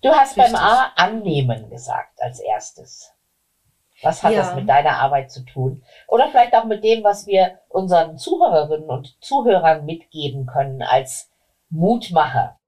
Du 0.00 0.10
hast 0.10 0.36
Richtig. 0.36 0.52
beim 0.52 0.54
A 0.56 0.92
annehmen 0.96 1.70
gesagt 1.70 2.22
als 2.22 2.40
erstes. 2.40 3.12
Was 4.02 4.22
hat 4.22 4.32
ja. 4.32 4.42
das 4.42 4.54
mit 4.54 4.68
deiner 4.68 4.98
Arbeit 4.98 5.30
zu 5.30 5.44
tun? 5.44 5.82
Oder 6.06 6.28
vielleicht 6.28 6.54
auch 6.54 6.64
mit 6.64 6.84
dem, 6.84 7.02
was 7.02 7.26
wir 7.26 7.58
unseren 7.68 8.16
Zuhörerinnen 8.16 8.88
und 8.88 9.16
Zuhörern 9.20 9.84
mitgeben 9.84 10.46
können 10.46 10.82
als 10.82 11.30
Mutmacher? 11.68 12.60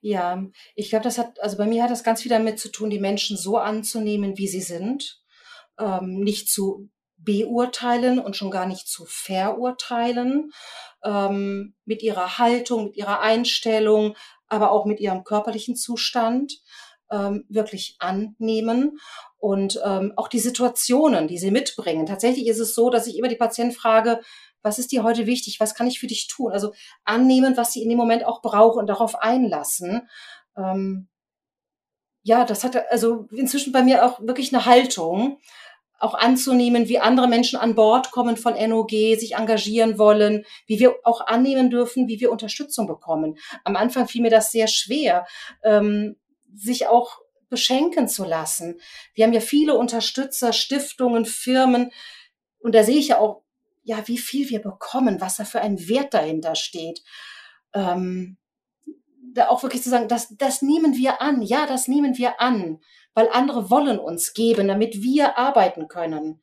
Ja, 0.00 0.42
ich 0.74 0.88
glaube, 0.88 1.04
das 1.04 1.18
hat, 1.18 1.38
also 1.40 1.58
bei 1.58 1.66
mir 1.66 1.82
hat 1.82 1.90
das 1.90 2.04
ganz 2.04 2.22
viel 2.22 2.30
damit 2.30 2.58
zu 2.58 2.70
tun, 2.70 2.88
die 2.88 2.98
Menschen 2.98 3.36
so 3.36 3.58
anzunehmen, 3.58 4.38
wie 4.38 4.48
sie 4.48 4.62
sind, 4.62 5.20
ähm, 5.78 6.20
nicht 6.20 6.48
zu 6.48 6.88
beurteilen 7.16 8.18
und 8.18 8.36
schon 8.36 8.50
gar 8.50 8.66
nicht 8.66 8.88
zu 8.88 9.04
verurteilen, 9.06 10.52
ähm, 11.04 11.74
mit 11.84 12.02
ihrer 12.02 12.38
Haltung, 12.38 12.84
mit 12.84 12.96
ihrer 12.96 13.20
Einstellung, 13.20 14.16
aber 14.48 14.70
auch 14.70 14.84
mit 14.84 15.00
ihrem 15.00 15.24
körperlichen 15.24 15.76
Zustand 15.76 16.60
ähm, 17.10 17.44
wirklich 17.48 17.96
annehmen 17.98 18.98
und 19.38 19.80
ähm, 19.84 20.12
auch 20.16 20.28
die 20.28 20.38
Situationen, 20.38 21.28
die 21.28 21.38
sie 21.38 21.50
mitbringen. 21.50 22.06
Tatsächlich 22.06 22.48
ist 22.48 22.58
es 22.58 22.74
so, 22.74 22.90
dass 22.90 23.06
ich 23.06 23.16
immer 23.16 23.28
die 23.28 23.36
Patienten 23.36 23.74
frage, 23.74 24.20
was 24.62 24.78
ist 24.78 24.90
dir 24.90 25.04
heute 25.04 25.26
wichtig? 25.26 25.60
Was 25.60 25.74
kann 25.74 25.86
ich 25.86 26.00
für 26.00 26.08
dich 26.08 26.26
tun? 26.26 26.52
Also 26.52 26.72
annehmen, 27.04 27.56
was 27.56 27.72
sie 27.72 27.82
in 27.82 27.88
dem 27.88 27.98
Moment 27.98 28.24
auch 28.24 28.42
brauchen 28.42 28.80
und 28.80 28.88
darauf 28.88 29.14
einlassen. 29.14 30.08
Ähm, 30.56 31.08
ja, 32.22 32.44
das 32.44 32.64
hat 32.64 32.90
also 32.90 33.28
inzwischen 33.30 33.72
bei 33.72 33.82
mir 33.82 34.04
auch 34.04 34.20
wirklich 34.20 34.52
eine 34.52 34.66
Haltung, 34.66 35.38
auch 35.98 36.14
anzunehmen, 36.14 36.88
wie 36.88 36.98
andere 36.98 37.28
Menschen 37.28 37.58
an 37.58 37.74
Bord 37.74 38.10
kommen 38.10 38.36
von 38.36 38.54
NOG, 38.54 38.90
sich 38.90 39.34
engagieren 39.34 39.98
wollen, 39.98 40.44
wie 40.66 40.78
wir 40.78 40.96
auch 41.04 41.26
annehmen 41.26 41.70
dürfen, 41.70 42.08
wie 42.08 42.20
wir 42.20 42.30
Unterstützung 42.30 42.86
bekommen. 42.86 43.38
Am 43.64 43.76
Anfang 43.76 44.06
fiel 44.06 44.22
mir 44.22 44.30
das 44.30 44.52
sehr 44.52 44.66
schwer, 44.66 45.26
ähm, 45.62 46.16
sich 46.54 46.86
auch 46.86 47.20
beschenken 47.48 48.08
zu 48.08 48.24
lassen. 48.24 48.80
Wir 49.14 49.24
haben 49.24 49.32
ja 49.32 49.40
viele 49.40 49.74
Unterstützer, 49.74 50.52
Stiftungen, 50.52 51.24
Firmen 51.24 51.92
und 52.58 52.74
da 52.74 52.82
sehe 52.82 52.98
ich 52.98 53.08
ja 53.08 53.18
auch, 53.18 53.42
ja, 53.84 54.06
wie 54.08 54.18
viel 54.18 54.50
wir 54.50 54.60
bekommen, 54.60 55.20
was 55.20 55.36
da 55.36 55.44
für 55.44 55.60
ein 55.60 55.88
Wert 55.88 56.12
dahinter 56.12 56.56
steht. 56.56 57.02
Ähm, 57.72 58.36
da 59.32 59.48
auch 59.48 59.62
wirklich 59.62 59.82
zu 59.82 59.90
sagen, 59.90 60.08
das, 60.08 60.36
das 60.36 60.62
nehmen 60.62 60.96
wir 60.96 61.22
an, 61.22 61.42
ja, 61.42 61.66
das 61.66 61.88
nehmen 61.88 62.16
wir 62.18 62.40
an 62.40 62.80
weil 63.16 63.30
andere 63.32 63.70
wollen 63.70 63.98
uns 63.98 64.34
geben, 64.34 64.68
damit 64.68 65.02
wir 65.02 65.38
arbeiten 65.38 65.88
können. 65.88 66.42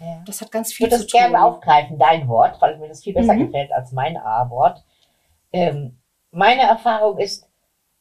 Ja. 0.00 0.22
Das 0.26 0.40
hat 0.40 0.50
ganz 0.50 0.72
viel 0.72 0.88
zu 0.90 0.96
tun. 0.96 1.06
Ich 1.06 1.12
würde 1.12 1.22
das 1.22 1.30
gerne 1.30 1.44
aufgreifen, 1.44 1.98
dein 1.98 2.26
Wort, 2.26 2.60
weil 2.60 2.78
mir 2.78 2.88
das 2.88 3.04
viel 3.04 3.14
besser 3.14 3.34
mhm. 3.34 3.46
gefällt 3.46 3.70
als 3.70 3.92
mein 3.92 4.16
A-Wort. 4.16 4.82
Ähm, 5.52 6.00
meine 6.32 6.62
Erfahrung 6.62 7.18
ist, 7.18 7.48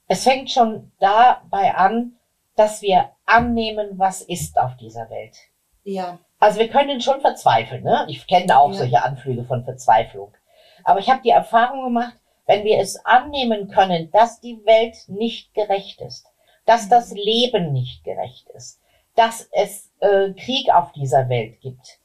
es 0.08 0.24
fängt 0.24 0.50
schon 0.50 0.92
dabei 1.00 1.76
an, 1.76 2.14
dass 2.56 2.82
wir 2.82 3.12
annehmen, 3.28 4.00
was 4.00 4.22
ist 4.22 4.60
auf 4.60 4.76
dieser 4.78 5.08
Welt. 5.12 5.38
Ja. 5.84 6.18
Also 6.40 6.60
wir 6.60 6.70
können 6.70 7.02
schon 7.02 7.22
verzweifeln. 7.22 7.84
Ne? 7.84 8.06
Ich 8.10 8.26
kenne 8.26 8.58
auch 8.58 8.72
ja. 8.72 8.78
solche 8.78 9.04
Anflüge 9.04 9.44
von 9.44 9.66
Verzweiflung. 9.66 10.34
Aber 10.84 11.00
ich 11.00 11.12
habe 11.12 11.22
die 11.22 11.30
Erfahrung 11.30 11.84
gemacht, 11.84 12.18
wenn 12.48 12.64
wir 12.64 12.80
es 12.80 13.06
annehmen 13.06 13.68
können, 13.68 14.10
dass 14.10 14.42
die 14.42 14.66
Welt 14.66 14.98
nicht 15.10 15.54
gerecht 15.54 16.02
ist, 16.02 16.26
dass 16.70 16.88
das 16.88 17.12
Leben 17.14 17.74
nicht 17.74 18.04
gerecht 18.04 18.48
ist, 18.50 18.80
dass 19.16 19.50
es 19.52 19.92
äh, 20.02 20.34
Krieg 20.34 20.70
auf 20.72 20.92
dieser 20.92 21.28
Welt 21.28 21.60
gibt. 21.62 21.98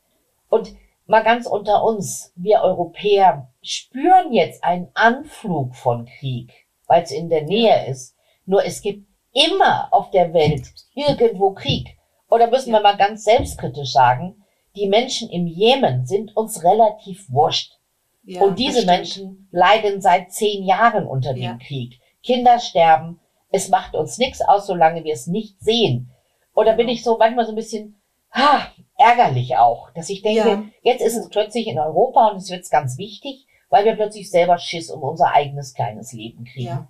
Und 0.48 0.74
mal 1.04 1.22
ganz 1.22 1.46
unter 1.46 1.84
uns, 1.84 2.32
wir 2.34 2.62
Europäer 2.62 3.52
spüren 3.60 4.32
jetzt 4.32 4.64
einen 4.64 4.88
Anflug 4.94 5.76
von 5.76 6.06
Krieg, 6.06 6.50
weil 6.86 7.02
es 7.02 7.10
in 7.10 7.28
der 7.28 7.42
Nähe 7.42 7.90
ist. 7.90 8.16
Nur 8.46 8.64
es 8.64 8.80
gibt 8.80 9.06
immer 9.34 9.88
auf 9.90 10.10
der 10.12 10.32
Welt 10.32 10.62
irgendwo 10.94 11.50
Krieg. 11.50 11.98
Oder 12.30 12.48
müssen 12.48 12.72
wir 12.72 12.80
mal 12.80 12.96
ganz 12.96 13.24
selbstkritisch 13.24 13.92
sagen, 13.92 14.42
die 14.76 14.88
Menschen 14.88 15.28
im 15.28 15.46
Jemen 15.46 16.06
sind 16.06 16.34
uns 16.38 16.64
relativ 16.64 17.30
wurscht. 17.30 17.74
Ja, 18.22 18.40
und 18.40 18.58
diese 18.58 18.86
Menschen 18.86 19.46
leiden 19.52 20.00
seit 20.00 20.32
zehn 20.32 20.64
Jahren 20.64 21.06
unter 21.06 21.34
dem 21.34 21.42
ja. 21.42 21.58
Krieg. 21.58 22.00
Kinder 22.22 22.58
sterben, 22.58 23.20
es 23.54 23.68
macht 23.68 23.94
uns 23.94 24.18
nichts 24.18 24.42
aus, 24.42 24.66
solange 24.66 25.04
wir 25.04 25.12
es 25.12 25.28
nicht 25.28 25.60
sehen. 25.60 26.10
Oder 26.56 26.74
bin 26.74 26.88
ich 26.88 27.04
so 27.04 27.18
manchmal 27.18 27.46
so 27.46 27.52
ein 27.52 27.56
bisschen 27.56 27.94
ha, 28.32 28.66
ärgerlich 28.98 29.56
auch, 29.56 29.92
dass 29.92 30.10
ich 30.10 30.22
denke, 30.22 30.48
ja. 30.48 30.64
jetzt 30.82 31.02
ist 31.02 31.16
es 31.16 31.28
plötzlich 31.28 31.68
in 31.68 31.78
Europa 31.78 32.28
und 32.28 32.38
es 32.38 32.50
wird 32.50 32.68
ganz 32.68 32.98
wichtig, 32.98 33.46
weil 33.70 33.84
wir 33.84 33.94
plötzlich 33.94 34.28
selber 34.28 34.58
Schiss 34.58 34.90
um 34.90 35.04
unser 35.04 35.32
eigenes 35.32 35.72
kleines 35.72 36.12
Leben 36.12 36.44
kriegen. 36.44 36.66
Ja. 36.66 36.88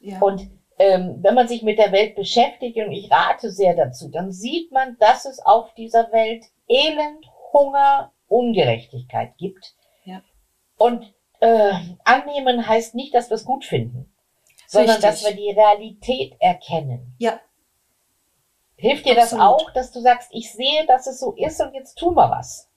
Ja. 0.00 0.18
Und 0.20 0.48
ähm, 0.78 1.18
wenn 1.20 1.34
man 1.34 1.48
sich 1.48 1.62
mit 1.62 1.78
der 1.78 1.92
Welt 1.92 2.16
beschäftigt, 2.16 2.78
und 2.78 2.92
ich 2.92 3.10
rate 3.10 3.50
sehr 3.50 3.74
dazu, 3.74 4.08
dann 4.08 4.32
sieht 4.32 4.72
man, 4.72 4.96
dass 4.98 5.26
es 5.26 5.44
auf 5.44 5.74
dieser 5.74 6.12
Welt 6.12 6.46
Elend, 6.66 7.26
Hunger, 7.52 8.12
Ungerechtigkeit 8.26 9.36
gibt. 9.36 9.74
Ja. 10.04 10.22
Und 10.78 11.12
äh, 11.40 11.72
annehmen 12.04 12.66
heißt 12.66 12.94
nicht, 12.94 13.14
dass 13.14 13.28
wir 13.28 13.34
es 13.34 13.44
gut 13.44 13.66
finden 13.66 14.10
sondern 14.66 14.96
Richtig. 14.96 15.10
dass 15.10 15.24
wir 15.24 15.36
die 15.36 15.50
Realität 15.50 16.34
erkennen. 16.40 17.14
Ja. 17.18 17.40
Hilft 18.76 19.06
dir 19.06 19.18
Absolut. 19.18 19.42
das 19.42 19.48
auch, 19.48 19.72
dass 19.72 19.92
du 19.92 20.00
sagst, 20.00 20.28
ich 20.32 20.52
sehe, 20.52 20.86
dass 20.86 21.06
es 21.06 21.20
so 21.20 21.32
ist 21.32 21.60
und 21.60 21.74
jetzt 21.74 21.96
tun 21.96 22.14
wir 22.14 22.30
was? 22.30 22.68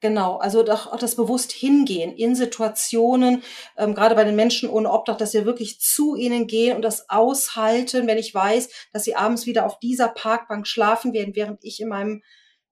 Genau, 0.00 0.36
also 0.36 0.62
doch 0.62 0.92
auch 0.92 0.98
das 0.98 1.16
bewusst 1.16 1.50
hingehen 1.50 2.14
in 2.14 2.34
Situationen, 2.34 3.42
ähm, 3.76 3.94
gerade 3.94 4.14
bei 4.14 4.24
den 4.24 4.36
Menschen 4.36 4.68
ohne 4.68 4.92
Obdach, 4.92 5.16
dass 5.16 5.34
wir 5.34 5.46
wirklich 5.46 5.80
zu 5.80 6.14
ihnen 6.14 6.46
gehen 6.46 6.76
und 6.76 6.82
das 6.82 7.08
aushalten, 7.08 8.06
wenn 8.06 8.18
ich 8.18 8.34
weiß, 8.34 8.68
dass 8.92 9.04
sie 9.04 9.16
abends 9.16 9.46
wieder 9.46 9.66
auf 9.66 9.78
dieser 9.78 10.08
Parkbank 10.08 10.66
schlafen 10.66 11.12
werden, 11.12 11.34
während 11.34 11.64
ich 11.64 11.80
in 11.80 11.88
meinem 11.88 12.22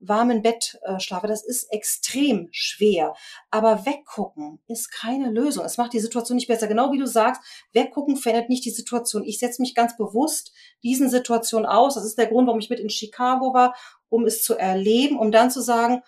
warmen 0.03 0.43
Bett 0.43 0.79
äh, 0.83 0.99
schlafe. 0.99 1.27
Das 1.27 1.45
ist 1.45 1.73
extrem 1.73 2.49
schwer. 2.51 3.15
Aber 3.51 3.87
weggucken 3.87 4.61
ist 4.67 4.91
keine 4.91 5.31
Lösung. 5.31 5.65
Es 5.65 5.79
macht 5.79 5.93
die 5.93 6.01
Situation 6.01 6.37
nicht 6.37 6.49
besser. 6.49 6.67
Genau 6.67 6.93
wie 6.93 6.99
du 6.99 7.07
sagst, 7.07 7.41
weggucken 7.73 8.17
verändert 8.17 8.49
nicht 8.49 8.65
die 8.65 8.71
Situation. 8.71 9.25
Ich 9.25 9.39
setze 9.39 9.63
mich 9.63 9.75
ganz 9.75 9.97
bewusst 9.97 10.53
diesen 10.83 11.09
Situationen 11.09 11.67
aus. 11.67 11.95
Das 11.95 12.05
ist 12.05 12.19
der 12.19 12.27
Grund, 12.27 12.47
warum 12.47 12.61
ich 12.61 12.71
mit 12.71 12.81
in 12.81 12.91
Chicago 12.91 13.55
war, 13.55 13.75
um 14.09 14.27
es 14.27 14.43
zu 14.43 14.57
erleben, 14.57 15.19
um 15.19 15.33
dann 15.33 15.51
zu 15.51 15.61
sagen, 15.61 16.03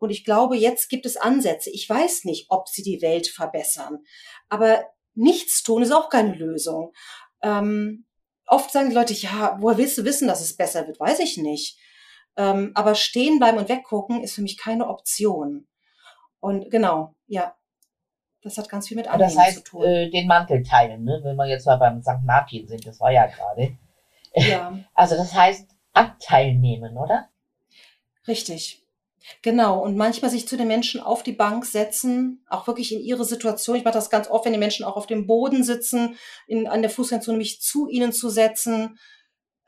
und 0.00 0.10
ich 0.10 0.24
glaube, 0.24 0.56
jetzt 0.56 0.90
gibt 0.90 1.06
es 1.06 1.16
Ansätze. 1.16 1.70
Ich 1.70 1.88
weiß 1.88 2.24
nicht, 2.24 2.46
ob 2.50 2.68
sie 2.68 2.84
die 2.84 3.02
Welt 3.02 3.26
verbessern. 3.26 4.04
Aber 4.48 4.84
nichts 5.14 5.64
tun 5.64 5.82
ist 5.82 5.90
auch 5.90 6.08
keine 6.08 6.34
Lösung. 6.34 6.92
Ähm, 7.42 8.06
oft 8.46 8.70
sagen 8.70 8.90
die 8.90 8.94
Leute, 8.94 9.12
ja, 9.14 9.56
woher 9.58 9.76
willst 9.76 9.98
du 9.98 10.04
wissen, 10.04 10.28
dass 10.28 10.40
es 10.40 10.56
besser 10.56 10.86
wird? 10.86 11.00
Weiß 11.00 11.18
ich 11.18 11.36
nicht 11.36 11.78
Ähm, 12.38 12.70
aber 12.74 12.94
stehen 12.94 13.40
bleiben 13.40 13.58
und 13.58 13.68
weggucken 13.68 14.22
ist 14.22 14.34
für 14.34 14.42
mich 14.42 14.56
keine 14.56 14.88
Option. 14.88 15.66
Und 16.38 16.70
genau, 16.70 17.16
ja, 17.26 17.56
das 18.42 18.56
hat 18.56 18.68
ganz 18.68 18.86
viel 18.86 18.96
mit 18.96 19.08
Annehmen 19.08 19.34
das 19.34 19.36
heißt, 19.36 19.56
zu 19.56 19.64
tun. 19.64 19.84
Äh, 19.84 20.08
den 20.08 20.28
Mantel 20.28 20.62
teilen, 20.62 21.02
ne? 21.02 21.20
wenn 21.24 21.34
wir 21.34 21.46
jetzt 21.46 21.66
mal 21.66 21.76
beim 21.76 22.00
St. 22.00 22.24
Martin 22.24 22.68
sind, 22.68 22.86
das 22.86 23.00
war 23.00 23.10
ja 23.10 23.26
gerade. 23.26 23.76
Ja. 24.34 24.78
Also 24.94 25.16
das 25.16 25.34
heißt, 25.34 25.68
Anteil 25.92 26.54
nehmen, 26.54 26.96
oder? 26.96 27.28
Richtig. 28.28 28.84
Genau, 29.42 29.80
und 29.80 29.96
manchmal 29.96 30.30
sich 30.30 30.46
zu 30.46 30.56
den 30.56 30.68
Menschen 30.68 31.00
auf 31.00 31.24
die 31.24 31.32
Bank 31.32 31.66
setzen, 31.66 32.44
auch 32.48 32.66
wirklich 32.66 32.92
in 32.92 33.00
ihre 33.00 33.24
Situation. 33.24 33.76
Ich 33.76 33.84
mache 33.84 33.94
das 33.94 34.10
ganz 34.10 34.28
oft, 34.28 34.44
wenn 34.44 34.52
die 34.52 34.58
Menschen 34.58 34.84
auch 34.84 34.96
auf 34.96 35.06
dem 35.06 35.26
Boden 35.26 35.64
sitzen, 35.64 36.16
in, 36.46 36.68
an 36.68 36.82
der 36.82 36.90
Fußgängerzone 36.90 37.36
mich 37.36 37.60
zu 37.60 37.88
ihnen 37.88 38.12
zu 38.12 38.30
setzen, 38.30 38.98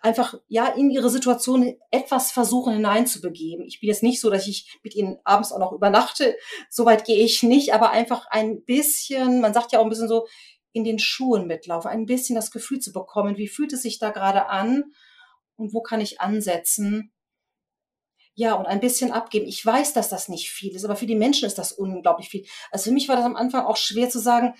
einfach 0.00 0.34
ja 0.48 0.66
in 0.66 0.90
ihre 0.90 1.10
Situation 1.10 1.76
etwas 1.90 2.32
versuchen 2.32 2.72
hineinzubegeben. 2.72 3.66
Ich 3.66 3.80
bin 3.80 3.88
jetzt 3.88 4.02
nicht 4.02 4.20
so, 4.20 4.30
dass 4.30 4.46
ich 4.46 4.78
mit 4.82 4.94
ihnen 4.94 5.18
abends 5.24 5.52
auch 5.52 5.58
noch 5.58 5.72
übernachte, 5.72 6.36
soweit 6.68 7.04
gehe 7.04 7.22
ich 7.24 7.42
nicht, 7.42 7.74
aber 7.74 7.90
einfach 7.90 8.26
ein 8.30 8.64
bisschen, 8.64 9.40
man 9.40 9.54
sagt 9.54 9.72
ja 9.72 9.78
auch 9.78 9.84
ein 9.84 9.90
bisschen 9.90 10.08
so, 10.08 10.26
in 10.72 10.84
den 10.84 10.98
Schuhen 10.98 11.46
mitlaufen, 11.46 11.90
ein 11.90 12.06
bisschen 12.06 12.36
das 12.36 12.50
Gefühl 12.50 12.78
zu 12.78 12.92
bekommen, 12.92 13.36
wie 13.36 13.48
fühlt 13.48 13.72
es 13.72 13.82
sich 13.82 13.98
da 13.98 14.10
gerade 14.10 14.46
an 14.46 14.84
und 15.56 15.74
wo 15.74 15.82
kann 15.82 16.00
ich 16.00 16.20
ansetzen 16.20 17.12
ja, 18.34 18.54
und 18.54 18.66
ein 18.66 18.80
bisschen 18.80 19.12
abgeben. 19.12 19.46
Ich 19.46 19.66
weiß, 19.66 19.92
dass 19.92 20.08
das 20.08 20.28
nicht 20.28 20.50
viel 20.50 20.74
ist, 20.74 20.84
aber 20.84 20.96
für 20.96 21.06
die 21.06 21.16
Menschen 21.16 21.46
ist 21.46 21.58
das 21.58 21.72
unglaublich 21.72 22.30
viel. 22.30 22.46
Also 22.70 22.84
für 22.84 22.94
mich 22.94 23.08
war 23.08 23.16
das 23.16 23.24
am 23.24 23.36
Anfang 23.36 23.66
auch 23.66 23.76
schwer 23.76 24.08
zu 24.08 24.18
sagen, 24.18 24.54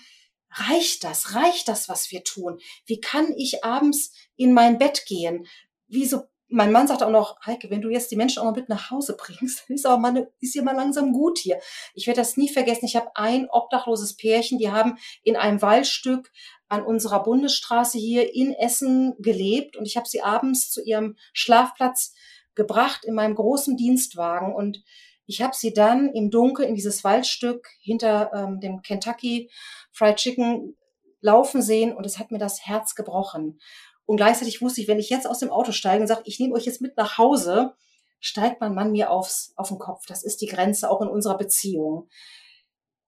reicht 0.53 1.03
das? 1.03 1.35
Reicht 1.35 1.67
das, 1.67 1.89
was 1.89 2.11
wir 2.11 2.23
tun? 2.23 2.59
Wie 2.85 2.99
kann 2.99 3.33
ich 3.37 3.63
abends 3.63 4.13
in 4.35 4.53
mein 4.53 4.77
Bett 4.77 5.05
gehen? 5.05 5.47
Wieso? 5.87 6.23
Mein 6.53 6.73
Mann 6.73 6.85
sagt 6.85 7.01
auch 7.01 7.09
noch, 7.09 7.37
Heike, 7.45 7.69
wenn 7.69 7.81
du 7.81 7.89
jetzt 7.89 8.11
die 8.11 8.17
Menschen 8.17 8.39
auch 8.39 8.43
mal 8.43 8.51
mit 8.51 8.67
nach 8.67 8.91
Hause 8.91 9.15
bringst, 9.15 9.63
dann 9.67 9.75
ist 9.75 9.85
aber 9.85 9.97
mal, 9.97 10.31
ist 10.41 10.53
ja 10.53 10.63
mal 10.63 10.75
langsam 10.75 11.13
gut 11.13 11.37
hier. 11.37 11.59
Ich 11.93 12.07
werde 12.07 12.19
das 12.19 12.35
nie 12.35 12.49
vergessen. 12.49 12.85
Ich 12.85 12.97
habe 12.97 13.09
ein 13.15 13.49
obdachloses 13.49 14.17
Pärchen, 14.17 14.57
die 14.57 14.69
haben 14.69 14.97
in 15.23 15.37
einem 15.37 15.61
Waldstück 15.61 16.29
an 16.67 16.83
unserer 16.83 17.23
Bundesstraße 17.23 17.97
hier 17.97 18.33
in 18.33 18.53
Essen 18.53 19.15
gelebt 19.19 19.77
und 19.77 19.85
ich 19.85 19.95
habe 19.95 20.07
sie 20.07 20.21
abends 20.21 20.71
zu 20.71 20.83
ihrem 20.83 21.17
Schlafplatz 21.33 22.13
gebracht 22.55 23.05
in 23.05 23.13
meinem 23.13 23.35
großen 23.35 23.77
Dienstwagen 23.77 24.53
und 24.53 24.83
ich 25.25 25.41
habe 25.41 25.55
sie 25.55 25.73
dann 25.73 26.09
im 26.13 26.29
Dunkeln 26.29 26.69
in 26.69 26.75
dieses 26.75 27.03
Waldstück 27.03 27.69
hinter 27.79 28.31
ähm, 28.33 28.59
dem 28.59 28.81
Kentucky 28.81 29.49
Fried 29.91 30.17
Chicken 30.17 30.75
laufen 31.21 31.61
sehen 31.61 31.95
und 31.95 32.05
es 32.05 32.19
hat 32.19 32.31
mir 32.31 32.39
das 32.39 32.65
Herz 32.65 32.95
gebrochen. 32.95 33.59
Und 34.05 34.17
gleichzeitig 34.17 34.61
wusste 34.61 34.81
ich, 34.81 34.87
wenn 34.87 34.99
ich 34.99 35.09
jetzt 35.09 35.27
aus 35.27 35.39
dem 35.39 35.51
Auto 35.51 35.71
steige 35.71 36.01
und 36.01 36.07
sage, 36.07 36.23
ich 36.25 36.39
nehme 36.39 36.53
euch 36.55 36.65
jetzt 36.65 36.81
mit 36.81 36.97
nach 36.97 37.17
Hause, 37.17 37.75
steigt 38.19 38.59
mein 38.61 38.73
Mann 38.73 38.91
mir 38.91 39.09
aufs, 39.09 39.53
auf 39.55 39.69
den 39.69 39.79
Kopf. 39.79 40.05
Das 40.05 40.23
ist 40.23 40.41
die 40.41 40.47
Grenze 40.47 40.89
auch 40.89 41.01
in 41.01 41.07
unserer 41.07 41.37
Beziehung. 41.37 42.09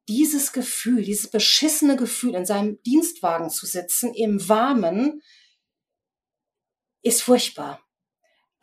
Dieses 0.08 0.54
Gefühl, 0.54 1.04
dieses 1.04 1.30
beschissene 1.30 1.96
Gefühl, 1.96 2.36
in 2.36 2.46
seinem 2.46 2.82
Dienstwagen 2.84 3.50
zu 3.50 3.66
sitzen, 3.66 4.14
im 4.14 4.48
Warmen, 4.50 5.22
ist 7.02 7.22
furchtbar. 7.22 7.83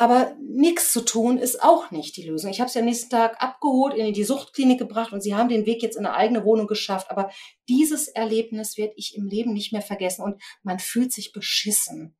Aber 0.00 0.34
nichts 0.40 0.92
zu 0.92 1.02
tun 1.02 1.36
ist 1.36 1.62
auch 1.62 1.90
nicht 1.90 2.16
die 2.16 2.26
Lösung. 2.26 2.50
Ich 2.50 2.58
habe 2.62 2.70
sie 2.70 2.78
am 2.78 2.86
nächsten 2.86 3.10
Tag 3.10 3.36
abgeholt, 3.42 3.94
in 3.94 4.14
die 4.14 4.24
Suchtklinik 4.24 4.78
gebracht 4.78 5.12
und 5.12 5.20
sie 5.20 5.34
haben 5.34 5.50
den 5.50 5.66
Weg 5.66 5.82
jetzt 5.82 5.98
in 5.98 6.06
eine 6.06 6.14
eigene 6.14 6.42
Wohnung 6.42 6.66
geschafft. 6.66 7.10
Aber 7.10 7.30
dieses 7.68 8.08
Erlebnis 8.08 8.78
werde 8.78 8.94
ich 8.96 9.14
im 9.14 9.26
Leben 9.26 9.52
nicht 9.52 9.72
mehr 9.72 9.82
vergessen 9.82 10.22
und 10.22 10.42
man 10.62 10.78
fühlt 10.78 11.12
sich 11.12 11.32
beschissen. 11.32 12.16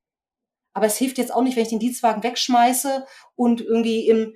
Aber 0.75 0.85
es 0.85 0.99
hilft 0.99 1.17
jetzt 1.17 1.33
auch 1.33 1.43
nicht, 1.43 1.57
wenn 1.57 1.63
ich 1.63 1.71
den 1.71 1.79
Dienstwagen 1.79 2.23
wegschmeiße 2.23 3.07
und 3.35 3.63
irgendwie 3.63 4.09
im, 4.09 4.35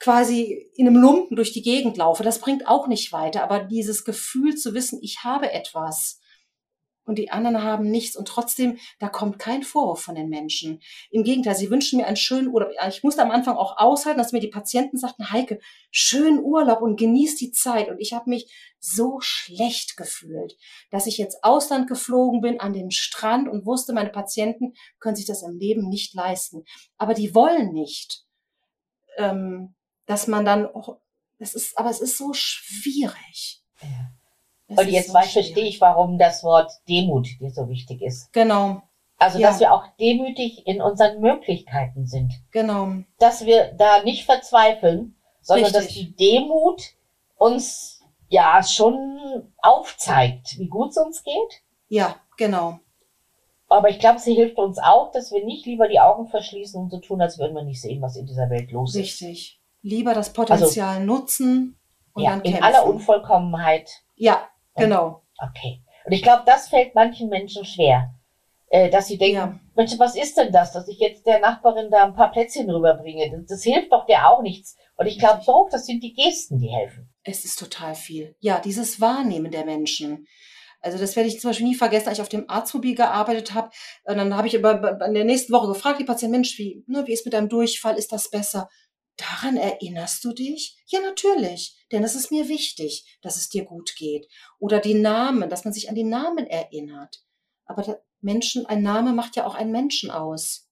quasi 0.00 0.68
in 0.74 0.88
einem 0.88 0.96
Lumpen 0.96 1.36
durch 1.36 1.52
die 1.52 1.62
Gegend 1.62 1.96
laufe. 1.96 2.24
Das 2.24 2.40
bringt 2.40 2.66
auch 2.66 2.88
nicht 2.88 3.12
weiter. 3.12 3.44
Aber 3.44 3.60
dieses 3.60 4.02
Gefühl 4.02 4.56
zu 4.56 4.74
wissen, 4.74 4.98
ich 5.02 5.22
habe 5.22 5.52
etwas, 5.52 6.18
und 7.04 7.18
die 7.18 7.30
anderen 7.30 7.62
haben 7.62 7.90
nichts. 7.90 8.16
Und 8.16 8.28
trotzdem, 8.28 8.78
da 8.98 9.08
kommt 9.08 9.38
kein 9.38 9.62
Vorwurf 9.62 10.02
von 10.02 10.14
den 10.14 10.28
Menschen. 10.28 10.80
Im 11.10 11.24
Gegenteil, 11.24 11.54
sie 11.54 11.70
wünschen 11.70 11.98
mir 11.98 12.06
einen 12.06 12.16
schönen 12.16 12.48
Urlaub. 12.48 12.70
Ich 12.88 13.02
musste 13.02 13.22
am 13.22 13.30
Anfang 13.30 13.56
auch 13.56 13.76
aushalten, 13.78 14.18
dass 14.18 14.32
mir 14.32 14.40
die 14.40 14.48
Patienten 14.48 14.96
sagten, 14.96 15.30
Heike, 15.30 15.58
schönen 15.90 16.40
Urlaub 16.40 16.80
und 16.80 16.98
genieß 16.98 17.36
die 17.36 17.50
Zeit. 17.50 17.88
Und 17.88 17.98
ich 17.98 18.12
habe 18.12 18.30
mich 18.30 18.52
so 18.78 19.20
schlecht 19.20 19.96
gefühlt, 19.96 20.56
dass 20.90 21.06
ich 21.06 21.18
jetzt 21.18 21.42
Ausland 21.42 21.88
geflogen 21.88 22.40
bin 22.40 22.60
an 22.60 22.72
den 22.72 22.90
Strand 22.90 23.48
und 23.48 23.66
wusste, 23.66 23.92
meine 23.92 24.10
Patienten 24.10 24.74
können 24.98 25.16
sich 25.16 25.26
das 25.26 25.42
im 25.42 25.56
Leben 25.58 25.88
nicht 25.88 26.14
leisten. 26.14 26.64
Aber 26.98 27.14
die 27.14 27.34
wollen 27.34 27.72
nicht, 27.72 28.24
ähm, 29.18 29.74
dass 30.06 30.26
man 30.26 30.44
dann, 30.44 30.66
oh, 30.66 30.96
das 31.38 31.54
ist, 31.54 31.76
aber 31.78 31.90
es 31.90 32.00
ist 32.00 32.16
so 32.16 32.32
schwierig. 32.32 33.62
Ja. 33.80 34.11
Und 34.78 34.88
jetzt 34.88 35.08
so 35.08 35.18
verstehe 35.18 35.64
ich, 35.64 35.80
warum 35.80 36.18
das 36.18 36.42
Wort 36.44 36.70
Demut 36.88 37.28
dir 37.40 37.50
so 37.50 37.68
wichtig 37.68 38.02
ist. 38.02 38.32
Genau. 38.32 38.82
Also, 39.18 39.38
ja. 39.38 39.48
dass 39.48 39.60
wir 39.60 39.72
auch 39.72 39.84
demütig 40.00 40.66
in 40.66 40.82
unseren 40.82 41.20
Möglichkeiten 41.20 42.06
sind. 42.06 42.32
Genau. 42.50 42.94
Dass 43.18 43.46
wir 43.46 43.72
da 43.74 44.02
nicht 44.02 44.24
verzweifeln, 44.24 45.14
sondern 45.40 45.66
Richtig. 45.66 45.84
dass 45.84 45.94
die 45.94 46.16
Demut 46.16 46.82
uns 47.36 48.02
ja 48.28 48.62
schon 48.62 49.50
aufzeigt, 49.58 50.58
wie 50.58 50.68
gut 50.68 50.90
es 50.90 50.96
uns 50.96 51.22
geht. 51.22 51.62
Ja, 51.88 52.16
genau. 52.36 52.80
Aber 53.68 53.88
ich 53.88 53.98
glaube, 53.98 54.18
sie 54.18 54.34
hilft 54.34 54.58
uns 54.58 54.78
auch, 54.78 55.12
dass 55.12 55.32
wir 55.32 55.44
nicht 55.44 55.66
lieber 55.66 55.88
die 55.88 56.00
Augen 56.00 56.26
verschließen 56.26 56.80
und 56.80 56.90
so 56.90 56.98
tun, 56.98 57.20
als 57.20 57.38
würden 57.38 57.54
wir 57.54 57.62
nicht 57.62 57.80
sehen, 57.80 58.02
was 58.02 58.16
in 58.16 58.26
dieser 58.26 58.50
Welt 58.50 58.70
los 58.70 58.94
ist. 58.94 59.02
Richtig. 59.02 59.60
Lieber 59.82 60.14
das 60.14 60.32
Potenzial 60.32 60.96
also, 60.96 61.06
nutzen 61.06 61.78
und 62.12 62.22
ja, 62.22 62.30
dann 62.30 62.42
kämpfen. 62.42 62.58
In 62.58 62.64
aller 62.64 62.86
Unvollkommenheit. 62.86 63.90
Ja, 64.14 64.48
Genau. 64.76 65.22
Okay. 65.38 65.82
Und 66.04 66.12
ich 66.12 66.22
glaube, 66.22 66.42
das 66.46 66.68
fällt 66.68 66.94
manchen 66.94 67.28
Menschen 67.28 67.64
schwer, 67.64 68.14
äh, 68.68 68.90
dass 68.90 69.06
sie 69.06 69.18
denken, 69.18 69.36
ja. 69.36 69.60
Mensch, 69.74 69.98
was 69.98 70.16
ist 70.16 70.36
denn 70.36 70.52
das, 70.52 70.72
dass 70.72 70.88
ich 70.88 70.98
jetzt 70.98 71.26
der 71.26 71.40
Nachbarin 71.40 71.90
da 71.90 72.04
ein 72.04 72.14
paar 72.14 72.30
Plätzchen 72.30 72.68
rüberbringe? 72.68 73.30
Das, 73.30 73.46
das 73.46 73.62
hilft 73.62 73.92
doch 73.92 74.06
der 74.06 74.28
auch 74.28 74.42
nichts. 74.42 74.76
Und 74.96 75.06
ich 75.06 75.18
glaube 75.18 75.42
doch, 75.46 75.68
das 75.70 75.86
sind 75.86 76.02
die 76.02 76.12
Gesten, 76.12 76.58
die 76.58 76.68
helfen. 76.68 77.08
Es 77.24 77.44
ist 77.44 77.58
total 77.58 77.94
viel. 77.94 78.34
Ja, 78.40 78.60
dieses 78.60 79.00
Wahrnehmen 79.00 79.50
der 79.50 79.64
Menschen. 79.64 80.26
Also 80.80 80.98
das 80.98 81.14
werde 81.14 81.28
ich 81.28 81.40
zum 81.40 81.50
Beispiel 81.50 81.68
nie 81.68 81.76
vergessen, 81.76 82.08
als 82.08 82.18
ich 82.18 82.22
auf 82.22 82.28
dem 82.28 82.50
Arztmobil 82.50 82.96
gearbeitet 82.96 83.54
habe. 83.54 83.70
Und 84.04 84.16
dann 84.16 84.36
habe 84.36 84.48
ich 84.48 84.58
aber 84.58 85.00
in 85.06 85.14
der 85.14 85.24
nächsten 85.24 85.52
Woche 85.52 85.68
gefragt, 85.68 86.00
die 86.00 86.04
Patienten, 86.04 86.32
Mensch, 86.32 86.58
wie, 86.58 86.82
ne, 86.88 87.06
wie 87.06 87.12
ist 87.12 87.24
mit 87.24 87.34
deinem 87.34 87.48
Durchfall? 87.48 87.96
Ist 87.96 88.12
das 88.12 88.28
besser? 88.28 88.68
Daran 89.16 89.56
erinnerst 89.56 90.24
du 90.24 90.32
dich? 90.32 90.82
Ja, 90.86 91.00
natürlich, 91.00 91.76
denn 91.92 92.02
es 92.02 92.14
ist 92.14 92.30
mir 92.30 92.48
wichtig, 92.48 93.18
dass 93.20 93.36
es 93.36 93.50
dir 93.50 93.64
gut 93.64 93.94
geht. 93.96 94.26
Oder 94.58 94.80
die 94.80 94.94
Namen, 94.94 95.50
dass 95.50 95.64
man 95.64 95.74
sich 95.74 95.88
an 95.88 95.94
die 95.94 96.04
Namen 96.04 96.46
erinnert. 96.46 97.22
Aber 97.66 98.00
Menschen, 98.20 98.66
ein 98.66 98.82
Name 98.82 99.12
macht 99.12 99.36
ja 99.36 99.46
auch 99.46 99.54
einen 99.54 99.70
Menschen 99.70 100.10
aus. 100.10 100.68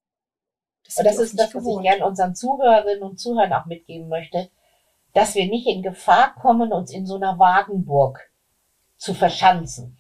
Das, 0.85 0.97
und 0.97 1.05
das 1.05 1.19
ist 1.19 1.39
das, 1.39 1.55
was 1.55 1.67
ich 1.67 1.83
gerne 1.83 2.07
unseren 2.07 2.35
Zuhörerinnen 2.35 3.03
und 3.03 3.21
Zuhörern 3.21 3.53
auch 3.53 3.67
mitgeben 3.67 4.09
möchte, 4.09 4.51
dass 5.13 5.35
wir 5.35 5.47
nicht 5.47 5.67
in 5.67 5.83
Gefahr 5.83 6.35
kommen, 6.35 6.73
uns 6.73 6.93
in 6.93 7.07
so 7.07 7.17
einer 7.17 7.39
Wagenburg 7.39 8.31
zu 8.97 9.13
verschanzen. 9.13 9.99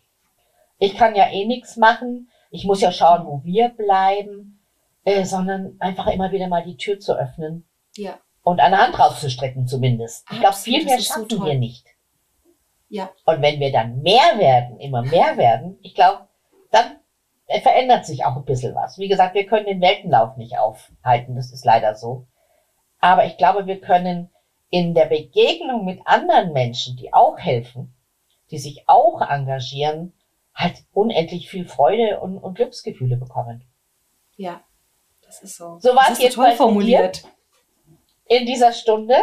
Ich 0.78 0.96
kann 0.96 1.14
ja 1.14 1.30
eh 1.30 1.44
nichts 1.44 1.76
machen, 1.76 2.30
ich 2.50 2.64
muss 2.64 2.80
ja 2.80 2.90
schauen, 2.90 3.26
wo 3.26 3.44
wir 3.44 3.68
bleiben, 3.68 4.64
äh, 5.04 5.24
sondern 5.24 5.76
einfach 5.78 6.06
immer 6.06 6.32
wieder 6.32 6.48
mal 6.48 6.64
die 6.64 6.76
Tür 6.76 6.98
zu 6.98 7.14
öffnen. 7.14 7.68
Ja 7.96 8.18
und 8.42 8.60
eine 8.60 8.78
Hand 8.78 8.98
rauszustrecken 8.98 9.66
zumindest. 9.66 10.26
Ich 10.32 10.40
glaube, 10.40 10.56
viel 10.56 10.84
mehr 10.84 11.00
schaffen 11.00 11.28
so 11.28 11.44
wir 11.44 11.54
nicht. 11.54 11.86
Ja. 12.88 13.10
Und 13.24 13.42
wenn 13.42 13.60
wir 13.60 13.70
dann 13.70 14.02
mehr 14.02 14.38
werden, 14.38 14.78
immer 14.80 15.02
mehr 15.02 15.36
werden, 15.36 15.78
ich 15.82 15.94
glaube, 15.94 16.26
dann 16.70 16.96
verändert 17.62 18.06
sich 18.06 18.24
auch 18.24 18.36
ein 18.36 18.44
bisschen 18.44 18.74
was. 18.74 18.98
Wie 18.98 19.08
gesagt, 19.08 19.34
wir 19.34 19.46
können 19.46 19.66
den 19.66 19.80
Weltenlauf 19.80 20.36
nicht 20.36 20.58
aufhalten, 20.58 21.36
das 21.36 21.52
ist 21.52 21.64
leider 21.64 21.94
so. 21.94 22.26
Aber 23.00 23.26
ich 23.26 23.36
glaube, 23.36 23.66
wir 23.66 23.80
können 23.80 24.30
in 24.70 24.94
der 24.94 25.06
Begegnung 25.06 25.84
mit 25.84 26.00
anderen 26.04 26.52
Menschen, 26.52 26.96
die 26.96 27.12
auch 27.12 27.38
helfen, 27.38 27.94
die 28.50 28.58
sich 28.58 28.84
auch 28.88 29.20
engagieren, 29.20 30.12
halt 30.54 30.84
unendlich 30.92 31.48
viel 31.48 31.66
Freude 31.66 32.20
und, 32.20 32.38
und 32.38 32.54
Glücksgefühle 32.54 33.16
bekommen. 33.16 33.64
Ja, 34.36 34.62
das 35.22 35.42
ist 35.42 35.56
so. 35.56 35.78
So 35.80 35.94
war 35.94 36.10
es 36.10 36.20
jetzt 36.20 36.34
toll 36.34 36.52
formuliert. 36.52 37.24
Dir 37.24 37.28
in 38.30 38.46
dieser 38.46 38.72
Stunde. 38.72 39.16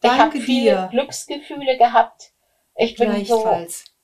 Danke 0.00 0.16
ich 0.16 0.22
habe 0.22 0.40
viele 0.40 0.88
Glücksgefühle 0.90 1.76
gehabt. 1.78 2.32
Ich 2.74 2.96
bin 2.96 3.24
so 3.24 3.48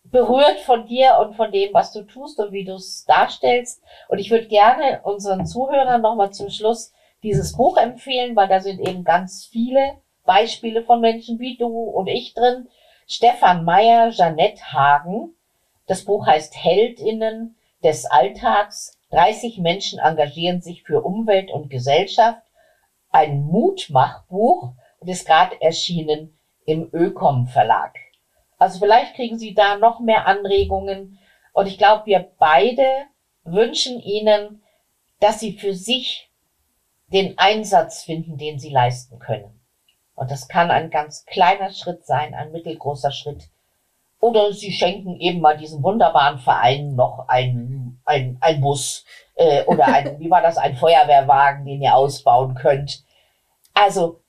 berührt 0.05 0.61
von 0.61 0.87
dir 0.87 1.19
und 1.21 1.35
von 1.35 1.51
dem, 1.51 1.75
was 1.75 1.93
du 1.93 2.03
tust 2.03 2.39
und 2.39 2.53
wie 2.53 2.65
du 2.65 2.75
es 2.75 3.05
darstellst. 3.05 3.83
Und 4.09 4.19
ich 4.19 4.31
würde 4.31 4.47
gerne 4.47 5.01
unseren 5.03 5.45
Zuhörern 5.45 6.01
nochmal 6.01 6.33
zum 6.33 6.51
Schluss 6.51 6.93
dieses 7.23 7.57
Buch 7.57 7.77
empfehlen, 7.77 8.37
weil 8.37 8.49
da 8.49 8.61
sind 8.61 8.79
eben 8.79 9.03
ganz 9.03 9.45
viele 9.45 10.01
Beispiele 10.25 10.85
von 10.85 11.01
Menschen 11.01 11.41
wie 11.41 11.57
du 11.57 11.67
und 11.67 12.07
ich 12.07 12.33
drin. 12.33 12.69
Stefan 13.09 13.65
Meyer, 13.65 14.11
Jeanette 14.11 14.73
Hagen. 14.73 15.35
Das 15.87 16.05
Buch 16.05 16.27
heißt 16.27 16.55
Heldinnen 16.55 17.57
des 17.83 18.07
Alltags. 18.07 18.97
30 19.11 19.59
Menschen 19.59 19.99
engagieren 19.99 20.61
sich 20.61 20.85
für 20.85 21.03
Umwelt 21.03 21.51
und 21.51 21.71
Gesellschaft 21.71 22.43
ein 23.11 23.43
Mutmachbuch 23.43 24.75
und 25.01 25.09
ist 25.09 25.27
gerade 25.27 25.61
erschienen 25.61 26.39
im 26.65 26.89
Ökom 26.93 27.47
Verlag. 27.47 27.95
Also 28.59 28.81
vielleicht 28.81 29.15
kriegen 29.15 29.39
Sie 29.39 29.55
da 29.55 29.77
noch 29.77 30.01
mehr 30.01 30.27
Anregungen. 30.27 31.19
Und 31.53 31.67
ich 31.67 31.79
glaube, 31.79 32.07
wir 32.07 32.31
beide 32.39 32.87
wünschen 33.45 34.01
Ihnen, 34.01 34.63
dass 35.21 35.41
Sie 35.41 35.53
für 35.53 35.75
sich 35.75 36.31
den 37.07 37.39
Einsatz 37.39 38.03
finden, 38.03 38.37
den 38.37 38.59
Sie 38.59 38.71
leisten 38.71 39.19
können. 39.19 39.61
Und 40.15 40.31
das 40.31 40.49
kann 40.49 40.71
ein 40.71 40.91
ganz 40.91 41.25
kleiner 41.25 41.71
Schritt 41.71 42.05
sein, 42.05 42.35
ein 42.35 42.53
mittelgroßer 42.53 43.13
Schritt. 43.13 43.49
Oder 44.21 44.53
Sie 44.53 44.73
schenken 44.73 45.21
eben 45.21 45.41
mal 45.41 45.57
diesem 45.57 45.83
wunderbaren 45.83 46.39
Verein 46.39 46.95
noch 46.95 47.27
ein, 47.29 48.01
ein, 48.05 48.37
ein 48.41 48.61
Bus 48.61 49.05
äh, 49.37 49.65
oder 49.65 49.87
ein, 49.87 50.19
wie 50.19 50.31
war 50.31 50.43
das, 50.43 50.59
ein 50.59 50.77
Feuerwehrwagen, 50.77 51.65
den 51.65 51.83
ihr 51.83 51.95
ausbauen 51.95 52.55
könnt. 52.55 53.05
Also 53.75 54.21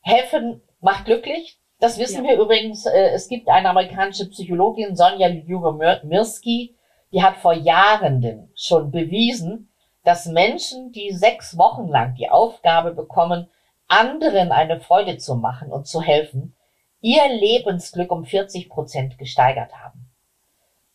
helfen 0.00 0.62
macht 0.80 1.06
glücklich. 1.06 1.58
Das 1.80 1.98
wissen 1.98 2.24
ja. 2.24 2.30
wir 2.30 2.40
übrigens. 2.40 2.86
Äh, 2.86 3.10
es 3.14 3.28
gibt 3.28 3.48
eine 3.48 3.70
amerikanische 3.70 4.28
Psychologin, 4.30 4.94
Sonja 4.94 5.26
Lyubomirsky, 5.28 6.76
die 7.12 7.22
hat 7.22 7.36
vor 7.36 7.52
Jahren 7.52 8.50
schon 8.54 8.90
bewiesen, 8.90 9.70
dass 10.04 10.26
Menschen, 10.26 10.92
die 10.92 11.10
sechs 11.12 11.58
Wochen 11.58 11.88
lang 11.88 12.14
die 12.14 12.30
Aufgabe 12.30 12.92
bekommen, 12.92 13.48
anderen 13.88 14.52
eine 14.52 14.80
Freude 14.80 15.18
zu 15.18 15.34
machen 15.34 15.70
und 15.70 15.86
zu 15.86 16.00
helfen, 16.00 16.56
ihr 17.02 17.28
Lebensglück 17.28 18.10
um 18.10 18.24
40 18.24 18.70
Prozent 18.70 19.18
gesteigert 19.18 19.74
haben. 19.74 20.08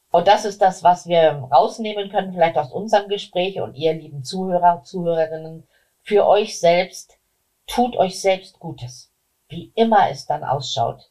Und 0.09 0.27
das 0.27 0.43
ist 0.43 0.61
das, 0.61 0.81
was 0.81 1.05
wir 1.05 1.47
rausnehmen 1.51 2.09
können, 2.09 2.33
vielleicht 2.33 2.57
aus 2.57 2.71
unserem 2.71 3.07
Gespräch 3.07 3.61
und 3.61 3.75
ihr 3.75 3.93
lieben 3.93 4.23
Zuhörer, 4.23 4.81
Zuhörerinnen, 4.83 5.67
für 6.01 6.25
euch 6.25 6.59
selbst, 6.59 7.19
tut 7.67 7.95
euch 7.95 8.19
selbst 8.19 8.57
Gutes 8.57 9.11
wie 9.49 9.71
immer 9.75 10.09
es 10.09 10.25
dann 10.25 10.43
ausschaut. 10.43 11.09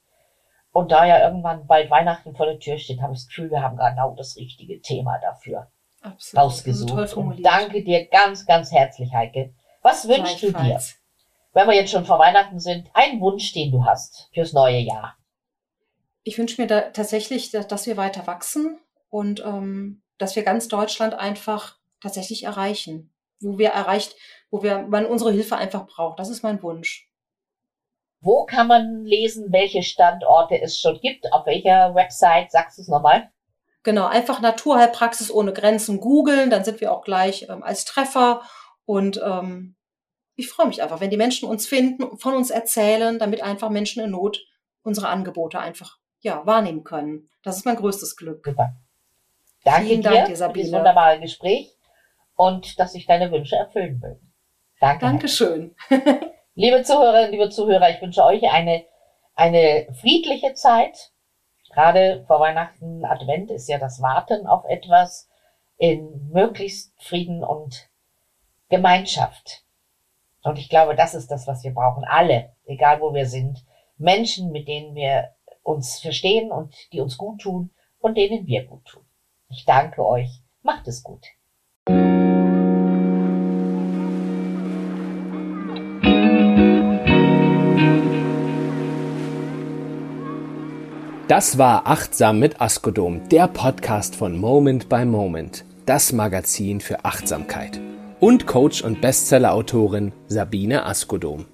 Und 0.72 0.92
da 0.92 1.06
ja 1.06 1.24
irgendwann 1.24 1.66
bald 1.66 1.90
Weihnachten 1.90 2.34
vor 2.34 2.46
der 2.46 2.58
Tür 2.58 2.78
steht, 2.78 3.00
habe 3.00 3.14
ich 3.14 3.20
das 3.20 3.28
Gefühl, 3.28 3.50
wir 3.50 3.62
haben 3.62 3.78
genau 3.78 4.14
das 4.14 4.36
richtige 4.36 4.80
Thema 4.82 5.18
dafür 5.18 5.68
Absolut. 6.02 6.44
rausgesucht. 6.44 7.14
Und 7.14 7.42
danke 7.42 7.82
dir 7.82 8.06
ganz, 8.06 8.44
ganz 8.44 8.72
herzlich, 8.72 9.12
Heike. 9.14 9.54
Was 9.80 10.06
wünschst 10.06 10.42
du 10.42 10.52
dir? 10.52 10.78
Wenn 11.56 11.68
wir 11.68 11.74
jetzt 11.74 11.90
schon 11.90 12.04
vor 12.04 12.18
Weihnachten 12.18 12.60
sind, 12.60 12.90
ein 12.92 13.18
Wunsch, 13.18 13.54
den 13.54 13.72
du 13.72 13.86
hast 13.86 14.28
fürs 14.34 14.52
neue 14.52 14.76
Jahr. 14.76 15.16
Ich 16.22 16.36
wünsche 16.36 16.60
mir 16.60 16.66
da 16.66 16.82
tatsächlich, 16.82 17.50
dass 17.50 17.86
wir 17.86 17.96
weiter 17.96 18.26
wachsen 18.26 18.78
und 19.08 19.40
ähm, 19.40 20.02
dass 20.18 20.36
wir 20.36 20.42
ganz 20.42 20.68
Deutschland 20.68 21.14
einfach 21.14 21.78
tatsächlich 22.02 22.42
erreichen, 22.42 23.10
wo 23.40 23.56
wir 23.56 23.70
erreicht, 23.70 24.16
wo 24.50 24.62
wir 24.62 24.80
man 24.82 25.06
unsere 25.06 25.32
Hilfe 25.32 25.56
einfach 25.56 25.86
braucht. 25.86 26.18
Das 26.18 26.28
ist 26.28 26.42
mein 26.42 26.62
Wunsch. 26.62 27.08
Wo 28.20 28.44
kann 28.44 28.66
man 28.66 29.06
lesen, 29.06 29.50
welche 29.50 29.82
Standorte 29.82 30.60
es 30.60 30.78
schon 30.78 31.00
gibt? 31.00 31.32
Auf 31.32 31.46
welcher 31.46 31.94
Website? 31.94 32.50
Sagst 32.50 32.76
du 32.76 32.82
es 32.82 32.88
nochmal? 32.88 33.30
Genau, 33.82 34.04
einfach 34.04 34.42
Naturheilpraxis 34.42 35.30
ohne 35.30 35.54
Grenzen 35.54 36.00
googeln, 36.00 36.50
dann 36.50 36.64
sind 36.64 36.82
wir 36.82 36.92
auch 36.92 37.02
gleich 37.02 37.46
ähm, 37.48 37.62
als 37.62 37.86
Treffer. 37.86 38.42
Und 38.84 39.18
ähm, 39.24 39.75
ich 40.36 40.48
freue 40.48 40.66
mich 40.66 40.82
einfach, 40.82 41.00
wenn 41.00 41.10
die 41.10 41.16
Menschen 41.16 41.48
uns 41.48 41.66
finden, 41.66 42.16
von 42.18 42.34
uns 42.34 42.50
erzählen, 42.50 43.18
damit 43.18 43.42
einfach 43.42 43.70
Menschen 43.70 44.02
in 44.04 44.10
Not 44.10 44.38
unsere 44.82 45.08
Angebote 45.08 45.58
einfach 45.58 45.98
ja, 46.20 46.46
wahrnehmen 46.46 46.84
können. 46.84 47.28
Das 47.42 47.56
ist 47.56 47.64
mein 47.64 47.76
größtes 47.76 48.16
Glück. 48.16 48.44
Super. 48.44 48.76
Danke 49.64 49.88
Vielen 49.88 50.02
Dank, 50.02 50.26
dir, 50.26 50.36
Sabine. 50.36 50.52
für 50.52 50.58
dieses 50.60 50.72
wunderbare 50.72 51.20
Gespräch 51.20 51.76
und 52.36 52.78
dass 52.78 52.92
sich 52.92 53.06
deine 53.06 53.32
Wünsche 53.32 53.56
erfüllen 53.56 53.98
mögen. 53.98 54.32
Danke. 54.78 55.06
Dankeschön. 55.06 55.74
Liebe 56.54 56.82
Zuhörerinnen, 56.82 57.32
liebe 57.32 57.50
Zuhörer, 57.50 57.90
ich 57.90 58.00
wünsche 58.00 58.24
euch 58.24 58.42
eine, 58.48 58.86
eine 59.34 59.88
friedliche 60.00 60.54
Zeit. 60.54 61.12
Gerade 61.70 62.24
vor 62.26 62.40
Weihnachten, 62.40 63.04
Advent 63.04 63.50
ist 63.50 63.68
ja 63.68 63.78
das 63.78 64.00
Warten 64.00 64.46
auf 64.46 64.64
etwas 64.64 65.28
in 65.76 66.30
möglichst 66.32 66.94
Frieden 67.02 67.44
und 67.44 67.90
Gemeinschaft. 68.70 69.65
Und 70.46 70.60
ich 70.60 70.68
glaube, 70.68 70.94
das 70.94 71.14
ist 71.14 71.30
das, 71.32 71.48
was 71.48 71.64
wir 71.64 71.74
brauchen. 71.74 72.04
Alle, 72.04 72.52
egal 72.66 73.00
wo 73.00 73.12
wir 73.12 73.26
sind. 73.26 73.64
Menschen, 73.98 74.52
mit 74.52 74.68
denen 74.68 74.94
wir 74.94 75.30
uns 75.64 75.98
verstehen 75.98 76.52
und 76.52 76.72
die 76.92 77.00
uns 77.00 77.18
gut 77.18 77.40
tun 77.40 77.70
und 77.98 78.16
denen 78.16 78.46
wir 78.46 78.64
gut 78.64 78.84
tun. 78.84 79.02
Ich 79.48 79.64
danke 79.64 80.06
euch. 80.06 80.40
Macht 80.62 80.86
es 80.86 81.02
gut. 81.02 81.26
Das 91.26 91.58
war 91.58 91.88
Achtsam 91.88 92.38
mit 92.38 92.60
Askodom, 92.60 93.28
der 93.30 93.48
Podcast 93.48 94.14
von 94.14 94.38
Moment 94.38 94.88
by 94.88 95.04
Moment, 95.04 95.64
das 95.86 96.12
Magazin 96.12 96.80
für 96.80 97.04
Achtsamkeit. 97.04 97.80
Und 98.18 98.46
Coach 98.46 98.82
und 98.82 99.02
Bestseller-Autorin 99.02 100.12
Sabine 100.26 100.86
Askodom. 100.86 101.44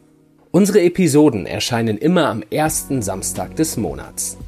Unsere 0.53 0.81
Episoden 0.83 1.45
erscheinen 1.45 1.99
immer 1.99 2.29
am 2.29 2.45
ersten 2.51 3.03
Samstag 3.03 3.57
des 3.57 3.77
Monats. 3.77 4.39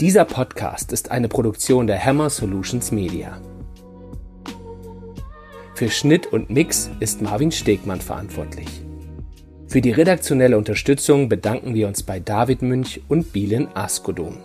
Dieser 0.00 0.24
Podcast 0.24 0.92
ist 0.92 1.10
eine 1.10 1.28
Produktion 1.28 1.86
der 1.86 2.04
Hammer 2.04 2.28
Solutions 2.28 2.92
Media. 2.92 3.40
Für 5.74 5.90
Schnitt 5.90 6.26
und 6.26 6.50
Mix 6.50 6.90
ist 7.00 7.22
Marvin 7.22 7.52
Stegmann 7.52 8.00
verantwortlich. 8.00 8.82
Für 9.68 9.80
die 9.80 9.90
redaktionelle 9.90 10.56
Unterstützung 10.56 11.28
bedanken 11.28 11.74
wir 11.74 11.88
uns 11.88 12.02
bei 12.02 12.20
David 12.20 12.62
Münch 12.62 13.02
und 13.08 13.32
Bielen 13.32 13.68
Askodom. 13.74 14.38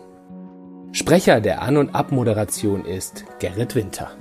Sprecher 0.94 1.40
der 1.40 1.62
An- 1.62 1.78
und 1.78 1.96
Abmoderation 1.96 2.86
ist 2.86 3.26
Gerrit 3.40 3.76
Winter. 3.76 4.12